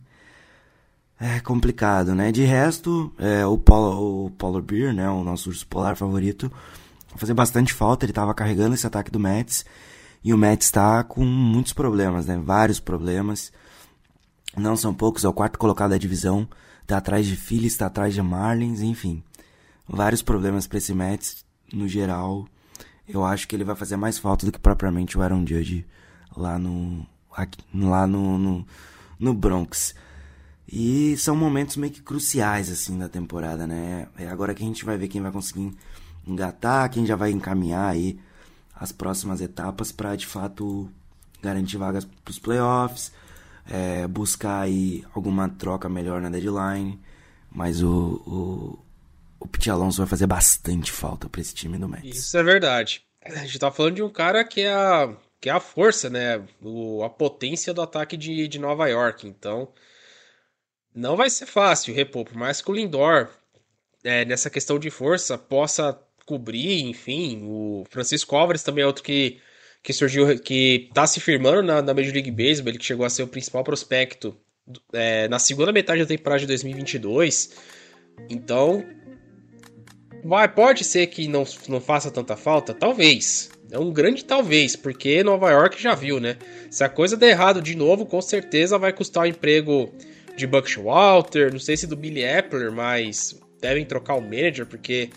É 1.19 1.39
complicado, 1.41 2.15
né? 2.15 2.31
De 2.31 2.43
resto, 2.43 3.13
é, 3.19 3.45
o, 3.45 3.57
Polo, 3.57 4.27
o 4.27 4.31
Polar 4.31 4.61
Bear, 4.61 4.93
né, 4.93 5.09
o 5.09 5.23
nosso 5.23 5.49
urso 5.49 5.67
polar 5.67 5.95
favorito, 5.97 6.49
vai 7.09 7.19
fazer 7.19 7.33
bastante 7.33 7.73
falta. 7.73 8.05
Ele 8.05 8.13
tava 8.13 8.33
carregando 8.33 8.73
esse 8.73 8.87
ataque 8.87 9.11
do 9.11 9.19
Mets. 9.19 9.65
E 10.23 10.33
o 10.33 10.37
Mets 10.37 10.67
está 10.67 11.03
com 11.03 11.23
muitos 11.25 11.73
problemas, 11.73 12.25
né? 12.25 12.37
Vários 12.43 12.79
problemas. 12.79 13.51
Não 14.57 14.75
são 14.75 14.93
poucos, 14.93 15.23
é 15.23 15.29
o 15.29 15.33
quarto 15.33 15.59
colocado 15.59 15.91
da 15.91 15.97
divisão. 15.97 16.47
Tá 16.89 16.97
atrás 16.97 17.27
de 17.27 17.35
Phillies, 17.35 17.77
tá 17.77 17.85
atrás 17.85 18.15
de 18.15 18.21
Marlins, 18.23 18.81
enfim. 18.81 19.21
Vários 19.87 20.23
problemas 20.23 20.65
para 20.65 20.79
esse 20.79 20.91
Mets, 20.91 21.45
no 21.71 21.87
geral. 21.87 22.47
Eu 23.07 23.23
acho 23.23 23.47
que 23.47 23.55
ele 23.55 23.63
vai 23.63 23.75
fazer 23.75 23.95
mais 23.95 24.17
falta 24.17 24.43
do 24.47 24.51
que 24.51 24.57
propriamente 24.57 25.15
o 25.15 25.21
Aaron 25.21 25.45
Judge 25.45 25.85
lá 26.35 26.57
no 26.57 27.05
aqui, 27.31 27.59
lá 27.75 28.07
no, 28.07 28.39
no, 28.39 28.67
no 29.19 29.33
Bronx. 29.35 29.93
E 30.67 31.15
são 31.17 31.35
momentos 31.35 31.77
meio 31.77 31.93
que 31.93 32.01
cruciais 32.01 32.71
assim 32.71 32.97
da 32.97 33.07
temporada, 33.07 33.67
né? 33.67 34.07
É 34.17 34.27
agora 34.27 34.55
que 34.55 34.63
a 34.63 34.65
gente 34.65 34.83
vai 34.83 34.97
ver 34.97 35.09
quem 35.09 35.21
vai 35.21 35.31
conseguir 35.31 35.71
engatar, 36.25 36.89
quem 36.89 37.05
já 37.05 37.15
vai 37.15 37.29
encaminhar 37.29 37.87
aí 37.87 38.19
as 38.73 38.91
próximas 38.91 39.41
etapas 39.41 39.91
para 39.91 40.15
de 40.15 40.25
fato 40.25 40.89
garantir 41.39 41.77
vagas 41.77 42.03
para 42.03 42.31
os 42.31 42.39
playoffs, 42.39 43.11
é, 43.69 44.07
buscar 44.07 44.61
aí 44.61 45.03
alguma 45.13 45.47
troca 45.47 45.87
melhor 45.87 46.19
na 46.19 46.29
deadline, 46.29 46.99
mas 47.51 47.81
o, 47.83 48.21
o, 48.25 48.79
o 49.39 49.47
Pete 49.47 49.69
Alonso 49.69 49.99
vai 49.99 50.07
fazer 50.07 50.27
bastante 50.27 50.91
falta 50.91 51.29
para 51.29 51.39
esse 51.39 51.53
time 51.53 51.77
do 51.77 51.87
Mets. 51.87 52.17
Isso 52.17 52.37
é 52.37 52.43
verdade. 52.43 53.03
A 53.23 53.35
gente 53.45 53.59
tá 53.59 53.71
falando 53.71 53.95
de 53.95 54.03
um 54.03 54.09
cara 54.09 54.43
que 54.43 54.61
é 54.61 54.73
a, 54.73 55.15
que 55.39 55.49
é 55.49 55.51
a 55.51 55.59
força, 55.59 56.09
né? 56.09 56.43
O, 56.61 57.03
a 57.03 57.09
potência 57.09 57.73
do 57.73 57.81
ataque 57.81 58.17
de, 58.17 58.47
de 58.47 58.59
Nova 58.59 58.87
York. 58.87 59.27
Então, 59.27 59.71
não 60.93 61.15
vai 61.15 61.29
ser 61.29 61.45
fácil 61.45 61.93
repor, 61.93 62.25
por 62.25 62.35
mais 62.35 62.61
que 62.61 62.71
o 62.71 62.73
Lindor, 62.73 63.29
é, 64.03 64.25
nessa 64.25 64.49
questão 64.49 64.79
de 64.79 64.89
força, 64.89 65.37
possa 65.37 65.99
cobrir, 66.25 66.81
enfim. 66.81 67.41
O 67.43 67.83
Francisco 67.89 68.35
Álvares 68.35 68.63
também 68.63 68.83
é 68.83 68.87
outro 68.87 69.03
que, 69.03 69.39
que 69.81 69.93
surgiu, 69.93 70.37
que 70.39 70.89
tá 70.93 71.07
se 71.07 71.19
firmando 71.19 71.63
na, 71.63 71.81
na 71.81 71.93
Major 71.93 72.13
League 72.13 72.31
Baseball, 72.31 72.69
ele 72.69 72.77
que 72.77 72.85
chegou 72.85 73.05
a 73.05 73.09
ser 73.09 73.23
o 73.23 73.27
principal 73.27 73.63
prospecto 73.63 74.35
é, 74.93 75.27
na 75.27 75.39
segunda 75.39 75.71
metade 75.71 76.01
da 76.01 76.07
temporada 76.07 76.41
de 76.41 76.47
2022. 76.47 77.51
Então, 78.29 78.83
vai, 80.23 80.47
pode 80.47 80.83
ser 80.83 81.07
que 81.07 81.27
não, 81.27 81.43
não 81.67 81.79
faça 81.79 82.11
tanta 82.11 82.35
falta? 82.35 82.73
Talvez. 82.73 83.49
É 83.71 83.77
um 83.77 83.91
grande 83.91 84.25
talvez, 84.25 84.75
porque 84.75 85.23
Nova 85.23 85.51
York 85.51 85.79
já 85.81 85.93
viu, 85.93 86.19
né? 86.19 86.37
Se 86.71 86.83
a 86.83 86.89
coisa 86.89 87.15
der 87.15 87.29
errado 87.29 87.61
de 87.61 87.75
novo, 87.75 88.03
com 88.03 88.19
certeza 88.19 88.79
vai 88.79 88.91
custar 88.91 89.23
o 89.23 89.27
emprego 89.27 89.93
de 90.35 90.47
Buck 90.47 90.75
Walter, 90.79 91.51
não 91.51 91.59
sei 91.59 91.77
se 91.77 91.85
do 91.85 91.95
Billy 91.95 92.23
Epler, 92.23 92.71
mas 92.71 93.39
devem 93.61 93.85
trocar 93.85 94.15
o 94.15 94.21
manager, 94.21 94.65
porque 94.65 95.11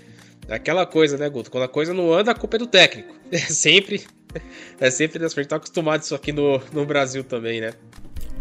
é 0.48 0.54
aquela 0.54 0.84
coisa, 0.84 1.16
né, 1.16 1.30
Guto? 1.30 1.50
Quando 1.50 1.64
a 1.64 1.68
coisa 1.68 1.94
não 1.94 2.12
anda, 2.12 2.32
a 2.32 2.34
culpa 2.34 2.56
é 2.56 2.58
do 2.58 2.66
técnico. 2.66 3.14
É 3.32 3.38
sempre. 3.38 4.04
É 4.80 4.90
sempre 4.90 5.18
das 5.18 5.34
gente 5.34 5.48
tá 5.48 5.56
acostumado 5.56 6.02
isso 6.02 6.14
aqui 6.14 6.32
no, 6.32 6.60
no 6.72 6.84
Brasil 6.84 7.22
também, 7.22 7.60
né? 7.60 7.72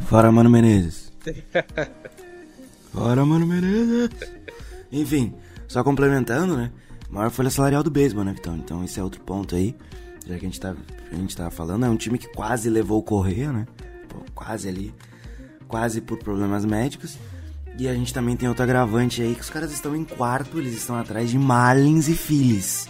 Fora, 0.07 0.31
Mano 0.31 0.49
Menezes. 0.49 1.11
Fora, 2.91 3.25
Mano 3.25 3.45
Menezes. 3.45 4.09
Enfim, 4.91 5.33
só 5.67 5.83
complementando, 5.83 6.57
né? 6.57 6.71
Maior 7.09 7.29
folha 7.29 7.49
salarial 7.49 7.83
do 7.83 7.91
beisebol, 7.91 8.23
né, 8.23 8.33
Vitão? 8.33 8.55
Então 8.55 8.83
esse 8.83 8.99
é 8.99 9.03
outro 9.03 9.21
ponto 9.21 9.55
aí. 9.55 9.75
Já 10.25 10.37
que 10.37 10.45
a 10.45 10.49
gente, 10.49 10.59
tá, 10.59 10.75
a 11.11 11.15
gente 11.15 11.35
tava 11.35 11.51
falando, 11.51 11.85
é 11.85 11.89
um 11.89 11.97
time 11.97 12.17
que 12.17 12.27
quase 12.27 12.69
levou 12.69 12.99
o 12.99 13.03
Correia, 13.03 13.51
né? 13.51 13.67
Pô, 14.07 14.19
quase 14.33 14.67
ali. 14.67 14.93
Quase 15.67 16.01
por 16.01 16.17
problemas 16.17 16.65
médicos. 16.65 17.17
E 17.77 17.87
a 17.87 17.93
gente 17.93 18.13
também 18.13 18.35
tem 18.35 18.47
outro 18.47 18.63
agravante 18.63 19.21
aí, 19.21 19.33
que 19.33 19.41
os 19.41 19.49
caras 19.49 19.71
estão 19.71 19.95
em 19.95 20.03
quarto, 20.03 20.59
eles 20.59 20.73
estão 20.73 20.95
atrás 20.97 21.29
de 21.29 21.37
Marlins 21.37 22.07
e 22.07 22.13
Phillies. 22.13 22.87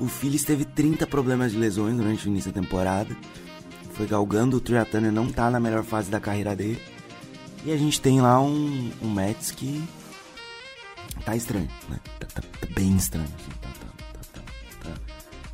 O 0.00 0.08
Phillies 0.08 0.44
teve 0.44 0.64
30 0.64 1.06
problemas 1.06 1.52
de 1.52 1.58
lesões 1.58 1.94
durante 1.94 2.26
o 2.26 2.30
início 2.30 2.50
da 2.50 2.58
temporada. 2.58 3.14
Foi 3.92 4.06
galgando, 4.06 4.56
o 4.56 4.60
Triatana 4.60 5.12
não 5.12 5.30
tá 5.30 5.50
na 5.50 5.60
melhor 5.60 5.84
fase 5.84 6.10
da 6.10 6.18
carreira 6.18 6.56
dele. 6.56 6.80
E 7.66 7.70
a 7.70 7.76
gente 7.76 8.00
tem 8.00 8.18
lá 8.18 8.40
um, 8.40 8.90
um 9.02 9.10
Mets 9.12 9.50
que 9.50 9.86
tá 11.22 11.36
estranho, 11.36 11.68
né? 11.90 11.98
Tá, 12.18 12.26
tá, 12.26 12.40
tá 12.40 12.66
bem 12.74 12.96
estranho. 12.96 13.26
Assim, 13.26 13.50
tá, 13.60 13.68
tá, 13.68 14.90
tá, 14.90 15.00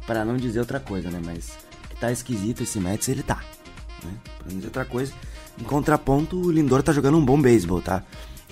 Pra 0.06 0.24
não 0.24 0.36
dizer 0.36 0.60
outra 0.60 0.78
coisa, 0.78 1.10
né? 1.10 1.20
Mas 1.24 1.58
que 1.90 1.96
tá 1.96 2.12
esquisito 2.12 2.62
esse 2.62 2.78
Mets, 2.78 3.08
ele 3.08 3.24
tá. 3.24 3.42
Né? 4.04 4.12
Pra 4.38 4.46
não 4.48 4.54
dizer 4.54 4.66
outra 4.68 4.84
coisa. 4.84 5.12
Em 5.58 5.64
contraponto, 5.64 6.36
o 6.36 6.52
Lindor 6.52 6.84
tá 6.84 6.92
jogando 6.92 7.18
um 7.18 7.24
bom 7.24 7.40
beisebol, 7.40 7.82
tá? 7.82 8.04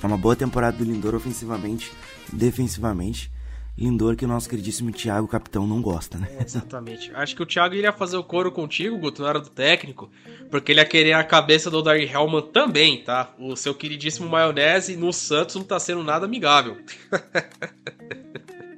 É 0.03 0.07
uma 0.07 0.19
boa 0.19 0.35
temporada 0.35 0.77
do 0.77 0.85
Lindor 0.85 1.15
ofensivamente, 1.15 1.93
defensivamente. 2.33 3.31
Lindor 3.77 4.15
que 4.15 4.25
o 4.25 4.29
nosso 4.29 4.49
queridíssimo 4.49 4.93
Thiago, 4.93 5.27
capitão, 5.27 5.67
não 5.67 5.83
gosta, 5.83 6.17
né? 6.17 6.29
É, 6.39 6.45
exatamente. 6.45 7.11
Acho 7.15 7.35
que 7.35 7.43
o 7.43 7.47
Thiago 7.47 7.75
iria 7.75 7.93
fazer 7.93 8.17
o 8.17 8.23
coro 8.23 8.53
contigo, 8.53 8.97
Guto, 8.99 9.23
na 9.23 9.29
hora 9.29 9.41
do 9.41 9.51
técnico, 9.51 10.09
porque 10.51 10.71
ele 10.71 10.81
ia 10.81 10.87
querer 10.87 11.13
a 11.15 11.25
cabeça 11.25 11.71
do 11.71 11.83
Darry 11.83 12.09
Hellman 12.09 12.43
também, 12.53 13.03
tá? 13.03 13.35
O 13.39 13.57
seu 13.57 13.75
queridíssimo 13.75 14.29
maionese 14.29 14.97
no 14.97 15.13
Santos 15.13 15.57
não 15.57 15.65
tá 15.65 15.81
sendo 15.81 16.05
nada 16.05 16.25
amigável. 16.25 16.77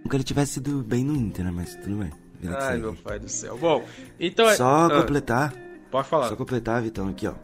Nunca 0.03 0.16
ele 0.16 0.24
tivesse 0.24 0.55
sido 0.55 0.82
bem 0.82 1.05
no 1.05 1.14
Inter, 1.14 1.44
né? 1.44 1.51
Mas 1.55 1.74
tudo 1.74 1.97
bem. 1.97 2.11
Ai, 2.59 2.78
meu 2.78 2.94
pai 2.94 3.18
do 3.18 3.28
céu. 3.28 3.59
Bom, 3.59 3.84
então... 4.18 4.49
É- 4.49 4.57
Só 4.57 4.86
ah, 4.86 5.01
completar... 5.01 5.53
Pode 5.90 6.09
falar. 6.09 6.28
Só 6.28 6.36
completar, 6.36 6.82
Vitão, 6.82 7.09
aqui, 7.09 7.26
ó. 7.26 7.34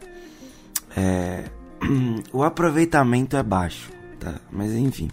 É 0.95 1.45
o 2.31 2.43
aproveitamento 2.43 3.35
é 3.35 3.43
baixo, 3.43 3.91
tá? 4.19 4.35
Mas 4.51 4.71
enfim. 4.73 5.09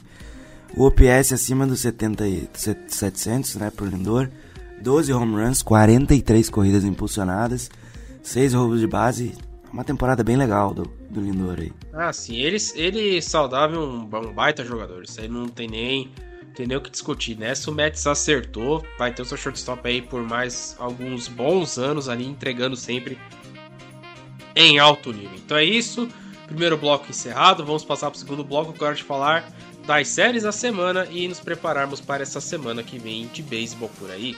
O 0.76 0.86
OPS 0.86 1.32
acima 1.32 1.66
dos 1.66 1.80
70 1.80 2.28
e 2.28 2.48
700, 2.54 3.56
né, 3.56 3.70
por 3.70 3.88
Lindor. 3.88 4.28
12 4.80 5.12
home 5.12 5.34
runs, 5.34 5.62
43 5.62 6.48
corridas 6.48 6.84
impulsionadas, 6.84 7.70
6 8.22 8.54
roubos 8.54 8.80
de 8.80 8.86
base. 8.86 9.34
Uma 9.72 9.84
temporada 9.84 10.24
bem 10.24 10.36
legal 10.36 10.72
do, 10.72 10.84
do 11.10 11.20
Lindor 11.20 11.58
aí. 11.60 11.72
Ah, 11.92 12.12
sim. 12.12 12.36
Ele, 12.36 12.56
ele 12.74 13.22
saudável, 13.22 13.80
um, 13.80 14.02
um 14.02 14.32
baita 14.32 14.64
jogador. 14.64 15.02
Isso 15.02 15.20
aí 15.20 15.28
não 15.28 15.48
tem 15.48 15.68
nem, 15.68 16.10
tem 16.54 16.66
nem 16.66 16.76
o 16.76 16.80
que 16.80 16.90
discutir? 16.90 17.38
Se 17.54 17.68
o 17.68 17.72
Mets 17.72 18.06
acertou, 18.06 18.84
vai 18.98 19.12
ter 19.12 19.22
o 19.22 19.24
seu 19.24 19.36
shortstop 19.36 19.86
aí 19.86 20.00
por 20.02 20.22
mais 20.22 20.74
alguns 20.78 21.28
bons 21.28 21.78
anos 21.78 22.08
ali, 22.08 22.26
entregando 22.26 22.74
sempre 22.74 23.18
em 24.56 24.78
alto 24.78 25.12
nível. 25.12 25.36
Então 25.36 25.56
é 25.56 25.64
isso. 25.64 26.08
Primeiro 26.50 26.76
bloco 26.76 27.08
encerrado, 27.08 27.64
vamos 27.64 27.84
passar 27.84 28.10
para 28.10 28.16
o 28.16 28.18
segundo 28.18 28.42
bloco 28.42 28.72
agora 28.74 28.92
de 28.92 29.04
falar 29.04 29.48
das 29.86 30.08
séries 30.08 30.42
da 30.42 30.50
semana 30.50 31.06
e 31.08 31.28
nos 31.28 31.38
prepararmos 31.38 32.00
para 32.00 32.24
essa 32.24 32.40
semana 32.40 32.82
que 32.82 32.98
vem 32.98 33.28
de 33.28 33.40
beisebol 33.40 33.88
por 33.96 34.10
aí. 34.10 34.36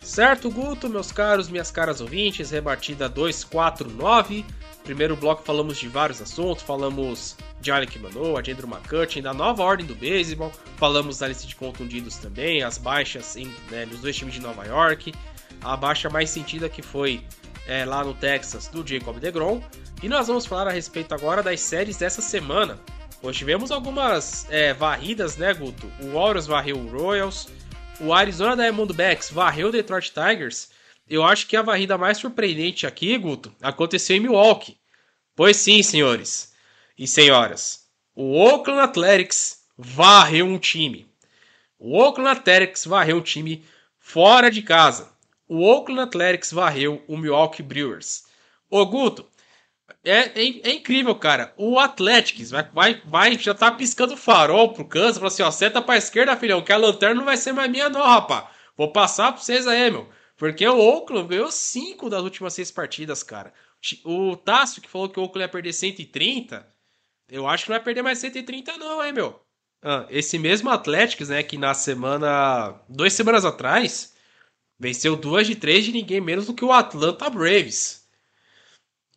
Certo, 0.00 0.48
Guto, 0.48 0.88
meus 0.88 1.10
caros, 1.10 1.48
minhas 1.48 1.72
caras 1.72 2.00
ouvintes, 2.00 2.52
rebatida 2.52 3.08
249. 3.08 4.44
Primeiro 4.84 5.16
bloco 5.16 5.42
falamos 5.42 5.78
de 5.78 5.88
vários 5.88 6.22
assuntos, 6.22 6.62
falamos 6.62 7.36
de 7.60 7.72
Alec 7.72 7.98
Manoa, 7.98 8.40
de 8.40 8.52
Andrew 8.52 8.68
McCutcheon, 8.68 9.20
da 9.20 9.34
nova 9.34 9.64
ordem 9.64 9.84
do 9.84 9.96
beisebol, 9.96 10.52
falamos 10.76 11.18
da 11.18 11.26
lista 11.26 11.44
de 11.44 11.56
contundidos 11.56 12.18
também, 12.18 12.62
as 12.62 12.78
baixas 12.78 13.34
em, 13.34 13.52
né, 13.68 13.84
nos 13.84 13.98
dois 13.98 14.14
times 14.14 14.34
de 14.34 14.40
Nova 14.40 14.64
York, 14.64 15.12
a 15.60 15.76
baixa 15.76 16.08
mais 16.08 16.30
sentida 16.30 16.68
que 16.68 16.82
foi 16.82 17.20
é, 17.66 17.84
lá 17.84 18.04
no 18.04 18.14
Texas 18.14 18.68
do 18.68 18.86
Jacob 18.86 19.18
DeGrom, 19.18 19.60
e 20.04 20.08
nós 20.08 20.26
vamos 20.26 20.44
falar 20.44 20.68
a 20.68 20.70
respeito 20.70 21.14
agora 21.14 21.42
das 21.42 21.62
séries 21.62 21.96
dessa 21.96 22.20
semana. 22.20 22.78
Hoje 23.22 23.38
tivemos 23.38 23.70
algumas 23.70 24.46
é, 24.50 24.74
varridas, 24.74 25.38
né, 25.38 25.54
Guto? 25.54 25.90
O 25.98 26.12
Warriors 26.12 26.46
varreu 26.46 26.76
o 26.76 26.86
Royals, 26.86 27.48
o 27.98 28.12
Arizona 28.12 28.54
Diamondbacks 28.54 29.30
varreu 29.30 29.68
o 29.68 29.72
Detroit 29.72 30.12
Tigers. 30.12 30.68
Eu 31.08 31.24
acho 31.24 31.46
que 31.46 31.56
a 31.56 31.62
varrida 31.62 31.96
mais 31.96 32.18
surpreendente 32.18 32.86
aqui, 32.86 33.16
Guto, 33.16 33.50
aconteceu 33.62 34.14
em 34.14 34.20
Milwaukee. 34.20 34.76
Pois 35.34 35.56
sim, 35.56 35.82
senhores 35.82 36.52
e 36.98 37.08
senhoras. 37.08 37.84
O 38.14 38.38
Oakland 38.38 38.80
Athletics 38.80 39.60
varreu 39.74 40.44
um 40.44 40.58
time. 40.58 41.08
O 41.78 41.96
Oakland 41.98 42.28
Athletics 42.40 42.84
varreu 42.84 43.16
um 43.16 43.22
time 43.22 43.64
fora 43.98 44.50
de 44.50 44.60
casa. 44.60 45.08
O 45.48 45.62
Oakland 45.62 46.02
Athletics 46.02 46.52
varreu 46.52 47.02
o 47.08 47.16
Milwaukee 47.16 47.62
Brewers. 47.62 48.24
Ô 48.68 48.84
Guto, 48.84 49.26
é, 50.04 50.32
é, 50.34 50.68
é, 50.68 50.72
incrível, 50.74 51.14
cara. 51.14 51.54
O 51.56 51.78
Athletics 51.78 52.50
vai, 52.50 52.68
vai, 52.72 53.02
vai, 53.06 53.38
já 53.38 53.54
tá 53.54 53.72
piscando 53.72 54.16
farol 54.16 54.72
pro 54.74 54.84
Kansas. 54.84 55.16
Falou 55.16 55.28
assim, 55.28 55.42
ó, 55.42 55.50
senta 55.50 55.80
pra 55.80 55.96
esquerda, 55.96 56.36
filhão, 56.36 56.62
que 56.62 56.72
a 56.72 56.76
lanterna 56.76 57.14
não 57.14 57.24
vai 57.24 57.38
ser 57.38 57.52
mais 57.52 57.70
minha 57.70 57.88
não, 57.88 58.02
rapá. 58.02 58.50
Vou 58.76 58.92
passar 58.92 59.32
pra 59.32 59.40
vocês 59.40 59.66
aí, 59.66 59.90
meu. 59.90 60.08
Porque 60.36 60.66
o 60.66 60.78
Oakland 60.78 61.28
ganhou 61.28 61.50
5 61.50 62.10
das 62.10 62.22
últimas 62.22 62.52
6 62.52 62.70
partidas, 62.70 63.22
cara. 63.22 63.52
O 64.04 64.36
Tássio 64.36 64.82
que 64.82 64.88
falou 64.88 65.08
que 65.08 65.18
o 65.18 65.22
Oakland 65.22 65.44
ia 65.44 65.48
perder 65.48 65.72
130, 65.72 66.66
eu 67.30 67.46
acho 67.46 67.64
que 67.64 67.70
não 67.70 67.76
vai 67.76 67.84
perder 67.84 68.02
mais 68.02 68.18
130 68.18 68.76
não, 68.76 69.04
hein, 69.04 69.12
meu. 69.12 69.40
Ah, 69.82 70.06
esse 70.10 70.38
mesmo 70.38 70.70
Athletics, 70.70 71.28
né, 71.28 71.42
que 71.42 71.56
na 71.56 71.72
semana... 71.72 72.80
Duas 72.88 73.12
semanas 73.12 73.44
atrás, 73.44 74.14
venceu 74.78 75.16
duas 75.16 75.46
de 75.46 75.54
três 75.54 75.84
de 75.84 75.92
ninguém 75.92 76.20
menos 76.20 76.46
do 76.46 76.54
que 76.54 76.64
o 76.64 76.72
Atlanta 76.72 77.30
Braves. 77.30 78.03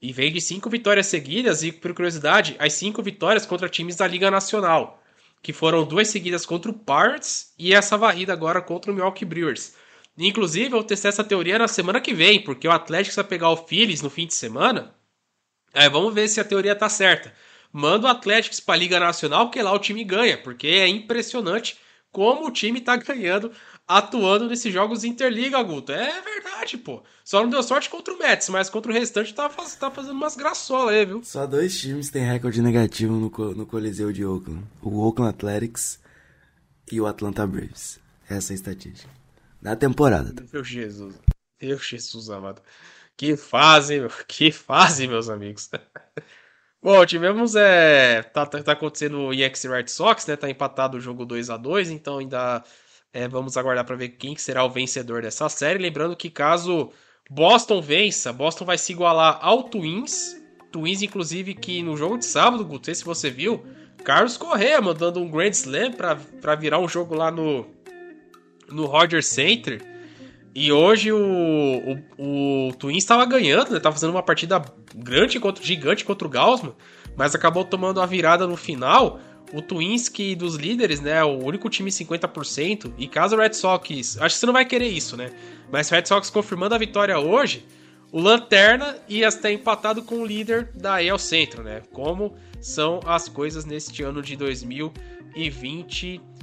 E 0.02 0.14
vem 0.14 0.32
de 0.32 0.39
cinco 0.39 0.70
vitórias 0.70 1.08
seguidas, 1.08 1.64
e 1.64 1.72
por 1.72 1.93
curiosidade, 1.93 2.56
as 2.60 2.74
cinco 2.74 3.02
vitórias 3.02 3.45
contra 3.45 3.68
times 3.68 3.95
da 3.95 4.08
Liga 4.08 4.30
Nacional, 4.30 5.02
que 5.41 5.52
foram 5.52 5.86
duas 5.86 6.08
seguidas 6.08 6.45
contra 6.45 6.70
o 6.70 6.74
Pirates 6.74 7.54
e 7.58 7.74
essa 7.74 7.98
varrida 7.98 8.34
agora 8.34 8.62
contra 8.62 8.91
o 8.91 8.95
Milwaukee 8.95 9.26
Brewers. 9.26 9.74
Inclusive, 10.18 10.68
eu 10.68 10.72
vou 10.72 10.84
testar 10.84 11.10
essa 11.10 11.24
teoria 11.24 11.60
na 11.60 11.68
semana 11.68 12.02
que 12.02 12.14
vem, 12.14 12.43
porque 12.43 12.68
o 12.68 12.72
Atlético 12.72 13.16
vai 13.16 13.26
pegar 13.26 13.50
o 13.50 13.58
Phillies 13.58 14.02
no 14.02 14.10
fim 14.10 14.26
de 14.28 14.34
semana. 14.34 14.95
Aí 15.74 15.89
vamos 15.89 16.14
ver 16.14 16.28
se 16.28 16.39
a 16.39 16.43
teoria 16.43 16.76
tá 16.76 16.89
certa. 16.89 17.34
Manda 17.72 18.08
o 18.08 18.10
Atlético 18.10 18.56
para 18.64 18.76
a 18.76 18.78
Liga 18.78 19.00
Nacional, 19.00 19.52
que 19.52 19.62
lá 19.62 19.72
o 19.72 19.80
time 19.80 20.04
ganha, 20.04 20.38
porque 20.38 20.68
é 20.68 20.88
impressionante 20.88 21.78
como 22.12 22.47
o 22.47 22.51
time 22.51 22.82
tá 22.82 22.95
ganhando 22.95 23.51
atuando 23.88 24.47
nesses 24.47 24.74
jogos 24.74 25.03
Interliga, 25.03 25.62
Guto. 25.64 25.91
É 25.91 26.22
verdade, 26.22 26.78
pô. 26.78 27.01
Só 27.24 27.41
não 27.41 27.49
deu 27.49 27.64
sorte 27.64 27.89
contra 27.89 28.14
o 28.14 28.20
Mets, 28.20 28.49
mas 28.49 28.70
contra 28.70 28.91
o 28.91 28.93
restante 28.93 29.34
tá, 29.34 29.49
faz, 29.49 29.76
tá 29.76 29.89
fazendo 29.89 30.14
umas 30.14 30.36
graçolas 30.36 30.93
aí, 30.93 31.05
viu? 31.05 31.24
Só 31.24 31.47
dois 31.47 31.80
times 31.80 32.10
têm 32.10 32.26
recorde 32.26 32.62
negativo 32.62 33.14
no, 33.14 33.55
no 33.55 33.66
Coliseu 33.66 34.12
de 34.12 34.26
Oakland: 34.26 34.64
o 34.82 34.99
Oakland 34.99 35.30
Athletics 35.30 35.99
e 36.91 36.99
o 36.99 37.08
Atlanta 37.08 37.47
Braves. 37.47 37.99
Essa 38.30 38.51
é 38.51 38.53
a 38.53 38.55
estatística. 38.55 39.10
Da 39.62 39.76
temporada. 39.76 40.34
Meu 40.51 40.64
Jesus. 40.64 41.16
Meu 41.62 41.78
Jesus 41.80 42.30
amado. 42.30 42.62
Que 43.16 43.36
fase, 43.38 43.99
meu. 43.99 44.12
Que 44.28 44.51
fase, 44.51 45.08
meus 45.08 45.30
amigos. 45.30 45.70
Bom, 46.88 47.05
tivemos. 47.05 47.53
É, 47.53 48.23
tá, 48.23 48.45
tá, 48.45 48.63
tá 48.63 48.71
acontecendo 48.71 49.19
o 49.19 49.33
Yankees 49.33 49.65
Red 49.65 49.88
Sox, 49.89 50.25
né? 50.25 50.38
Tá 50.38 50.49
empatado 50.49 50.95
o 50.95 51.01
jogo 51.01 51.25
2 51.25 51.49
a 51.49 51.57
2 51.57 51.91
então 51.91 52.19
ainda 52.19 52.63
é, 53.11 53.27
vamos 53.27 53.57
aguardar 53.57 53.83
para 53.83 53.97
ver 53.97 54.07
quem 54.11 54.38
será 54.38 54.63
o 54.63 54.69
vencedor 54.69 55.21
dessa 55.21 55.49
série. 55.49 55.83
Lembrando 55.83 56.15
que 56.15 56.29
caso 56.29 56.89
Boston 57.29 57.81
vença, 57.81 58.31
Boston 58.31 58.63
vai 58.63 58.77
se 58.77 58.93
igualar 58.93 59.38
ao 59.41 59.63
Twins. 59.63 60.41
Twins, 60.71 61.01
inclusive, 61.01 61.55
que 61.55 61.83
no 61.83 61.97
jogo 61.97 62.17
de 62.17 62.25
sábado, 62.25 62.63
Guto, 62.63 62.85
sei 62.85 62.95
se 62.95 63.03
você 63.03 63.29
viu, 63.29 63.65
Carlos 64.05 64.38
Correa 64.38 64.79
mandando 64.79 65.19
um 65.19 65.29
Grand 65.29 65.49
Slam 65.49 65.91
para 65.91 66.55
virar 66.55 66.79
um 66.79 66.88
jogo 66.88 67.15
lá 67.15 67.29
no, 67.29 67.67
no 68.69 68.85
Rogers 68.85 69.27
Center. 69.27 69.81
E 70.60 70.72
hoje 70.72 71.12
o, 71.12 71.99
o, 72.18 72.70
o 72.70 72.74
Twins 72.80 73.03
estava 73.03 73.24
ganhando, 73.26 73.70
né? 73.70 73.80
Tava 73.80 73.95
fazendo 73.95 74.10
uma 74.10 74.24
partida 74.24 74.60
grande 74.95 75.39
contra, 75.39 75.64
gigante 75.64 76.03
contra 76.03 76.28
o 76.28 76.32
Gaussman, 76.32 76.74
mas 77.16 77.36
acabou 77.36 77.64
tomando 77.64 78.01
a 78.01 78.08
virada 78.08 78.47
no 78.47 78.58
final 78.58 79.20
o 79.53 79.62
Twins 79.62 80.10
que 80.10 80.36
dos 80.36 80.55
líderes, 80.55 80.99
né, 80.99 81.24
o 81.24 81.45
único 81.45 81.70
time 81.70 81.91
50%, 81.91 82.91
e 82.97 83.08
caso 83.08 83.36
o 83.36 83.39
Red 83.39 83.53
Sox, 83.53 84.18
acho 84.18 84.36
que 84.36 84.39
você 84.39 84.45
não 84.47 84.53
vai 84.53 84.66
querer 84.66 84.88
isso, 84.88 85.16
né? 85.16 85.30
Mas 85.72 85.91
o 85.91 85.93
Red 85.93 86.08
Sox 86.08 86.32
confirmando 86.32 86.74
a 86.74 86.78
vitória 86.80 87.20
hoje, 87.20 87.64
o 88.12 88.20
Lanterna 88.20 88.97
ia 89.08 89.28
estar 89.28 89.51
empatado 89.51 90.01
com 90.01 90.24
o 90.24 90.26
líder 90.26 90.72
da 90.74 91.03
EL 91.03 91.20
Centro, 91.20 91.62
né? 91.62 91.84
Como 91.93 92.34
são 92.60 92.99
as 93.05 93.30
coisas 93.30 93.64
neste 93.64 94.01
ano 94.01 94.24
de 94.24 94.36
2023. 94.36 96.36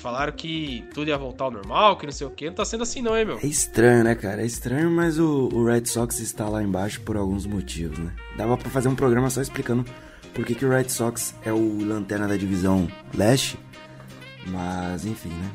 Falaram 0.00 0.32
que 0.32 0.84
tudo 0.92 1.08
ia 1.08 1.18
voltar 1.18 1.44
ao 1.44 1.50
normal, 1.50 1.96
que 1.96 2.06
não 2.06 2.12
sei 2.12 2.26
o 2.26 2.30
que. 2.30 2.46
Não 2.46 2.54
tá 2.54 2.64
sendo 2.64 2.82
assim 2.82 3.02
não, 3.02 3.16
hein, 3.16 3.24
meu? 3.24 3.38
É 3.38 3.46
estranho, 3.46 4.04
né, 4.04 4.14
cara? 4.14 4.42
É 4.42 4.46
estranho, 4.46 4.90
mas 4.90 5.18
o, 5.18 5.48
o 5.52 5.64
Red 5.64 5.86
Sox 5.86 6.18
está 6.20 6.48
lá 6.48 6.62
embaixo 6.62 7.00
por 7.02 7.16
alguns 7.16 7.46
motivos, 7.46 7.98
né? 7.98 8.12
Dava 8.36 8.56
para 8.56 8.70
fazer 8.70 8.88
um 8.88 8.94
programa 8.94 9.30
só 9.30 9.40
explicando 9.40 9.84
por 10.34 10.44
que, 10.44 10.54
que 10.54 10.64
o 10.64 10.70
Red 10.70 10.88
Sox 10.88 11.34
é 11.44 11.52
o 11.52 11.84
lanterna 11.84 12.28
da 12.28 12.36
divisão 12.36 12.88
leste. 13.14 13.58
Mas, 14.46 15.04
enfim, 15.04 15.30
né? 15.30 15.50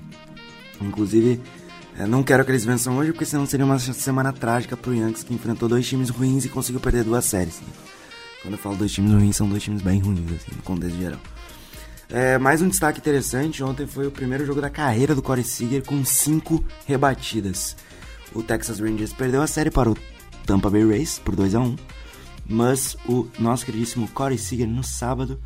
Inclusive, 0.82 1.42
é, 1.98 2.06
não 2.08 2.24
quero 2.24 2.44
que 2.44 2.52
eles 2.52 2.66
vençam 2.66 2.98
hoje, 2.98 3.12
porque 3.12 3.26
senão 3.26 3.46
seria 3.46 3.66
uma 3.66 3.80
semana 3.80 4.34
trágica 4.34 4.76
pro 4.76 4.94
Yankees, 4.94 5.24
que 5.24 5.34
enfrentou 5.34 5.70
dois 5.70 5.88
times 5.88 6.10
ruins 6.10 6.46
e 6.46 6.50
conseguiu 6.50 6.82
perder 6.82 7.04
duas 7.04 7.26
séries. 7.26 7.62
Né? 7.62 7.68
Quando 8.42 8.56
eu 8.56 8.58
falo 8.58 8.76
dois 8.76 8.92
times 8.92 9.12
ruins, 9.12 9.36
são 9.36 9.48
dois 9.48 9.64
times 9.64 9.82
bem 9.82 10.00
ruins, 10.00 10.32
assim, 10.32 10.56
no 10.56 10.62
contexto 10.64 10.98
geral. 10.98 11.20
É, 12.10 12.38
mais 12.38 12.62
um 12.62 12.68
destaque 12.68 13.00
interessante, 13.00 13.64
ontem 13.64 13.88
foi 13.88 14.08
o 14.08 14.12
primeiro 14.12 14.46
jogo 14.46 14.62
da 14.62 14.70
carreira 14.70 15.16
do 15.16 15.22
Corey 15.22 15.44
Seager 15.44 15.84
com 15.84 16.04
cinco 16.06 16.64
rebatidas. 16.86 17.76
O 18.34 18.44
Texas 18.44 18.80
Rangers 18.80 19.14
perdeu 19.14 19.42
a 19.42 19.48
série 19.48 19.72
para 19.72 19.90
o 19.90 19.98
Tampa 20.46 20.70
Bay 20.70 20.88
Rays 20.88 21.20
por 21.20 21.36
2 21.36 21.56
a 21.56 21.60
1 21.60 21.76
mas 22.46 22.98
o 23.08 23.28
nosso 23.40 23.66
queridíssimo 23.66 24.08
Corey 24.10 24.38
Seager 24.38 24.68
no 24.68 24.84
sábado 24.84 25.40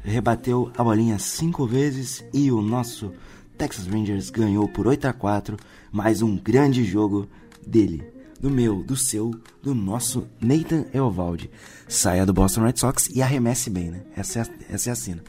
rebateu 0.00 0.70
a 0.76 0.84
bolinha 0.84 1.18
cinco 1.18 1.66
vezes 1.66 2.24
e 2.32 2.50
o 2.50 2.60
nosso 2.60 3.12
Texas 3.56 3.86
Rangers 3.86 4.30
ganhou 4.30 4.68
por 4.68 4.86
8 4.86 5.06
a 5.06 5.12
4 5.12 5.56
mais 5.90 6.20
um 6.20 6.36
grande 6.36 6.84
jogo 6.84 7.28
dele, 7.66 8.04
do 8.38 8.50
meu, 8.50 8.82
do 8.82 8.96
seu, 8.96 9.30
do 9.62 9.74
nosso 9.74 10.26
Nathan 10.40 10.84
Eovaldi. 10.92 11.50
Saia 11.88 12.26
do 12.26 12.32
Boston 12.32 12.64
Red 12.64 12.76
Sox 12.76 13.08
e 13.14 13.22
arremesse 13.22 13.70
bem, 13.70 13.90
né? 13.90 14.02
Essa 14.14 14.40
é, 14.40 14.74
essa 14.74 14.90
é 14.90 14.92
a 14.92 14.96
cena. 14.96 15.22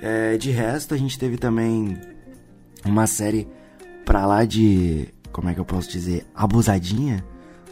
É, 0.00 0.36
de 0.36 0.50
resto, 0.50 0.94
a 0.94 0.96
gente 0.96 1.18
teve 1.18 1.36
também 1.36 1.98
uma 2.84 3.06
série 3.06 3.48
pra 4.04 4.26
lá 4.26 4.44
de. 4.44 5.08
Como 5.32 5.48
é 5.48 5.54
que 5.54 5.60
eu 5.60 5.64
posso 5.64 5.90
dizer? 5.90 6.26
Abusadinha, 6.34 7.24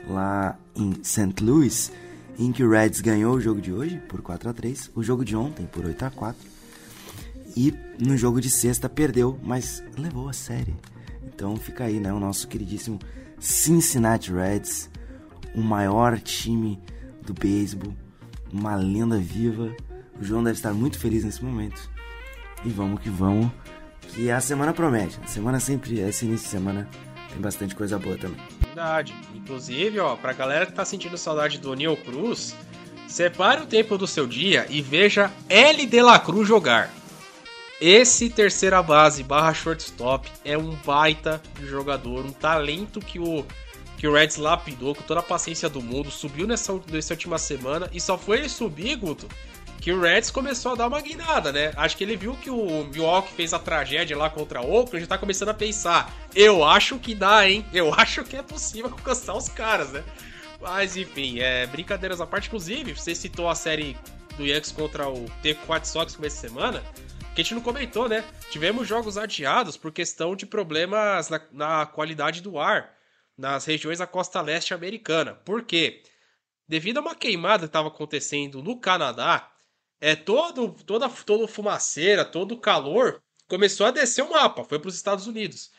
lá 0.09 0.59
em 0.75 0.95
St. 1.03 1.43
Louis 1.43 1.93
em 2.39 2.51
que 2.51 2.65
o 2.65 2.71
Reds 2.71 3.01
ganhou 3.01 3.35
o 3.35 3.41
jogo 3.41 3.61
de 3.61 3.73
hoje 3.73 3.99
por 4.09 4.23
4 4.23 4.49
a 4.49 4.53
3 4.53 4.91
o 4.95 5.03
jogo 5.03 5.25
de 5.25 5.37
ontem 5.37 5.67
por 5.67 5.85
8 5.85 6.05
a 6.07 6.11
4 6.11 6.53
e 7.57 7.75
no 7.99 8.17
jogo 8.17 8.41
de 8.41 8.49
sexta 8.49 8.89
perdeu, 8.89 9.39
mas 9.43 9.83
levou 9.99 10.29
a 10.29 10.33
série. 10.33 10.75
Então 11.23 11.55
fica 11.57 11.85
aí, 11.85 12.01
né, 12.01 12.13
o 12.13 12.19
nosso 12.19 12.49
queridíssimo 12.49 12.99
Cincinnati 13.39 14.33
Reds, 14.33 14.89
o 15.55 15.61
maior 15.61 16.19
time 16.19 16.81
do 17.25 17.35
beisebol, 17.35 17.93
uma 18.51 18.75
lenda 18.75 19.19
viva. 19.19 19.75
O 20.19 20.25
João 20.25 20.43
deve 20.43 20.57
estar 20.57 20.73
muito 20.73 20.99
feliz 20.99 21.25
nesse 21.25 21.45
momento. 21.45 21.91
E 22.65 22.69
vamos 22.69 23.01
que 23.01 23.11
vamos, 23.11 23.51
que 24.09 24.31
a 24.31 24.41
semana 24.41 24.73
promete. 24.73 25.19
A 25.23 25.27
semana 25.27 25.59
sempre, 25.59 26.01
esse 26.01 26.25
início 26.25 26.45
de 26.45 26.51
semana 26.51 26.89
tem 27.31 27.41
bastante 27.41 27.75
coisa 27.75 27.99
boa 27.99 28.17
também. 28.17 28.41
Verdade. 28.61 29.15
Inclusive, 29.35 29.99
ó, 29.99 30.17
pra 30.17 30.33
galera 30.33 30.67
que 30.67 30.73
tá 30.73 30.85
sentindo 30.85 31.19
saudade 31.19 31.59
do 31.59 31.75
Neil 31.75 31.97
Cruz, 31.97 32.55
separe 33.09 33.63
o 33.63 33.67
tempo 33.67 33.99
do 33.99 34.07
seu 34.07 34.27
dia 34.27 34.67
e 34.71 34.81
veja 34.81 35.31
L 35.49 35.87
de 35.87 36.03
la 36.03 36.19
Cruz 36.19 36.47
jogar. 36.47 36.91
Esse 37.81 38.31
terceira 38.31 38.81
base 38.81 39.25
barra 39.25 39.53
shortstop 39.53 40.31
é 40.45 40.57
um 40.57 40.71
baita 40.85 41.43
jogador, 41.69 42.25
um 42.25 42.31
talento 42.31 43.01
que 43.01 43.19
o 43.19 43.45
que 43.99 44.09
o 44.09 44.15
Reds 44.15 44.37
lapidou 44.37 44.97
com 44.97 45.03
toda 45.03 45.21
a 45.21 45.23
paciência 45.23 45.69
do 45.69 45.81
mundo, 45.81 46.11
subiu 46.11 46.45
nessa, 46.45 46.73
nessa 46.91 47.15
última 47.15 47.39
semana 47.39 47.89
e 47.93 48.01
só 48.01 48.19
foi 48.19 48.39
ele 48.39 48.49
subir, 48.49 48.97
Guto, 48.97 49.29
que 49.83 49.91
o 49.91 50.01
Reds 50.01 50.31
começou 50.31 50.73
a 50.73 50.75
dar 50.77 50.87
uma 50.87 51.01
guinada, 51.01 51.51
né? 51.51 51.73
Acho 51.77 51.97
que 51.97 52.05
ele 52.05 52.17
viu 52.17 52.37
que 52.37 52.49
o 52.49 52.85
Milwaukee 52.85 53.33
fez 53.33 53.53
a 53.53 53.59
tragédia 53.59 54.17
lá 54.17 54.31
contra 54.31 54.61
o 54.63 54.73
Oakland, 54.73 55.01
já 55.01 55.09
tá 55.09 55.19
começando 55.19 55.49
a 55.49 55.55
pensar, 55.55 56.15
eu 56.37 56.63
acho 56.63 57.01
que 57.01 57.17
dá, 57.17 57.49
hein? 57.49 57.67
Eu 57.73 57.93
acho 57.99 58.23
que 58.23 58.37
é 58.37 58.43
possível 58.43 58.93
alcançar 58.93 59.35
os 59.35 59.49
caras, 59.49 59.91
né? 59.91 60.05
Mas 60.61 60.97
enfim, 60.97 61.41
é, 61.41 61.67
brincadeiras 61.67 62.21
à 62.21 62.27
parte, 62.27 62.47
inclusive, 62.47 62.95
você 62.95 63.13
citou 63.13 63.49
a 63.49 63.57
série 63.57 63.97
do 64.37 64.47
Yankees 64.47 64.71
contra 64.71 65.09
o 65.09 65.25
T4 65.43 65.85
Sox 65.85 66.15
começo 66.15 66.37
de 66.37 66.41
semana, 66.41 66.81
que 67.35 67.41
a 67.41 67.45
gente 67.45 67.55
não 67.55 67.61
comentou, 67.61 68.09
né? 68.09 68.25
Tivemos 68.53 68.87
jogos 68.87 69.19
adiados 69.19 69.77
por 69.77 69.91
questão 69.91 70.37
de 70.37 70.47
problemas 70.47 71.29
na, 71.29 71.41
na 71.51 71.87
qualidade 71.87 72.41
do 72.41 72.57
ar 72.57 72.95
nas 73.37 73.65
regiões 73.65 73.99
da 73.99 74.07
costa 74.07 74.41
leste 74.41 74.73
americana. 74.73 75.35
Por 75.45 75.65
quê? 75.65 76.05
Devido 76.69 76.99
a 76.99 77.01
uma 77.01 77.17
queimada 77.17 77.65
que 77.65 77.67
estava 77.67 77.89
acontecendo 77.89 78.63
no 78.63 78.79
Canadá, 78.79 79.52
é 80.03 80.17
todo, 80.17 80.75
toda, 80.85 81.09
toda 81.09 81.47
fumaceira, 81.47 82.25
todo 82.25 82.59
calor 82.59 83.23
começou 83.47 83.87
a 83.87 83.93
descer 83.93 84.23
o 84.23 84.31
mapa, 84.31 84.65
foi 84.65 84.81
para 84.81 84.89
os 84.89 84.97
Estados 84.97 85.29
Unidos. 85.29 85.71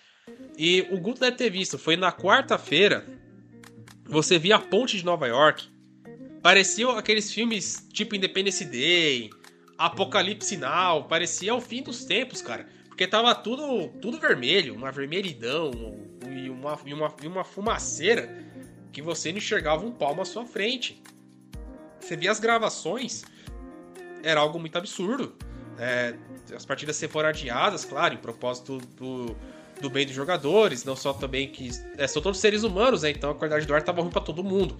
E 0.57 0.87
o 0.91 0.97
Guto 0.97 1.19
deve 1.19 1.35
ter 1.35 1.49
visto, 1.49 1.77
foi 1.77 1.97
na 1.97 2.09
quarta-feira, 2.09 3.05
você 4.05 4.39
via 4.39 4.55
a 4.55 4.59
ponte 4.59 4.95
de 4.95 5.03
Nova 5.03 5.27
York, 5.27 5.67
parecia 6.41 6.89
aqueles 6.91 7.33
filmes 7.33 7.85
tipo 7.91 8.15
Independence 8.15 8.63
Day, 8.63 9.29
Apocalipse 9.77 10.55
Now, 10.55 11.03
parecia 11.03 11.53
o 11.53 11.59
fim 11.59 11.83
dos 11.83 12.05
tempos, 12.05 12.41
cara. 12.41 12.65
Porque 12.87 13.05
tava 13.05 13.35
tudo, 13.35 13.89
tudo 13.99 14.19
vermelho, 14.19 14.73
uma 14.73 14.91
vermelhidão 14.91 15.71
e 16.31 16.49
uma, 16.49 16.79
e 16.85 16.93
uma, 16.93 17.13
e 17.21 17.27
uma 17.27 17.43
fumaceira 17.43 18.33
que 18.93 19.01
você 19.01 19.31
não 19.31 19.39
enxergava 19.39 19.85
um 19.85 19.91
palmo 19.91 20.21
à 20.21 20.25
sua 20.25 20.45
frente. 20.45 21.03
Você 21.99 22.15
via 22.15 22.31
as 22.31 22.39
gravações, 22.39 23.23
era 24.23 24.39
algo 24.39 24.59
muito 24.59 24.77
absurdo. 24.77 25.33
É, 25.77 26.15
as 26.55 26.65
partidas 26.65 26.95
se 26.95 27.07
foram 27.07 27.29
adiadas, 27.29 27.85
claro, 27.85 28.13
em 28.13 28.17
propósito 28.17 28.77
do, 28.97 29.35
do 29.81 29.89
bem 29.89 30.05
dos 30.05 30.15
jogadores, 30.15 30.83
não 30.83 30.95
só 30.95 31.13
também 31.13 31.49
que. 31.49 31.69
É, 31.97 32.07
são 32.07 32.21
todos 32.21 32.39
seres 32.39 32.63
humanos, 32.63 33.03
né? 33.03 33.11
Então 33.11 33.31
a 33.31 33.35
qualidade 33.35 33.65
do 33.65 33.73
ar 33.73 33.81
tava 33.83 34.01
ruim 34.01 34.11
pra 34.11 34.21
todo 34.21 34.43
mundo. 34.43 34.77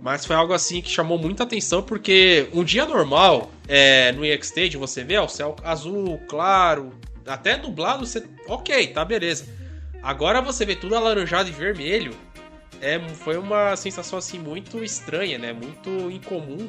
Mas 0.00 0.26
foi 0.26 0.34
algo 0.34 0.52
assim 0.52 0.82
que 0.82 0.90
chamou 0.90 1.16
muita 1.16 1.44
atenção, 1.44 1.80
porque 1.80 2.48
um 2.52 2.64
dia 2.64 2.84
normal, 2.84 3.52
é, 3.68 4.10
no 4.12 4.24
EX 4.24 4.48
Stage, 4.48 4.76
você 4.76 5.04
vê 5.04 5.16
ó, 5.16 5.26
o 5.26 5.28
céu 5.28 5.54
azul, 5.62 6.20
claro, 6.28 6.92
até 7.26 7.56
nublado, 7.56 8.04
você. 8.04 8.26
Ok, 8.48 8.88
tá 8.88 9.04
beleza. 9.04 9.46
Agora 10.02 10.40
você 10.42 10.64
vê 10.64 10.74
tudo 10.74 10.96
alaranjado 10.96 11.48
e 11.48 11.52
vermelho. 11.52 12.12
É, 12.80 12.98
foi 12.98 13.36
uma 13.36 13.76
sensação 13.76 14.18
assim 14.18 14.40
muito 14.40 14.82
estranha, 14.82 15.38
né? 15.38 15.52
Muito 15.52 16.10
incomum. 16.10 16.68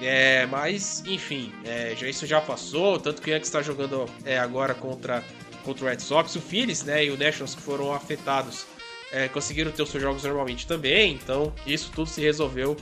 É, 0.00 0.46
mas, 0.46 1.02
enfim, 1.06 1.52
é, 1.64 1.94
já, 1.96 2.08
isso 2.08 2.26
já 2.26 2.40
passou. 2.40 2.98
Tanto 2.98 3.22
que 3.22 3.30
o 3.30 3.32
Yankees 3.32 3.48
está 3.48 3.62
jogando 3.62 4.06
é, 4.24 4.38
agora 4.38 4.74
contra, 4.74 5.24
contra 5.64 5.84
o 5.84 5.88
Red 5.88 6.00
Sox. 6.00 6.34
O 6.36 6.40
Phillies 6.40 6.84
né, 6.84 7.04
e 7.04 7.10
o 7.10 7.18
Nationals 7.18 7.54
que 7.54 7.62
foram 7.62 7.92
afetados 7.92 8.66
é, 9.10 9.28
conseguiram 9.28 9.70
ter 9.72 9.82
os 9.82 9.90
seus 9.90 10.02
jogos 10.02 10.22
normalmente 10.24 10.66
também. 10.66 11.14
Então, 11.14 11.52
isso 11.66 11.90
tudo 11.94 12.08
se 12.08 12.20
resolveu, 12.20 12.76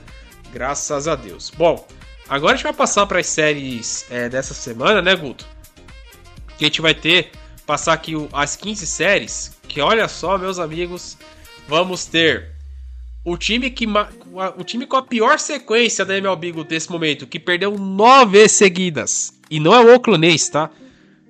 graças 0.53 1.07
a 1.07 1.15
Deus. 1.15 1.51
Bom, 1.51 1.87
agora 2.29 2.55
a 2.55 2.57
gente 2.57 2.65
vai 2.65 2.75
passar 2.75 3.07
para 3.07 3.21
as 3.21 3.27
séries 3.27 4.07
é, 4.11 4.29
dessa 4.29 4.55
semana, 4.55 5.01
né, 5.01 5.15
Guto? 5.15 5.55
que 6.57 6.65
a 6.65 6.69
gente 6.69 6.81
vai 6.81 6.95
ter, 6.95 7.31
passar 7.67 7.93
aqui 7.93 8.15
as 8.33 8.57
15 8.57 8.87
séries, 8.87 9.57
que 9.69 9.81
olha 9.81 10.09
só, 10.09 10.39
meus 10.39 10.59
amigos, 10.59 11.17
vamos 11.69 12.05
ter 12.07 12.54
o 13.25 13.39
time 13.39 13.70
que 13.70 13.87
o 14.57 14.64
time 14.64 14.87
com 14.87 14.97
a 14.97 15.03
pior 15.03 15.39
sequência 15.39 16.05
da 16.05 16.16
MLB 16.16 16.53
desse 16.64 16.91
momento, 16.91 17.27
que 17.27 17.41
perdeu 17.41 17.79
nove 17.79 18.47
seguidas, 18.49 19.33
e 19.51 19.59
não 19.59 19.75
é 19.75 19.81
o 19.81 19.93
Oakland 19.95 20.27
A's, 20.27 20.49
tá? 20.49 20.70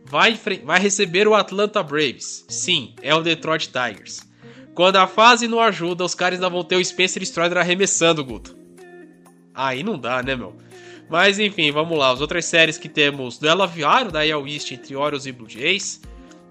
Vai, 0.04 0.38
vai 0.64 0.80
receber 0.80 1.28
o 1.28 1.34
Atlanta 1.34 1.82
Braves. 1.82 2.44
Sim, 2.48 2.94
é 3.00 3.14
o 3.14 3.22
Detroit 3.22 3.68
Tigers. 3.68 4.22
Quando 4.74 4.96
a 4.96 5.06
fase 5.06 5.46
não 5.46 5.60
ajuda, 5.60 6.04
os 6.04 6.14
caras 6.14 6.38
ainda 6.38 6.50
vão 6.50 6.64
ter 6.64 6.76
o 6.76 6.84
Spencer 6.84 7.22
Strider 7.22 7.58
arremessando, 7.58 8.24
Guto. 8.24 8.56
Aí 9.54 9.84
não 9.84 9.96
dá, 9.96 10.20
né, 10.20 10.34
meu? 10.34 10.56
Mas 11.08 11.38
enfim, 11.38 11.70
vamos 11.70 11.96
lá. 11.96 12.10
As 12.10 12.20
outras 12.20 12.44
séries 12.44 12.76
que 12.76 12.88
temos: 12.88 13.38
duelo 13.38 13.62
aviário 13.62 14.10
da 14.10 14.20
AL 14.20 14.48
East 14.48 14.72
entre 14.72 14.96
Orioles 14.96 15.26
e 15.26 15.32
Blue 15.32 15.48
Jays. 15.48 16.00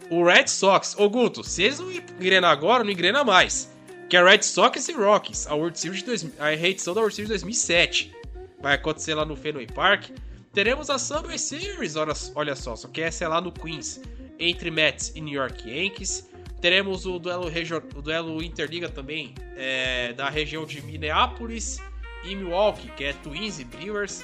O 0.09 0.23
Red 0.23 0.47
Sox. 0.47 0.95
Ô 0.97 1.09
Guto, 1.09 1.43
se 1.43 1.63
eles 1.63 1.79
não 1.79 1.91
engrenar 1.91 2.51
agora, 2.51 2.83
não 2.83 2.91
engrena 2.91 3.23
mais. 3.23 3.72
Que 4.09 4.17
é 4.17 4.23
Red 4.23 4.43
Sox 4.43 4.87
e 4.89 4.93
Rockies, 4.93 5.47
a 5.47 5.55
World 5.55 5.79
Series 5.79 5.99
de 5.99 6.05
dois, 6.05 6.39
a 6.39 6.49
reedição 6.49 6.93
da 6.93 7.01
World 7.01 7.15
Series 7.15 7.29
2007. 7.29 8.13
Vai 8.61 8.75
acontecer 8.75 9.13
lá 9.13 9.25
no 9.25 9.35
Fenway 9.35 9.67
Park. 9.67 10.09
Teremos 10.53 10.89
a 10.89 10.99
Subway 10.99 11.37
Series, 11.37 11.95
olha, 11.95 12.13
olha 12.35 12.55
só, 12.55 12.75
só 12.75 12.87
que 12.87 13.01
essa 13.01 13.25
é 13.25 13.27
lá 13.27 13.41
no 13.41 13.51
Queens, 13.51 13.99
entre 14.37 14.69
Mets 14.69 15.11
e 15.15 15.21
New 15.21 15.33
York 15.33 15.67
Yankees. 15.67 16.29
Teremos 16.61 17.05
o 17.05 17.17
duelo, 17.19 17.51
o 17.95 18.01
duelo 18.01 18.43
Interliga 18.43 18.87
também, 18.87 19.33
é, 19.57 20.13
da 20.13 20.29
região 20.29 20.65
de 20.65 20.81
Minneapolis 20.81 21.79
e 22.23 22.35
Milwaukee, 22.35 22.89
que 22.95 23.03
é 23.03 23.13
Twins 23.13 23.59
e 23.59 23.63
Brewers 23.65 24.23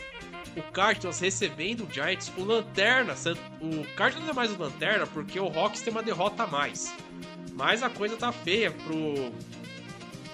o 0.56 0.72
Cardinals 0.72 1.20
recebendo 1.20 1.86
o 1.86 1.92
Giants, 1.92 2.32
o 2.38 2.44
Lanterna, 2.44 3.14
o 3.62 3.84
Cardinals 3.96 4.30
é 4.30 4.34
mais 4.34 4.52
o 4.52 4.58
Lanterna 4.58 5.08
porque 5.08 5.40
o 5.40 5.48
Rocks 5.48 5.82
tem 5.82 5.92
uma 5.92 6.04
derrota 6.04 6.44
a 6.44 6.48
mais. 6.48 6.94
Mas 7.54 7.84
a 7.84 7.90
coisa 7.90 8.16
tá 8.16 8.32
feia 8.32 8.72
pro, 8.72 9.32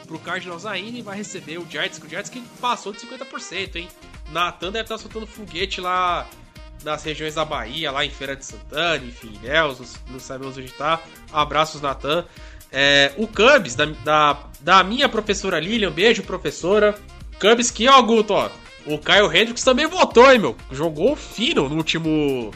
pro 0.06 0.20
Cardinals 0.20 0.66
ainda 0.66 0.98
e 0.98 1.02
vai 1.02 1.18
receber 1.18 1.58
o 1.58 1.68
Giants, 1.70 2.00
que 2.00 2.06
o 2.06 2.10
Giants 2.10 2.30
que 2.30 2.42
passou 2.62 2.92
de 2.92 3.00
50%, 3.00 3.76
hein? 3.76 3.88
Natan 4.32 4.72
deve 4.72 4.86
estar 4.86 4.96
tá 4.96 5.02
soltando 5.02 5.28
foguete 5.28 5.82
lá 5.82 6.28
nas 6.84 7.04
regiões 7.04 7.36
da 7.36 7.44
Bahia, 7.44 7.92
lá 7.92 8.06
em 8.06 8.10
Feira 8.10 8.36
de 8.36 8.46
Santana, 8.46 9.04
enfim, 9.04 9.34
Ilhéus, 9.42 9.98
não 10.10 10.20
sabemos 10.20 10.58
onde 10.58 10.72
tá. 10.72 11.02
Abraços, 11.32 11.82
Natan. 11.82 12.26
É, 12.72 13.14
o 13.18 13.28
Cubs, 13.28 13.76
da, 13.76 13.86
da, 13.86 14.40
da 14.62 14.84
minha 14.84 15.10
professora 15.10 15.60
Lilian, 15.60 15.92
beijo, 15.92 16.24
professora. 16.24 16.96
Cubs 17.40 17.72
que, 17.72 17.88
ó, 17.88 18.02
Guto, 18.02 18.34
ó, 18.34 18.50
o 18.86 19.00
Kyle 19.00 19.26
Hendricks 19.28 19.64
também 19.64 19.88
votou, 19.88 20.32
hein, 20.32 20.40
meu? 20.40 20.56
Jogou 20.72 21.16
fino 21.16 21.68
no 21.68 21.76
último. 21.76 22.52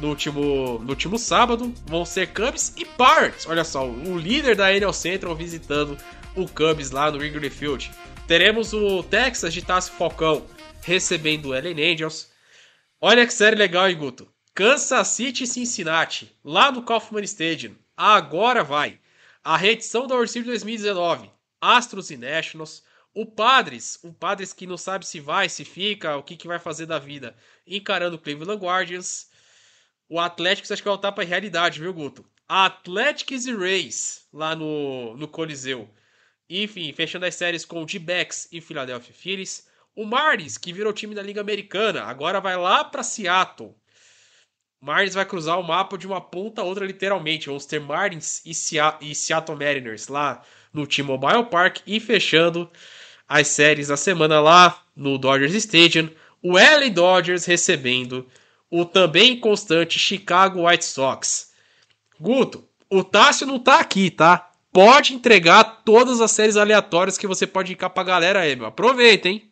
No 0.00 0.10
último, 0.10 0.78
no 0.80 0.90
último 0.90 1.18
sábado. 1.18 1.72
Vão 1.86 2.04
ser 2.04 2.28
Cubs 2.28 2.72
e 2.76 2.84
Pirates. 2.84 3.46
Olha 3.48 3.64
só, 3.64 3.84
o 3.86 4.16
líder 4.16 4.54
da 4.54 4.72
NL 4.72 4.92
Central 4.92 5.34
visitando 5.34 5.96
o 6.36 6.48
Cubs 6.48 6.90
lá 6.90 7.10
no 7.10 7.18
Wrigley 7.18 7.50
Field. 7.50 7.90
Teremos 8.26 8.72
o 8.72 9.02
Texas 9.02 9.54
de 9.54 9.62
Tassi 9.62 9.90
Falcão 9.90 10.46
recebendo 10.82 11.46
o 11.46 11.52
LA 11.52 11.70
Angels. 11.92 12.30
Olha 13.00 13.26
que 13.26 13.32
série 13.32 13.56
legal, 13.56 13.88
hein, 13.88 13.96
Guto? 13.96 14.30
Kansas 14.54 15.08
City 15.08 15.44
e 15.44 15.46
Cincinnati, 15.46 16.34
lá 16.42 16.72
no 16.72 16.82
Kaufman 16.82 17.22
Stadium. 17.22 17.76
Agora 17.96 18.64
vai. 18.64 18.98
A 19.44 19.56
reedição 19.56 20.06
da 20.06 20.14
Series 20.26 20.46
2019. 20.46 21.30
Astros 21.60 22.10
e 22.10 22.16
Nationals. 22.16 22.82
O 23.14 23.26
Padres, 23.26 23.98
o 24.02 24.12
Padres 24.12 24.52
que 24.52 24.66
não 24.66 24.76
sabe 24.76 25.06
se 25.06 25.20
vai, 25.20 25.48
se 25.48 25.64
fica, 25.64 26.16
o 26.16 26.22
que, 26.22 26.36
que 26.36 26.46
vai 26.46 26.58
fazer 26.58 26.86
da 26.86 26.98
vida, 26.98 27.36
encarando 27.66 28.16
o 28.16 28.18
Cleveland 28.18 28.62
Guardians. 28.64 29.28
O 30.08 30.20
Atlético 30.20 30.72
acho 30.72 30.82
que 30.82 30.88
vai 30.88 30.94
voltar 30.94 31.12
para 31.12 31.24
a 31.24 31.26
realidade, 31.26 31.80
viu, 31.80 31.92
Guto? 31.92 32.24
Atléticos 32.48 33.46
e 33.46 33.54
Rays 33.54 34.26
lá 34.32 34.54
no, 34.54 35.16
no 35.16 35.28
Coliseu. 35.28 35.88
Enfim, 36.48 36.92
fechando 36.92 37.26
as 37.26 37.34
séries 37.34 37.64
com 37.64 37.84
D-Backs 37.84 38.48
e 38.50 38.60
Philadelphia 38.60 39.14
Phillies. 39.14 39.66
O 39.94 40.04
Marlins, 40.04 40.56
que 40.56 40.72
virou 40.72 40.92
time 40.92 41.14
da 41.14 41.22
Liga 41.22 41.40
Americana, 41.40 42.04
agora 42.04 42.40
vai 42.40 42.56
lá 42.56 42.84
para 42.84 43.02
Seattle. 43.02 43.74
Marlins 44.80 45.14
vai 45.14 45.26
cruzar 45.26 45.58
o 45.58 45.66
mapa 45.66 45.98
de 45.98 46.06
uma 46.06 46.20
ponta 46.20 46.62
a 46.62 46.64
outra, 46.64 46.86
literalmente. 46.86 47.48
Vamos 47.48 47.66
ter 47.66 47.80
Marlins 47.80 48.42
e, 48.46 48.52
e 49.00 49.14
Seattle 49.14 49.58
Mariners 49.58 50.08
lá 50.08 50.42
no 50.72 50.86
T-Mobile 50.86 51.46
Park. 51.50 51.80
E 51.86 51.98
fechando 51.98 52.70
as 53.28 53.48
séries 53.48 53.88
da 53.88 53.96
semana 53.96 54.40
lá 54.40 54.82
no 54.96 55.18
Dodgers 55.18 55.52
Stadium, 55.54 56.08
o 56.42 56.52
LA 56.52 56.88
Dodgers 56.90 57.44
recebendo 57.44 58.26
o 58.70 58.84
também 58.84 59.38
constante 59.38 59.98
Chicago 59.98 60.66
White 60.66 60.84
Sox. 60.84 61.52
Guto, 62.20 62.66
o 62.88 63.02
Tássio 63.02 63.46
não 63.46 63.58
tá 63.58 63.80
aqui, 63.80 64.10
tá? 64.10 64.47
Pode 64.72 65.14
entregar 65.14 65.82
todas 65.84 66.20
as 66.20 66.30
séries 66.30 66.56
aleatórias 66.56 67.18
que 67.18 67.26
você 67.26 67.46
pode 67.46 67.72
indicar 67.72 67.90
pra 67.90 68.02
galera 68.02 68.40
aí, 68.40 68.54
meu. 68.54 68.66
Aproveita, 68.66 69.28
hein? 69.28 69.50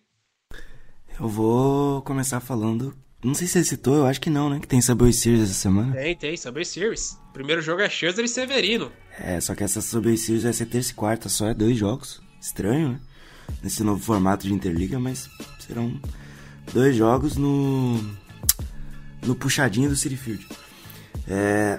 Eu 1.19 1.29
vou 1.29 2.03
começar 2.03 2.41
falando. 2.41 2.95
Não 3.25 3.35
sei 3.35 3.47
se 3.47 3.55
você 3.55 3.64
citou, 3.64 3.97
eu 3.97 4.07
acho 4.07 4.21
que 4.21 4.31
não, 4.31 4.51
né? 4.51 4.61
Que 4.61 4.69
tem 4.69 4.81
Subway 4.81 5.12
Series 5.12 5.43
essa 5.43 5.55
semana. 5.55 5.95
Tem, 5.95 6.14
tem, 6.14 6.37
Subway 6.37 6.64
Series. 6.64 7.19
O 7.31 7.33
primeiro 7.33 7.62
jogo 7.62 7.81
é 7.81 7.89
Scherzer 7.89 8.25
e 8.25 8.29
Severino. 8.29 8.93
É, 9.19 9.41
só 9.41 9.55
que 9.55 9.64
essa 9.64 9.81
Subway 9.81 10.17
Series 10.17 10.45
vai 10.45 10.53
ser 10.53 10.67
terça 10.67 10.93
e 10.93 10.95
quarta, 10.95 11.29
só 11.29 11.49
é 11.49 11.55
dois 11.55 11.77
jogos. 11.77 12.21
Estranho, 12.41 12.91
né? 12.91 13.01
nesse 13.62 13.83
novo 13.83 14.03
formato 14.03 14.47
de 14.47 14.53
Interliga, 14.53 14.99
mas 14.99 15.29
serão 15.59 16.01
dois 16.73 16.97
jogos 16.97 17.37
no 17.37 17.99
no 19.23 19.35
puxadinho 19.35 19.89
do 19.89 19.97
City 19.97 20.17
Field. 20.17 20.47
É, 21.29 21.79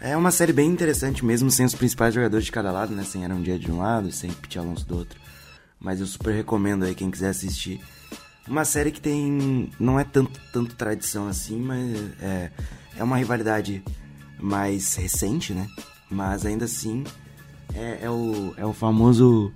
é 0.00 0.16
uma 0.16 0.30
série 0.30 0.52
bem 0.52 0.68
interessante 0.70 1.24
mesmo, 1.24 1.50
sem 1.50 1.64
os 1.64 1.74
principais 1.74 2.14
jogadores 2.14 2.46
de 2.46 2.52
cada 2.52 2.72
lado, 2.72 2.94
né? 2.94 3.04
Sem 3.04 3.24
Aaron 3.24 3.44
Judge 3.44 3.60
de 3.60 3.72
um 3.72 3.78
lado, 3.78 4.10
sem 4.12 4.30
Pete 4.30 4.58
Alonso 4.58 4.86
do 4.86 4.96
outro. 4.96 5.18
Mas 5.78 6.00
eu 6.00 6.06
super 6.06 6.34
recomendo 6.34 6.84
aí 6.84 6.94
quem 6.94 7.10
quiser 7.10 7.28
assistir. 7.28 7.80
Uma 8.48 8.64
série 8.64 8.90
que 8.90 9.00
tem. 9.00 9.70
não 9.78 9.98
é 9.98 10.04
tanto, 10.04 10.40
tanto 10.52 10.74
tradição 10.74 11.28
assim, 11.28 11.60
mas 11.60 11.96
é, 12.20 12.50
é 12.96 13.04
uma 13.04 13.16
rivalidade 13.16 13.82
mais 14.38 14.94
recente, 14.94 15.52
né? 15.52 15.68
Mas 16.10 16.46
ainda 16.46 16.64
assim 16.64 17.04
é, 17.74 18.00
é, 18.02 18.10
o, 18.10 18.54
é 18.56 18.64
o 18.64 18.72
famoso 18.72 19.52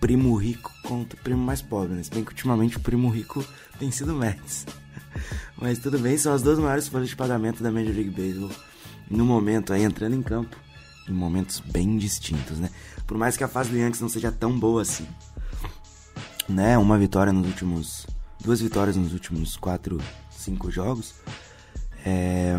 primo 0.00 0.34
rico 0.34 0.72
contra 0.82 1.18
o 1.18 1.22
primo 1.22 1.42
mais 1.42 1.62
pobre, 1.62 1.94
né? 1.94 2.02
Se 2.02 2.10
bem 2.10 2.24
que 2.24 2.30
ultimamente 2.30 2.76
o 2.76 2.80
primo 2.80 3.08
rico 3.08 3.44
tem 3.78 3.90
sido 3.90 4.14
Mets. 4.14 4.66
Mas 5.56 5.78
tudo 5.78 5.98
bem, 5.98 6.16
são 6.16 6.32
as 6.32 6.42
duas 6.42 6.58
maiores 6.58 6.88
folhas 6.88 7.08
de 7.08 7.16
pagamento 7.16 7.62
da 7.62 7.70
Major 7.70 7.94
League 7.94 8.10
Baseball 8.10 8.50
no 9.10 9.24
momento 9.24 9.72
aí 9.72 9.82
entrando 9.82 10.14
em 10.14 10.22
campo 10.22 10.56
em 11.08 11.12
momentos 11.12 11.60
bem 11.60 11.98
distintos, 11.98 12.58
né? 12.58 12.70
Por 13.06 13.18
mais 13.18 13.36
que 13.36 13.44
a 13.44 13.48
fase 13.48 13.70
do 13.70 13.76
Yankees 13.76 14.00
não 14.00 14.08
seja 14.08 14.30
tão 14.30 14.58
boa 14.58 14.82
assim, 14.82 15.06
né? 16.48 16.78
Uma 16.78 16.98
vitória 16.98 17.32
nos 17.32 17.46
últimos 17.46 18.06
duas 18.40 18.60
vitórias 18.60 18.96
nos 18.96 19.12
últimos 19.12 19.56
quatro, 19.56 20.00
cinco 20.30 20.70
jogos, 20.70 21.14
é, 22.04 22.54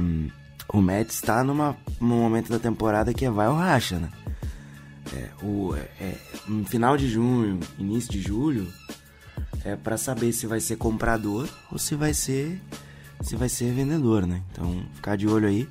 o 0.71 0.81
Mets 0.81 1.15
está 1.15 1.43
num 1.43 1.75
momento 1.99 2.49
da 2.49 2.59
temporada 2.59 3.13
que 3.13 3.25
é 3.25 3.29
vai 3.29 3.47
ou 3.47 3.55
racha, 3.55 3.99
né? 3.99 4.09
É, 5.13 5.29
o, 5.43 5.75
é, 5.75 6.15
no 6.47 6.65
final 6.65 6.97
de 6.97 7.09
junho, 7.09 7.59
início 7.77 8.11
de 8.11 8.21
julho, 8.21 8.71
é 9.65 9.75
para 9.75 9.97
saber 9.97 10.33
se 10.33 10.45
vai 10.45 10.59
ser 10.59 10.75
comprador 10.75 11.47
ou 11.71 11.77
se 11.77 11.95
vai 11.95 12.13
ser 12.13 12.61
se 13.21 13.35
vai 13.35 13.47
ser 13.47 13.71
vendedor, 13.71 14.27
né? 14.27 14.41
Então, 14.51 14.85
ficar 14.95 15.15
de 15.15 15.27
olho 15.27 15.47
aí. 15.47 15.67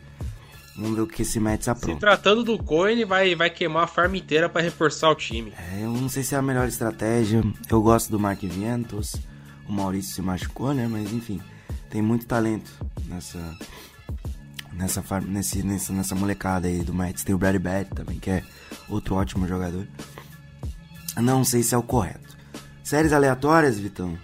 Vamos 0.75 0.97
ver 0.97 1.03
o 1.03 1.07
que 1.07 1.21
esse 1.21 1.39
Mets 1.39 1.69
apronta. 1.69 1.95
Se 1.95 2.01
tratando 2.01 2.43
do 2.43 2.57
Coin, 2.57 3.05
vai, 3.05 3.35
vai 3.35 3.51
queimar 3.51 3.85
a 3.85 3.87
farm 3.87 4.15
inteira 4.15 4.49
para 4.49 4.63
reforçar 4.63 5.11
o 5.11 5.15
time. 5.15 5.53
É, 5.71 5.85
eu 5.85 5.91
não 5.91 6.09
sei 6.09 6.23
se 6.23 6.35
é 6.35 6.39
a 6.39 6.43
melhor 6.43 6.67
estratégia. 6.67 7.43
Eu 7.69 7.83
gosto 7.83 8.11
do 8.11 8.19
Mark 8.19 8.41
Vientos. 8.41 9.17
O 9.69 9.73
Maurício 9.73 10.15
se 10.15 10.23
machucou, 10.23 10.73
né? 10.73 10.89
Mas 10.89 11.13
enfim, 11.13 11.43
tem 11.91 12.01
muito 12.01 12.25
talento 12.25 12.73
nessa 13.07 13.39
nessa 14.73 15.05
nesse, 15.21 15.63
nessa, 15.63 15.93
nessa 15.93 16.15
molecada 16.15 16.67
aí 16.69 16.83
do 16.83 16.95
Mets. 16.95 17.23
Tem 17.23 17.35
o 17.35 17.39
Brad 17.39 17.57
Bat 17.57 17.91
também, 17.95 18.19
que 18.19 18.31
é 18.31 18.43
outro 18.89 19.15
ótimo 19.15 19.47
jogador. 19.47 19.87
Não 21.17 21.45
sei 21.45 21.63
se 21.63 21.75
é 21.75 21.79
o 21.79 21.83
correto. 21.83 22.32
Séries 22.93 23.15
aleatórias, 23.15 23.79
Vitão? 23.79 24.19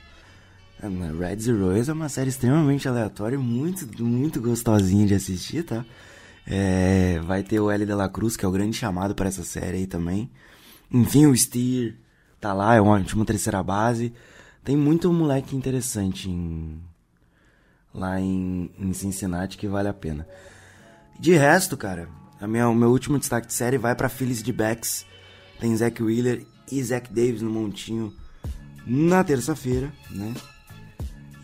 Reds 1.18 1.46
e 1.46 1.52
Royals 1.52 1.88
é 1.88 1.92
uma 1.94 2.10
série 2.10 2.28
extremamente 2.28 2.86
aleatória 2.86 3.34
e 3.34 3.38
muito, 3.38 4.04
muito 4.04 4.42
gostosinha 4.42 5.06
de 5.06 5.14
assistir, 5.14 5.62
tá? 5.62 5.86
É, 6.46 7.18
vai 7.24 7.42
ter 7.42 7.60
o 7.60 7.70
L 7.70 7.86
de 7.86 7.94
la 7.94 8.10
Cruz, 8.10 8.36
que 8.36 8.44
é 8.44 8.48
o 8.48 8.50
grande 8.50 8.76
chamado 8.76 9.14
para 9.14 9.26
essa 9.26 9.42
série 9.42 9.78
aí 9.78 9.86
também. 9.86 10.30
Enfim, 10.92 11.24
o 11.24 11.34
Steer 11.34 11.96
tá 12.38 12.52
lá, 12.52 12.74
é 12.74 12.80
uma, 12.82 13.02
uma 13.14 13.24
terceira 13.24 13.62
base. 13.62 14.12
Tem 14.62 14.76
muito 14.76 15.10
moleque 15.10 15.56
interessante 15.56 16.28
em, 16.28 16.78
lá 17.94 18.20
em, 18.20 18.70
em 18.78 18.92
Cincinnati 18.92 19.56
que 19.56 19.66
vale 19.66 19.88
a 19.88 19.94
pena. 19.94 20.28
De 21.18 21.32
resto, 21.32 21.74
cara, 21.74 22.06
a 22.38 22.46
minha, 22.46 22.68
o 22.68 22.74
meu 22.74 22.90
último 22.90 23.18
destaque 23.18 23.46
de 23.46 23.54
série 23.54 23.78
vai 23.78 23.94
para 23.94 24.10
Phillies 24.10 24.42
de 24.42 24.52
Backs. 24.52 25.06
Tem 25.58 25.74
Zach 25.74 26.02
Wheeler 26.02 26.46
e 26.70 26.84
Zach 26.84 27.10
Davis 27.10 27.40
no 27.40 27.48
montinho 27.48 28.12
na 28.88 29.22
terça-feira, 29.22 29.92
né? 30.10 30.32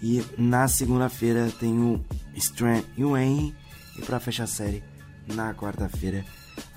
E 0.03 0.25
na 0.37 0.67
segunda-feira 0.67 1.53
tem 1.61 1.79
o 1.79 2.03
Strand 2.35 2.83
e 2.97 3.05
o 3.05 3.17
Henry. 3.17 3.55
E 3.99 4.03
para 4.03 4.19
fechar 4.19 4.45
a 4.45 4.49
série, 4.49 4.83
na 5.27 5.55
quarta-feira, 5.55 6.25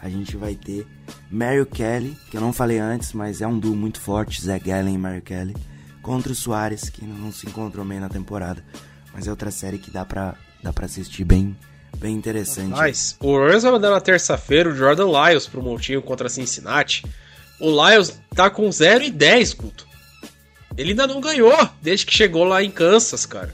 a 0.02 0.10
gente 0.10 0.38
vai 0.38 0.56
ter 0.56 0.86
Mary 1.32 1.66
Kelly, 1.66 2.18
que 2.30 2.38
eu 2.38 2.42
não 2.42 2.54
falei 2.54 2.80
antes, 2.80 3.14
mas 3.14 3.42
é 3.42 3.48
um 3.48 3.58
duo 3.58 3.76
muito 3.76 4.00
forte, 4.00 4.42
Zach 4.42 4.64
Gallen 4.64 4.96
e 4.96 4.98
Mary 4.98 5.22
Kelly, 5.22 5.56
contra 6.02 6.32
o 6.32 6.36
Soares, 6.36 6.90
que 6.90 7.04
não 7.06 7.32
se 7.32 7.48
encontrou 7.48 7.84
bem 7.86 8.00
na 8.00 8.10
temporada. 8.10 8.64
Mas 9.14 9.28
é 9.28 9.32
outra 9.32 9.50
série 9.50 9.78
que 9.78 9.90
dá 9.90 10.06
pra, 10.06 10.36
dá 10.62 10.72
pra 10.72 10.86
assistir 10.86 11.24
bem, 11.24 11.58
bem 11.98 12.16
interessante. 12.16 12.70
Mas 12.70 13.16
o 13.20 13.36
Royals 13.36 13.64
vai 13.64 13.72
mandar 13.72 13.90
na 13.90 14.00
terça-feira 14.00 14.70
o 14.70 14.76
Jordan 14.76 15.08
Lyles 15.08 15.48
pro 15.48 15.64
montinho 15.64 16.02
contra 16.02 16.30
Cincinnati. 16.30 17.04
O 17.60 17.70
Lyles 17.70 18.22
tá 18.36 18.50
com 18.50 18.72
0 18.72 19.06
e 19.06 19.12
10, 19.12 19.54
culto. 19.56 19.87
Ele 20.78 20.92
ainda 20.92 21.08
não 21.08 21.20
ganhou 21.20 21.54
desde 21.82 22.06
que 22.06 22.14
chegou 22.14 22.44
lá 22.44 22.64
em 22.64 22.70
Kansas, 22.70 23.26
cara. 23.26 23.54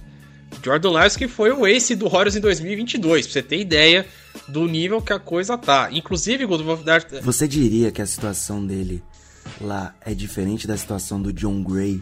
Jordan 0.63 0.91
Lyles 0.91 1.15
que 1.15 1.27
foi 1.27 1.51
o 1.51 1.65
ace 1.65 1.95
do 1.95 2.09
Warriors 2.09 2.35
em 2.35 2.39
2022, 2.39 3.25
pra 3.25 3.33
você 3.33 3.41
ter 3.41 3.59
ideia 3.59 4.05
do 4.47 4.65
nível 4.67 5.01
que 5.01 5.13
a 5.13 5.19
coisa 5.19 5.57
tá. 5.57 5.89
Inclusive, 5.91 6.45
Guto, 6.45 6.63
vou 6.63 6.77
dar... 6.77 7.05
Você 7.21 7.47
diria 7.47 7.91
que 7.91 8.01
a 8.01 8.05
situação 8.05 8.65
dele 8.65 9.03
lá 9.59 9.93
é 10.05 10.13
diferente 10.13 10.67
da 10.67 10.77
situação 10.77 11.21
do 11.21 11.33
John 11.33 11.63
Gray 11.63 11.99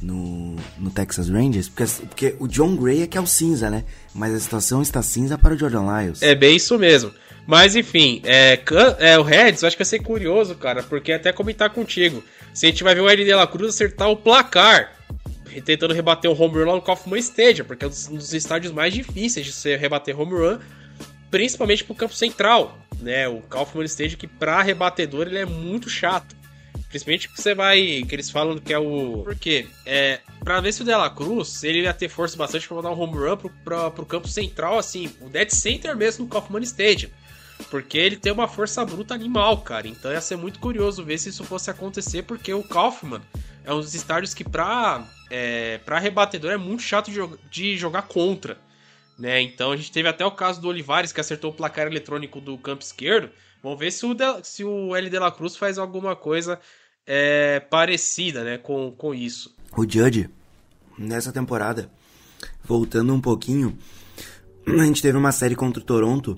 no, 0.00 0.56
no 0.78 0.90
Texas 0.90 1.28
Rangers? 1.28 1.68
Porque, 1.68 1.84
porque 2.06 2.36
o 2.38 2.46
John 2.46 2.76
Gray 2.76 3.02
é 3.02 3.06
que 3.06 3.18
é 3.18 3.20
o 3.20 3.26
cinza, 3.26 3.70
né? 3.70 3.84
Mas 4.14 4.34
a 4.34 4.40
situação 4.40 4.82
está 4.82 5.02
cinza 5.02 5.36
para 5.36 5.54
o 5.54 5.58
Jordan 5.58 5.84
Lyles. 5.98 6.22
É 6.22 6.34
bem 6.34 6.56
isso 6.56 6.78
mesmo. 6.78 7.12
Mas 7.46 7.74
enfim, 7.74 8.22
é, 8.24 8.60
é, 9.00 9.18
o 9.18 9.22
Reds, 9.22 9.62
eu 9.62 9.66
acho 9.66 9.76
que 9.76 9.82
vai 9.82 9.88
ser 9.88 9.98
curioso, 9.98 10.54
cara, 10.54 10.82
porque 10.82 11.12
até 11.12 11.32
comentar 11.32 11.70
contigo. 11.70 12.22
Se 12.54 12.66
a 12.66 12.68
gente 12.70 12.84
vai 12.84 12.94
ver 12.94 13.00
o 13.00 13.08
L 13.08 13.24
de 13.24 13.34
la 13.34 13.46
Cruz 13.46 13.74
acertar 13.74 14.10
o 14.10 14.16
placar, 14.16 14.92
tentando 15.64 15.94
rebater 15.94 16.30
o 16.30 16.40
home 16.40 16.58
run 16.58 16.66
lá 16.66 16.74
no 16.74 16.82
Kaufman 16.82 17.18
Stadium, 17.18 17.64
porque 17.64 17.84
é 17.84 17.88
um 17.88 18.16
dos 18.16 18.32
estádios 18.32 18.72
mais 18.72 18.92
difíceis 18.92 19.46
de 19.46 19.52
você 19.52 19.76
rebater 19.76 20.18
home 20.18 20.32
run, 20.32 20.58
principalmente 21.30 21.84
pro 21.84 21.94
campo 21.94 22.14
central, 22.14 22.78
né? 23.00 23.28
O 23.28 23.40
Kaufman 23.42 23.84
Stadium 23.84 24.18
que 24.18 24.26
para 24.26 24.62
rebatedor 24.62 25.26
ele 25.26 25.38
é 25.38 25.46
muito 25.46 25.88
chato. 25.88 26.36
Principalmente 26.88 27.28
que 27.30 27.40
você 27.40 27.54
vai. 27.54 28.04
Que 28.06 28.14
eles 28.14 28.30
falam 28.30 28.58
que 28.58 28.70
é 28.70 28.78
o. 28.78 29.22
Por 29.24 29.34
quê? 29.34 29.66
É. 29.86 30.20
Pra 30.44 30.60
ver 30.60 30.72
se 30.72 30.82
o 30.82 30.84
Dela 30.84 31.08
Cruz 31.08 31.64
ele 31.64 31.80
ia 31.80 31.94
ter 31.94 32.10
força 32.10 32.36
bastante 32.36 32.68
pra 32.68 32.76
mandar 32.76 32.90
um 32.90 33.00
home 33.00 33.16
run 33.16 33.36
pro, 33.38 33.50
pro, 33.64 33.90
pro 33.92 34.06
campo 34.06 34.28
central, 34.28 34.78
assim. 34.78 35.10
O 35.22 35.30
dead 35.30 35.48
center 35.50 35.96
mesmo 35.96 36.24
no 36.24 36.30
Kaufman 36.30 36.62
Stadium. 36.62 37.08
Porque 37.70 37.98
ele 37.98 38.16
tem 38.16 38.32
uma 38.32 38.48
força 38.48 38.84
bruta 38.84 39.14
animal, 39.14 39.58
cara. 39.62 39.88
Então 39.88 40.12
ia 40.12 40.20
ser 40.20 40.36
muito 40.36 40.58
curioso 40.58 41.04
ver 41.04 41.18
se 41.18 41.28
isso 41.28 41.44
fosse 41.44 41.70
acontecer, 41.70 42.22
porque 42.22 42.52
o 42.52 42.62
Kaufman 42.62 43.22
é 43.64 43.72
um 43.72 43.80
dos 43.80 43.94
estádios 43.94 44.34
que 44.34 44.44
pra, 44.44 45.06
é, 45.30 45.78
pra 45.78 45.98
rebatedor 45.98 46.50
é 46.50 46.56
muito 46.56 46.82
chato 46.82 47.10
de, 47.10 47.20
de 47.50 47.76
jogar 47.76 48.02
contra. 48.02 48.58
Né? 49.18 49.40
Então 49.40 49.72
a 49.72 49.76
gente 49.76 49.92
teve 49.92 50.08
até 50.08 50.24
o 50.24 50.30
caso 50.30 50.60
do 50.60 50.68
Olivares 50.68 51.12
que 51.12 51.20
acertou 51.20 51.50
o 51.50 51.54
placar 51.54 51.86
eletrônico 51.86 52.40
do 52.40 52.58
campo 52.58 52.82
esquerdo. 52.82 53.30
Vamos 53.62 53.78
ver 53.78 53.92
se 53.92 54.04
o, 54.04 54.14
de, 54.14 54.24
se 54.42 54.64
o 54.64 54.96
L 54.96 55.08
de 55.08 55.18
la 55.18 55.30
Cruz 55.30 55.56
faz 55.56 55.78
alguma 55.78 56.16
coisa 56.16 56.58
é, 57.06 57.60
parecida 57.60 58.42
né, 58.42 58.58
com, 58.58 58.90
com 58.92 59.14
isso. 59.14 59.54
O 59.76 59.82
Judge, 59.82 60.28
nessa 60.98 61.32
temporada, 61.32 61.90
voltando 62.64 63.14
um 63.14 63.20
pouquinho, 63.20 63.78
a 64.66 64.84
gente 64.84 65.00
teve 65.00 65.16
uma 65.16 65.32
série 65.32 65.54
contra 65.54 65.80
o 65.80 65.84
Toronto 65.84 66.36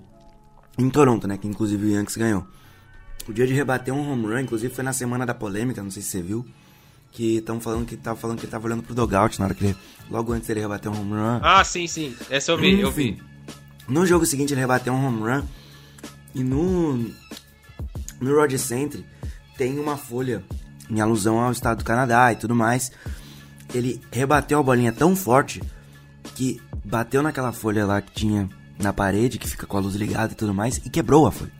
em 0.78 0.90
Toronto, 0.90 1.26
né? 1.26 1.36
Que 1.36 1.46
inclusive 1.46 1.86
o 1.86 1.90
Yankees 1.90 2.16
ganhou. 2.16 2.46
O 3.28 3.32
dia 3.32 3.46
de 3.46 3.54
rebater 3.54 3.92
um 3.94 4.10
home 4.10 4.26
run, 4.26 4.40
inclusive 4.40 4.74
foi 4.74 4.84
na 4.84 4.92
semana 4.92 5.24
da 5.24 5.34
polêmica, 5.34 5.82
não 5.82 5.90
sei 5.90 6.02
se 6.02 6.10
você 6.10 6.22
viu. 6.22 6.46
Que 7.10 7.36
estão 7.36 7.60
falando 7.60 7.86
que 7.86 7.96
tava 7.96 8.18
falando 8.18 8.38
que 8.38 8.44
ele 8.44 8.50
tava 8.50 8.66
olhando 8.66 8.82
pro 8.82 8.94
dogout 8.94 9.38
na 9.38 9.46
hora 9.46 9.54
que 9.54 9.64
ele. 9.64 9.76
Logo 10.10 10.32
antes 10.32 10.48
dele 10.48 10.60
rebater 10.60 10.90
um 10.90 11.00
home 11.00 11.12
run. 11.12 11.40
Ah, 11.42 11.62
sim, 11.64 11.86
sim. 11.86 12.14
Essa 12.28 12.52
eu 12.52 12.58
vi, 12.58 12.72
Enfim, 12.72 12.80
eu 12.80 12.90
vi. 12.90 13.22
No 13.88 14.04
jogo 14.04 14.26
seguinte 14.26 14.52
ele 14.52 14.60
rebateu 14.60 14.92
um 14.92 15.06
home 15.06 15.20
run. 15.20 15.42
E 16.34 16.42
no. 16.42 16.94
No 18.20 18.34
Rogers 18.34 18.62
Center 18.62 19.02
tem 19.56 19.78
uma 19.78 19.96
folha 19.96 20.44
em 20.90 21.00
alusão 21.00 21.38
ao 21.38 21.52
estado 21.52 21.78
do 21.78 21.84
Canadá 21.84 22.32
e 22.32 22.36
tudo 22.36 22.54
mais. 22.54 22.90
Ele 23.72 24.00
rebateu 24.10 24.58
a 24.58 24.62
bolinha 24.62 24.92
tão 24.92 25.14
forte 25.14 25.62
que 26.34 26.60
bateu 26.84 27.22
naquela 27.22 27.52
folha 27.52 27.86
lá 27.86 28.00
que 28.02 28.12
tinha 28.12 28.48
na 28.78 28.92
parede, 28.92 29.38
que 29.38 29.48
fica 29.48 29.66
com 29.66 29.76
a 29.76 29.80
luz 29.80 29.94
ligada 29.94 30.32
e 30.32 30.36
tudo 30.36 30.54
mais, 30.54 30.78
e 30.78 30.90
quebrou 30.90 31.26
a 31.26 31.32
folha. 31.32 31.52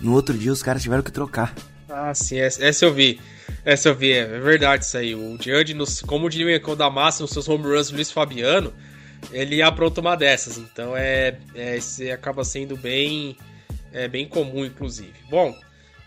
No 0.00 0.14
outro 0.14 0.36
dia 0.36 0.52
os 0.52 0.62
caras 0.62 0.82
tiveram 0.82 1.02
que 1.02 1.12
trocar. 1.12 1.54
Ah, 1.88 2.14
sim, 2.14 2.38
essa, 2.38 2.84
eu 2.84 2.94
vi. 2.94 3.20
Essa 3.64 3.88
eu 3.88 3.94
vi, 3.94 4.12
é 4.12 4.24
verdade 4.24 4.84
isso 4.84 4.96
aí. 4.96 5.14
O 5.14 5.36
nos, 5.74 6.00
como 6.00 6.26
o 6.26 6.30
Diego 6.30 6.76
da 6.76 6.88
Massa 6.88 7.22
nos 7.22 7.32
seus 7.32 7.48
home 7.48 7.64
runs 7.64 7.90
Luiz 7.90 8.10
Fabiano, 8.10 8.72
ele 9.32 9.60
apronta 9.60 10.00
uma 10.00 10.16
dessas. 10.16 10.56
Então 10.56 10.96
é, 10.96 11.36
é 11.54 11.76
esse 11.76 12.10
acaba 12.10 12.44
sendo 12.44 12.76
bem, 12.76 13.36
é, 13.92 14.08
bem 14.08 14.26
comum, 14.26 14.64
inclusive. 14.64 15.12
Bom, 15.28 15.54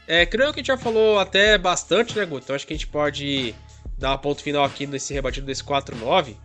é, 0.07 0.25
creio 0.25 0.51
que 0.51 0.59
a 0.59 0.61
gente 0.61 0.67
já 0.67 0.77
falou 0.77 1.19
até 1.19 1.57
bastante, 1.57 2.17
né, 2.17 2.25
Guto? 2.25 2.45
Então 2.45 2.55
acho 2.55 2.65
que 2.65 2.73
a 2.73 2.75
gente 2.75 2.87
pode 2.87 3.53
dar 3.97 4.15
um 4.15 4.17
ponto 4.17 4.41
final 4.41 4.63
aqui 4.63 4.87
nesse 4.87 5.13
rebatido 5.13 5.45
desse 5.45 5.63
4-9. 5.63 6.35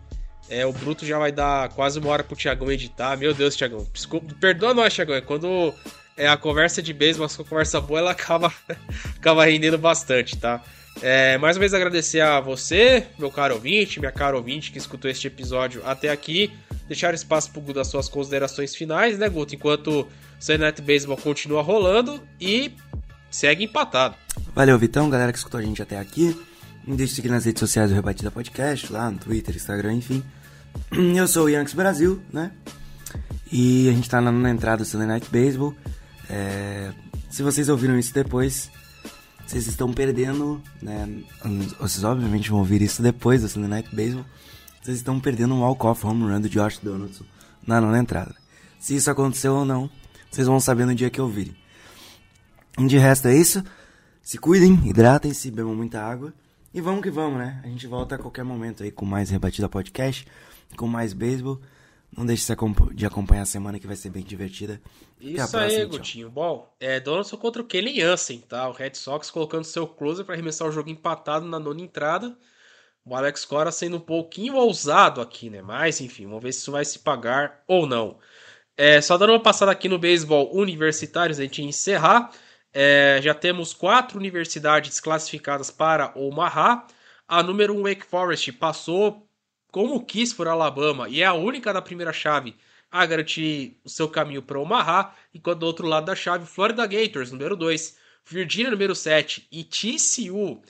É, 0.51 0.65
o 0.65 0.73
Bruto 0.73 1.05
já 1.05 1.19
vai 1.19 1.31
dar 1.31 1.69
quase 1.71 1.99
uma 1.99 2.11
hora 2.11 2.25
pro 2.25 2.37
Thiagão 2.37 2.71
editar. 2.71 3.17
Meu 3.17 3.35
Deus, 3.35 3.55
Thiagão. 3.55 3.87
Desculpa, 3.93 4.35
perdoa 4.41 4.73
nós, 4.73 4.95
Thiagão. 4.95 5.15
É 5.15 5.21
quando 5.21 5.75
é 6.17 6.27
a 6.29 6.37
conversa 6.37 6.83
de 6.83 6.93
beisebol, 6.93 7.27
a 7.27 7.45
conversa 7.45 7.81
boa, 7.81 8.01
ela 8.01 8.11
acaba, 8.13 8.53
acaba 9.17 9.45
rendendo 9.45 9.79
bastante, 9.79 10.37
tá? 10.37 10.63
É, 11.01 11.39
mais 11.39 11.57
uma 11.57 11.61
vez 11.61 11.75
agradecer 11.75 12.21
a 12.21 12.41
você, 12.41 13.07
meu 13.19 13.31
caro 13.31 13.55
ouvinte, 13.55 14.01
minha 14.01 14.11
cara 14.11 14.37
ouvinte 14.37 14.73
que 14.73 14.79
escutou 14.79 15.09
este 15.09 15.29
episódio 15.29 15.81
até 15.85 16.11
aqui. 16.11 16.53
Deixar 16.89 17.15
espaço 17.15 17.53
pro 17.53 17.61
Guto 17.61 17.75
das 17.75 17.89
suas 17.89 18.09
considerações 18.09 18.75
finais, 18.75 19.19
né, 19.19 19.29
Guto? 19.29 19.55
Enquanto 19.55 20.01
o 20.01 20.09
Sunday 20.41 20.73
Baseball 20.83 21.17
continua 21.17 21.63
rolando 21.63 22.21
e 22.41 22.73
segue 23.31 23.65
empatado. 23.65 24.17
Valeu, 24.55 24.79
Vitão, 24.79 25.09
galera 25.09 25.31
que 25.31 25.39
escutou 25.39 25.61
a 25.61 25.63
gente 25.63 25.83
até 25.83 25.99
aqui. 25.99 26.37
Não 26.85 26.97
deixe 26.97 27.11
de 27.11 27.17
seguir 27.17 27.29
nas 27.29 27.45
redes 27.45 27.61
sociais 27.61 27.91
do 27.91 27.95
Rebatida 27.95 28.31
Podcast, 28.31 28.91
lá 28.91 29.11
no 29.11 29.19
Twitter, 29.19 29.55
Instagram, 29.55 29.93
enfim. 29.93 30.25
Eu 30.93 31.29
sou 31.29 31.45
o 31.45 31.49
Yankees 31.49 31.75
Brasil, 31.75 32.21
né? 32.33 32.53
E 33.51 33.89
a 33.89 33.93
gente 33.93 34.09
tá 34.09 34.21
na, 34.21 34.51
entrada 34.51 34.83
do 34.83 34.85
Sunday 34.85 35.07
Night 35.07 35.29
Baseball. 35.31 35.75
É, 36.29 36.93
se 37.31 37.43
vocês 37.43 37.69
ouviram 37.69 37.99
isso 37.99 38.13
depois, 38.13 38.71
vocês 39.47 39.67
estão 39.67 39.93
perdendo, 39.93 40.63
né? 40.83 41.09
Vocês 41.79 42.05
obviamente 42.05 42.51
vão 42.51 42.59
ouvir 42.59 42.83
isso 42.83 43.03
depois 43.03 43.43
do 43.43 43.49
Sunday 43.49 43.71
Night 43.71 43.95
Baseball. 43.95 44.25
Vocês 44.83 44.99
estão 44.99 45.19
perdendo 45.19 45.55
um 45.55 45.61
walk-off 45.61 46.07
home 46.07 46.25
run 46.25 46.41
do 46.41 46.49
Josh 46.49 46.79
Donaldson 46.79 47.25
na 47.67 47.81
nona 47.81 47.99
entrada. 47.99 48.35
Se 48.79 48.95
isso 48.95 49.11
aconteceu 49.11 49.55
ou 49.55 49.65
não, 49.65 49.91
vocês 50.31 50.47
vão 50.47 50.61
saber 50.61 50.87
no 50.87 50.95
dia 50.95 51.11
que 51.11 51.21
ouvirem. 51.21 51.57
De 52.79 52.97
resto 52.99 53.29
é 53.29 53.37
isso. 53.37 53.63
Se 54.23 54.39
cuidem, 54.39 54.75
hidratem-se, 54.87 55.51
bebam 55.51 55.75
muita 55.75 56.03
água. 56.03 56.33
E 56.73 56.81
vamos 56.81 57.03
que 57.03 57.11
vamos, 57.11 57.39
né? 57.39 57.61
A 57.65 57.67
gente 57.67 57.87
volta 57.87 58.15
a 58.15 58.19
qualquer 58.19 58.45
momento 58.45 58.83
aí 58.83 58.91
com 58.91 59.07
mais 59.07 59.31
Rebatida 59.31 59.69
Podcast 59.69 60.27
com 60.77 60.87
mais 60.87 61.13
beisebol. 61.13 61.61
Não 62.17 62.25
deixe 62.25 62.47
de 62.95 63.07
acompanhar 63.07 63.43
a 63.43 63.47
semana 63.47 63.79
que 63.79 63.87
vai 63.87 63.95
ser 63.95 64.11
bem 64.11 64.23
divertida. 64.23 64.81
Isso 65.21 65.57
aí, 65.57 65.85
Gutinho. 65.85 66.31
Bom, 66.31 66.75
é 66.81 66.99
Donaldson 66.99 67.37
contra 67.37 67.61
o 67.61 67.65
Kenny 67.65 68.01
Jansen, 68.01 68.41
tá? 68.41 68.69
O 68.69 68.73
Red 68.73 68.95
Sox 68.95 69.31
colocando 69.31 69.65
seu 69.65 69.87
closer 69.87 70.25
para 70.25 70.35
arremessar 70.35 70.67
o 70.67 70.73
jogo 70.73 70.89
empatado 70.89 71.47
na 71.47 71.59
nona 71.59 71.83
entrada. 71.83 72.37
O 73.05 73.15
Alex 73.15 73.45
Cora 73.45 73.71
sendo 73.71 73.99
um 73.99 74.01
pouquinho 74.01 74.57
ousado 74.57 75.21
aqui, 75.21 75.51
né? 75.51 75.63
Mas, 75.63 76.01
enfim, 76.01 76.27
vamos 76.27 76.43
ver 76.43 76.53
se 76.53 76.61
isso 76.61 76.73
vai 76.73 76.85
se 76.85 76.99
pagar 76.99 77.63
ou 77.67 77.87
não. 77.87 78.19
É, 78.77 79.01
só 79.01 79.19
dando 79.19 79.33
uma 79.33 79.43
passada 79.43 79.73
aqui 79.73 79.89
no 79.89 79.99
beisebol 79.99 80.55
universitário, 80.55 81.35
a 81.35 81.37
gente 81.37 81.63
encerrar. 81.63 82.31
É, 82.73 83.19
já 83.23 83.35
temos 83.35 83.73
quatro 83.75 84.19
universidades 84.19 85.01
classificadas 85.01 85.71
para 85.71 86.13
Omaha. 86.17 86.87
A 87.27 87.43
número 87.43 87.75
1 87.75 87.79
um, 87.79 87.83
Wake 87.83 88.07
Forest 88.07 88.53
passou 88.53 89.28
como 89.71 90.05
quis 90.05 90.33
por 90.33 90.49
Alabama 90.49 91.09
e 91.09 91.23
é 91.23 91.27
a 91.27 91.35
única 91.35 91.73
da 91.73 91.83
primeira 91.83 92.13
chave 92.13 92.55
a 92.91 93.05
garantir 93.05 93.79
o 93.85 93.89
seu 93.89 94.09
caminho 94.09 94.43
para 94.43 94.59
Omaha, 94.59 95.15
enquanto 95.35 95.61
do 95.61 95.67
outro 95.67 95.87
lado 95.87 96.07
da 96.07 96.17
chave, 96.17 96.47
Florida 96.47 96.87
Gators, 96.87 97.31
número 97.31 97.55
2, 97.55 97.97
Virginia, 98.25 98.71
número 98.71 98.95
7 98.95 99.47
e 99.53 99.65
TCU, 99.65 100.63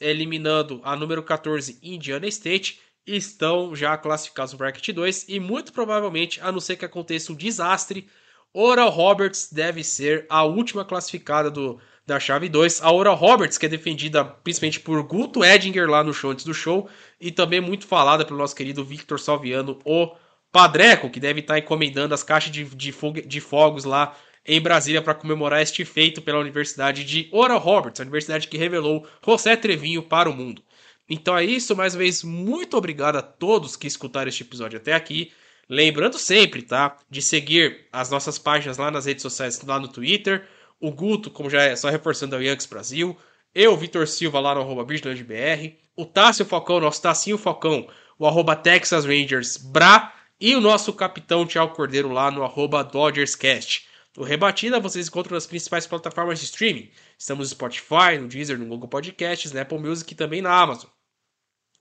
eliminando 0.00 0.80
a 0.84 0.94
número 0.94 1.22
14, 1.22 1.78
Indiana 1.82 2.26
State, 2.26 2.80
estão 3.06 3.74
já 3.74 3.96
classificados 3.96 4.52
no 4.52 4.58
bracket 4.58 4.94
2 4.94 5.26
e 5.28 5.40
muito 5.40 5.72
provavelmente, 5.72 6.40
a 6.40 6.52
não 6.52 6.60
ser 6.60 6.76
que 6.76 6.84
aconteça 6.84 7.32
um 7.32 7.36
desastre, 7.36 8.08
Oral 8.52 8.90
Roberts 8.90 9.52
deve 9.52 9.82
ser 9.82 10.26
a 10.28 10.44
última 10.44 10.84
classificada 10.84 11.50
do, 11.50 11.80
da 12.06 12.20
chave 12.20 12.48
2. 12.48 12.82
A 12.82 12.92
Oral 12.92 13.14
Roberts, 13.14 13.58
que 13.58 13.66
é 13.66 13.68
defendida 13.68 14.24
principalmente 14.24 14.80
por 14.80 15.02
Guto 15.02 15.44
Edinger 15.44 15.88
lá 15.88 16.04
no 16.04 16.12
show 16.12 16.30
antes 16.30 16.44
do 16.44 16.54
show, 16.54 16.88
e 17.20 17.30
também 17.30 17.60
muito 17.60 17.86
falada 17.86 18.24
pelo 18.24 18.38
nosso 18.38 18.54
querido 18.54 18.84
Victor 18.84 19.18
Salviano, 19.18 19.78
o 19.84 20.10
Padreco, 20.52 21.10
que 21.10 21.18
deve 21.18 21.40
estar 21.40 21.58
encomendando 21.58 22.14
as 22.14 22.22
caixas 22.22 22.52
de, 22.52 22.64
de, 22.64 22.92
de 23.26 23.40
fogos 23.40 23.84
lá 23.84 24.16
em 24.46 24.60
Brasília 24.60 25.00
para 25.00 25.14
comemorar 25.14 25.62
este 25.62 25.84
feito 25.84 26.20
pela 26.20 26.38
Universidade 26.38 27.02
de 27.02 27.28
Oral 27.32 27.58
Roberts, 27.58 28.00
a 28.00 28.04
universidade 28.04 28.46
que 28.46 28.58
revelou 28.58 29.06
José 29.24 29.56
Trevinho 29.56 30.02
para 30.02 30.28
o 30.28 30.34
mundo. 30.34 30.62
Então 31.08 31.36
é 31.36 31.44
isso, 31.44 31.74
mais 31.74 31.94
uma 31.94 32.00
vez, 32.00 32.22
muito 32.22 32.76
obrigado 32.76 33.16
a 33.16 33.22
todos 33.22 33.76
que 33.76 33.86
escutaram 33.86 34.28
este 34.28 34.42
episódio 34.42 34.78
até 34.78 34.92
aqui. 34.92 35.32
Lembrando 35.68 36.18
sempre, 36.18 36.62
tá? 36.62 36.96
De 37.10 37.22
seguir 37.22 37.86
as 37.90 38.10
nossas 38.10 38.38
páginas 38.38 38.76
lá 38.76 38.90
nas 38.90 39.06
redes 39.06 39.22
sociais, 39.22 39.60
lá 39.62 39.78
no 39.78 39.88
Twitter. 39.88 40.46
O 40.84 40.90
Guto, 40.90 41.30
como 41.30 41.48
já 41.48 41.62
é, 41.62 41.74
só 41.74 41.88
reforçando, 41.88 42.36
é 42.36 42.38
o 42.38 42.42
Yankees 42.42 42.66
Brasil. 42.66 43.16
Eu, 43.54 43.74
Vitor 43.74 44.06
Silva, 44.06 44.38
lá 44.38 44.54
no 44.54 44.60
arroba 44.60 44.84
BR. 44.84 45.72
O 45.96 46.04
Tássio 46.04 46.44
Falcão, 46.44 46.78
nosso 46.78 47.00
Tassinho 47.00 47.38
Falcão, 47.38 47.88
o 48.18 48.26
arroba 48.26 48.54
Texas 48.54 49.06
Rangers 49.06 49.56
Bra. 49.56 50.12
E 50.38 50.54
o 50.54 50.60
nosso 50.60 50.92
capitão 50.92 51.46
Tiago 51.46 51.74
Cordeiro 51.74 52.12
lá 52.12 52.30
no 52.30 52.44
arroba 52.44 52.84
DodgersCast. 52.84 53.88
O 54.14 54.24
Rebatida 54.24 54.78
vocês 54.78 55.08
encontram 55.08 55.36
nas 55.36 55.46
principais 55.46 55.86
plataformas 55.86 56.38
de 56.38 56.44
streaming. 56.44 56.90
Estamos 57.16 57.48
no 57.48 57.54
Spotify, 57.54 58.18
no 58.20 58.28
Deezer, 58.28 58.58
no 58.58 58.66
Google 58.66 58.86
Podcasts, 58.86 59.52
na 59.52 59.62
Apple 59.62 59.78
Music 59.78 60.12
e 60.12 60.16
também 60.16 60.42
na 60.42 60.52
Amazon. 60.54 60.90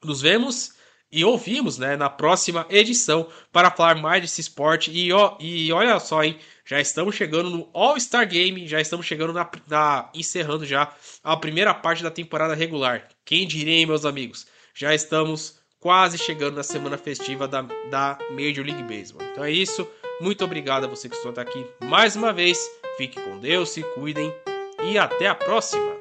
Nos 0.01 0.21
vemos 0.21 0.75
e 1.11 1.25
ouvimos 1.25 1.77
né, 1.77 1.97
na 1.97 2.09
próxima 2.09 2.65
edição 2.69 3.29
para 3.51 3.69
falar 3.69 3.95
mais 4.01 4.21
desse 4.21 4.39
esporte. 4.39 4.91
E, 4.91 5.11
ó, 5.11 5.35
e 5.41 5.73
olha 5.73 5.99
só, 5.99 6.23
hein? 6.23 6.39
Já 6.65 6.79
estamos 6.79 7.15
chegando 7.15 7.49
no 7.49 7.69
All-Star 7.73 8.27
Game, 8.27 8.67
já 8.67 8.79
estamos 8.79 9.05
chegando 9.05 9.33
na, 9.33 9.49
na, 9.67 10.09
encerrando 10.13 10.65
já 10.65 10.93
a 11.23 11.35
primeira 11.35 11.73
parte 11.73 12.01
da 12.01 12.09
temporada 12.09 12.55
regular. 12.55 13.07
Quem 13.25 13.45
diria, 13.45 13.73
hein, 13.73 13.85
meus 13.85 14.05
amigos? 14.05 14.47
Já 14.73 14.95
estamos 14.95 15.59
quase 15.79 16.17
chegando 16.17 16.55
na 16.55 16.63
semana 16.63 16.97
festiva 16.97 17.47
da, 17.47 17.61
da 17.89 18.17
Major 18.31 18.65
League 18.65 18.83
Baseball. 18.83 19.27
Então 19.31 19.43
é 19.43 19.51
isso. 19.51 19.85
Muito 20.21 20.45
obrigado 20.45 20.85
a 20.85 20.87
você 20.87 21.09
que 21.09 21.15
está 21.17 21.41
aqui 21.41 21.65
mais 21.81 22.15
uma 22.15 22.31
vez. 22.31 22.57
Fique 22.97 23.19
com 23.19 23.39
Deus, 23.39 23.69
se 23.69 23.83
cuidem 23.95 24.33
e 24.83 24.97
até 24.97 25.27
a 25.27 25.35
próxima. 25.35 25.92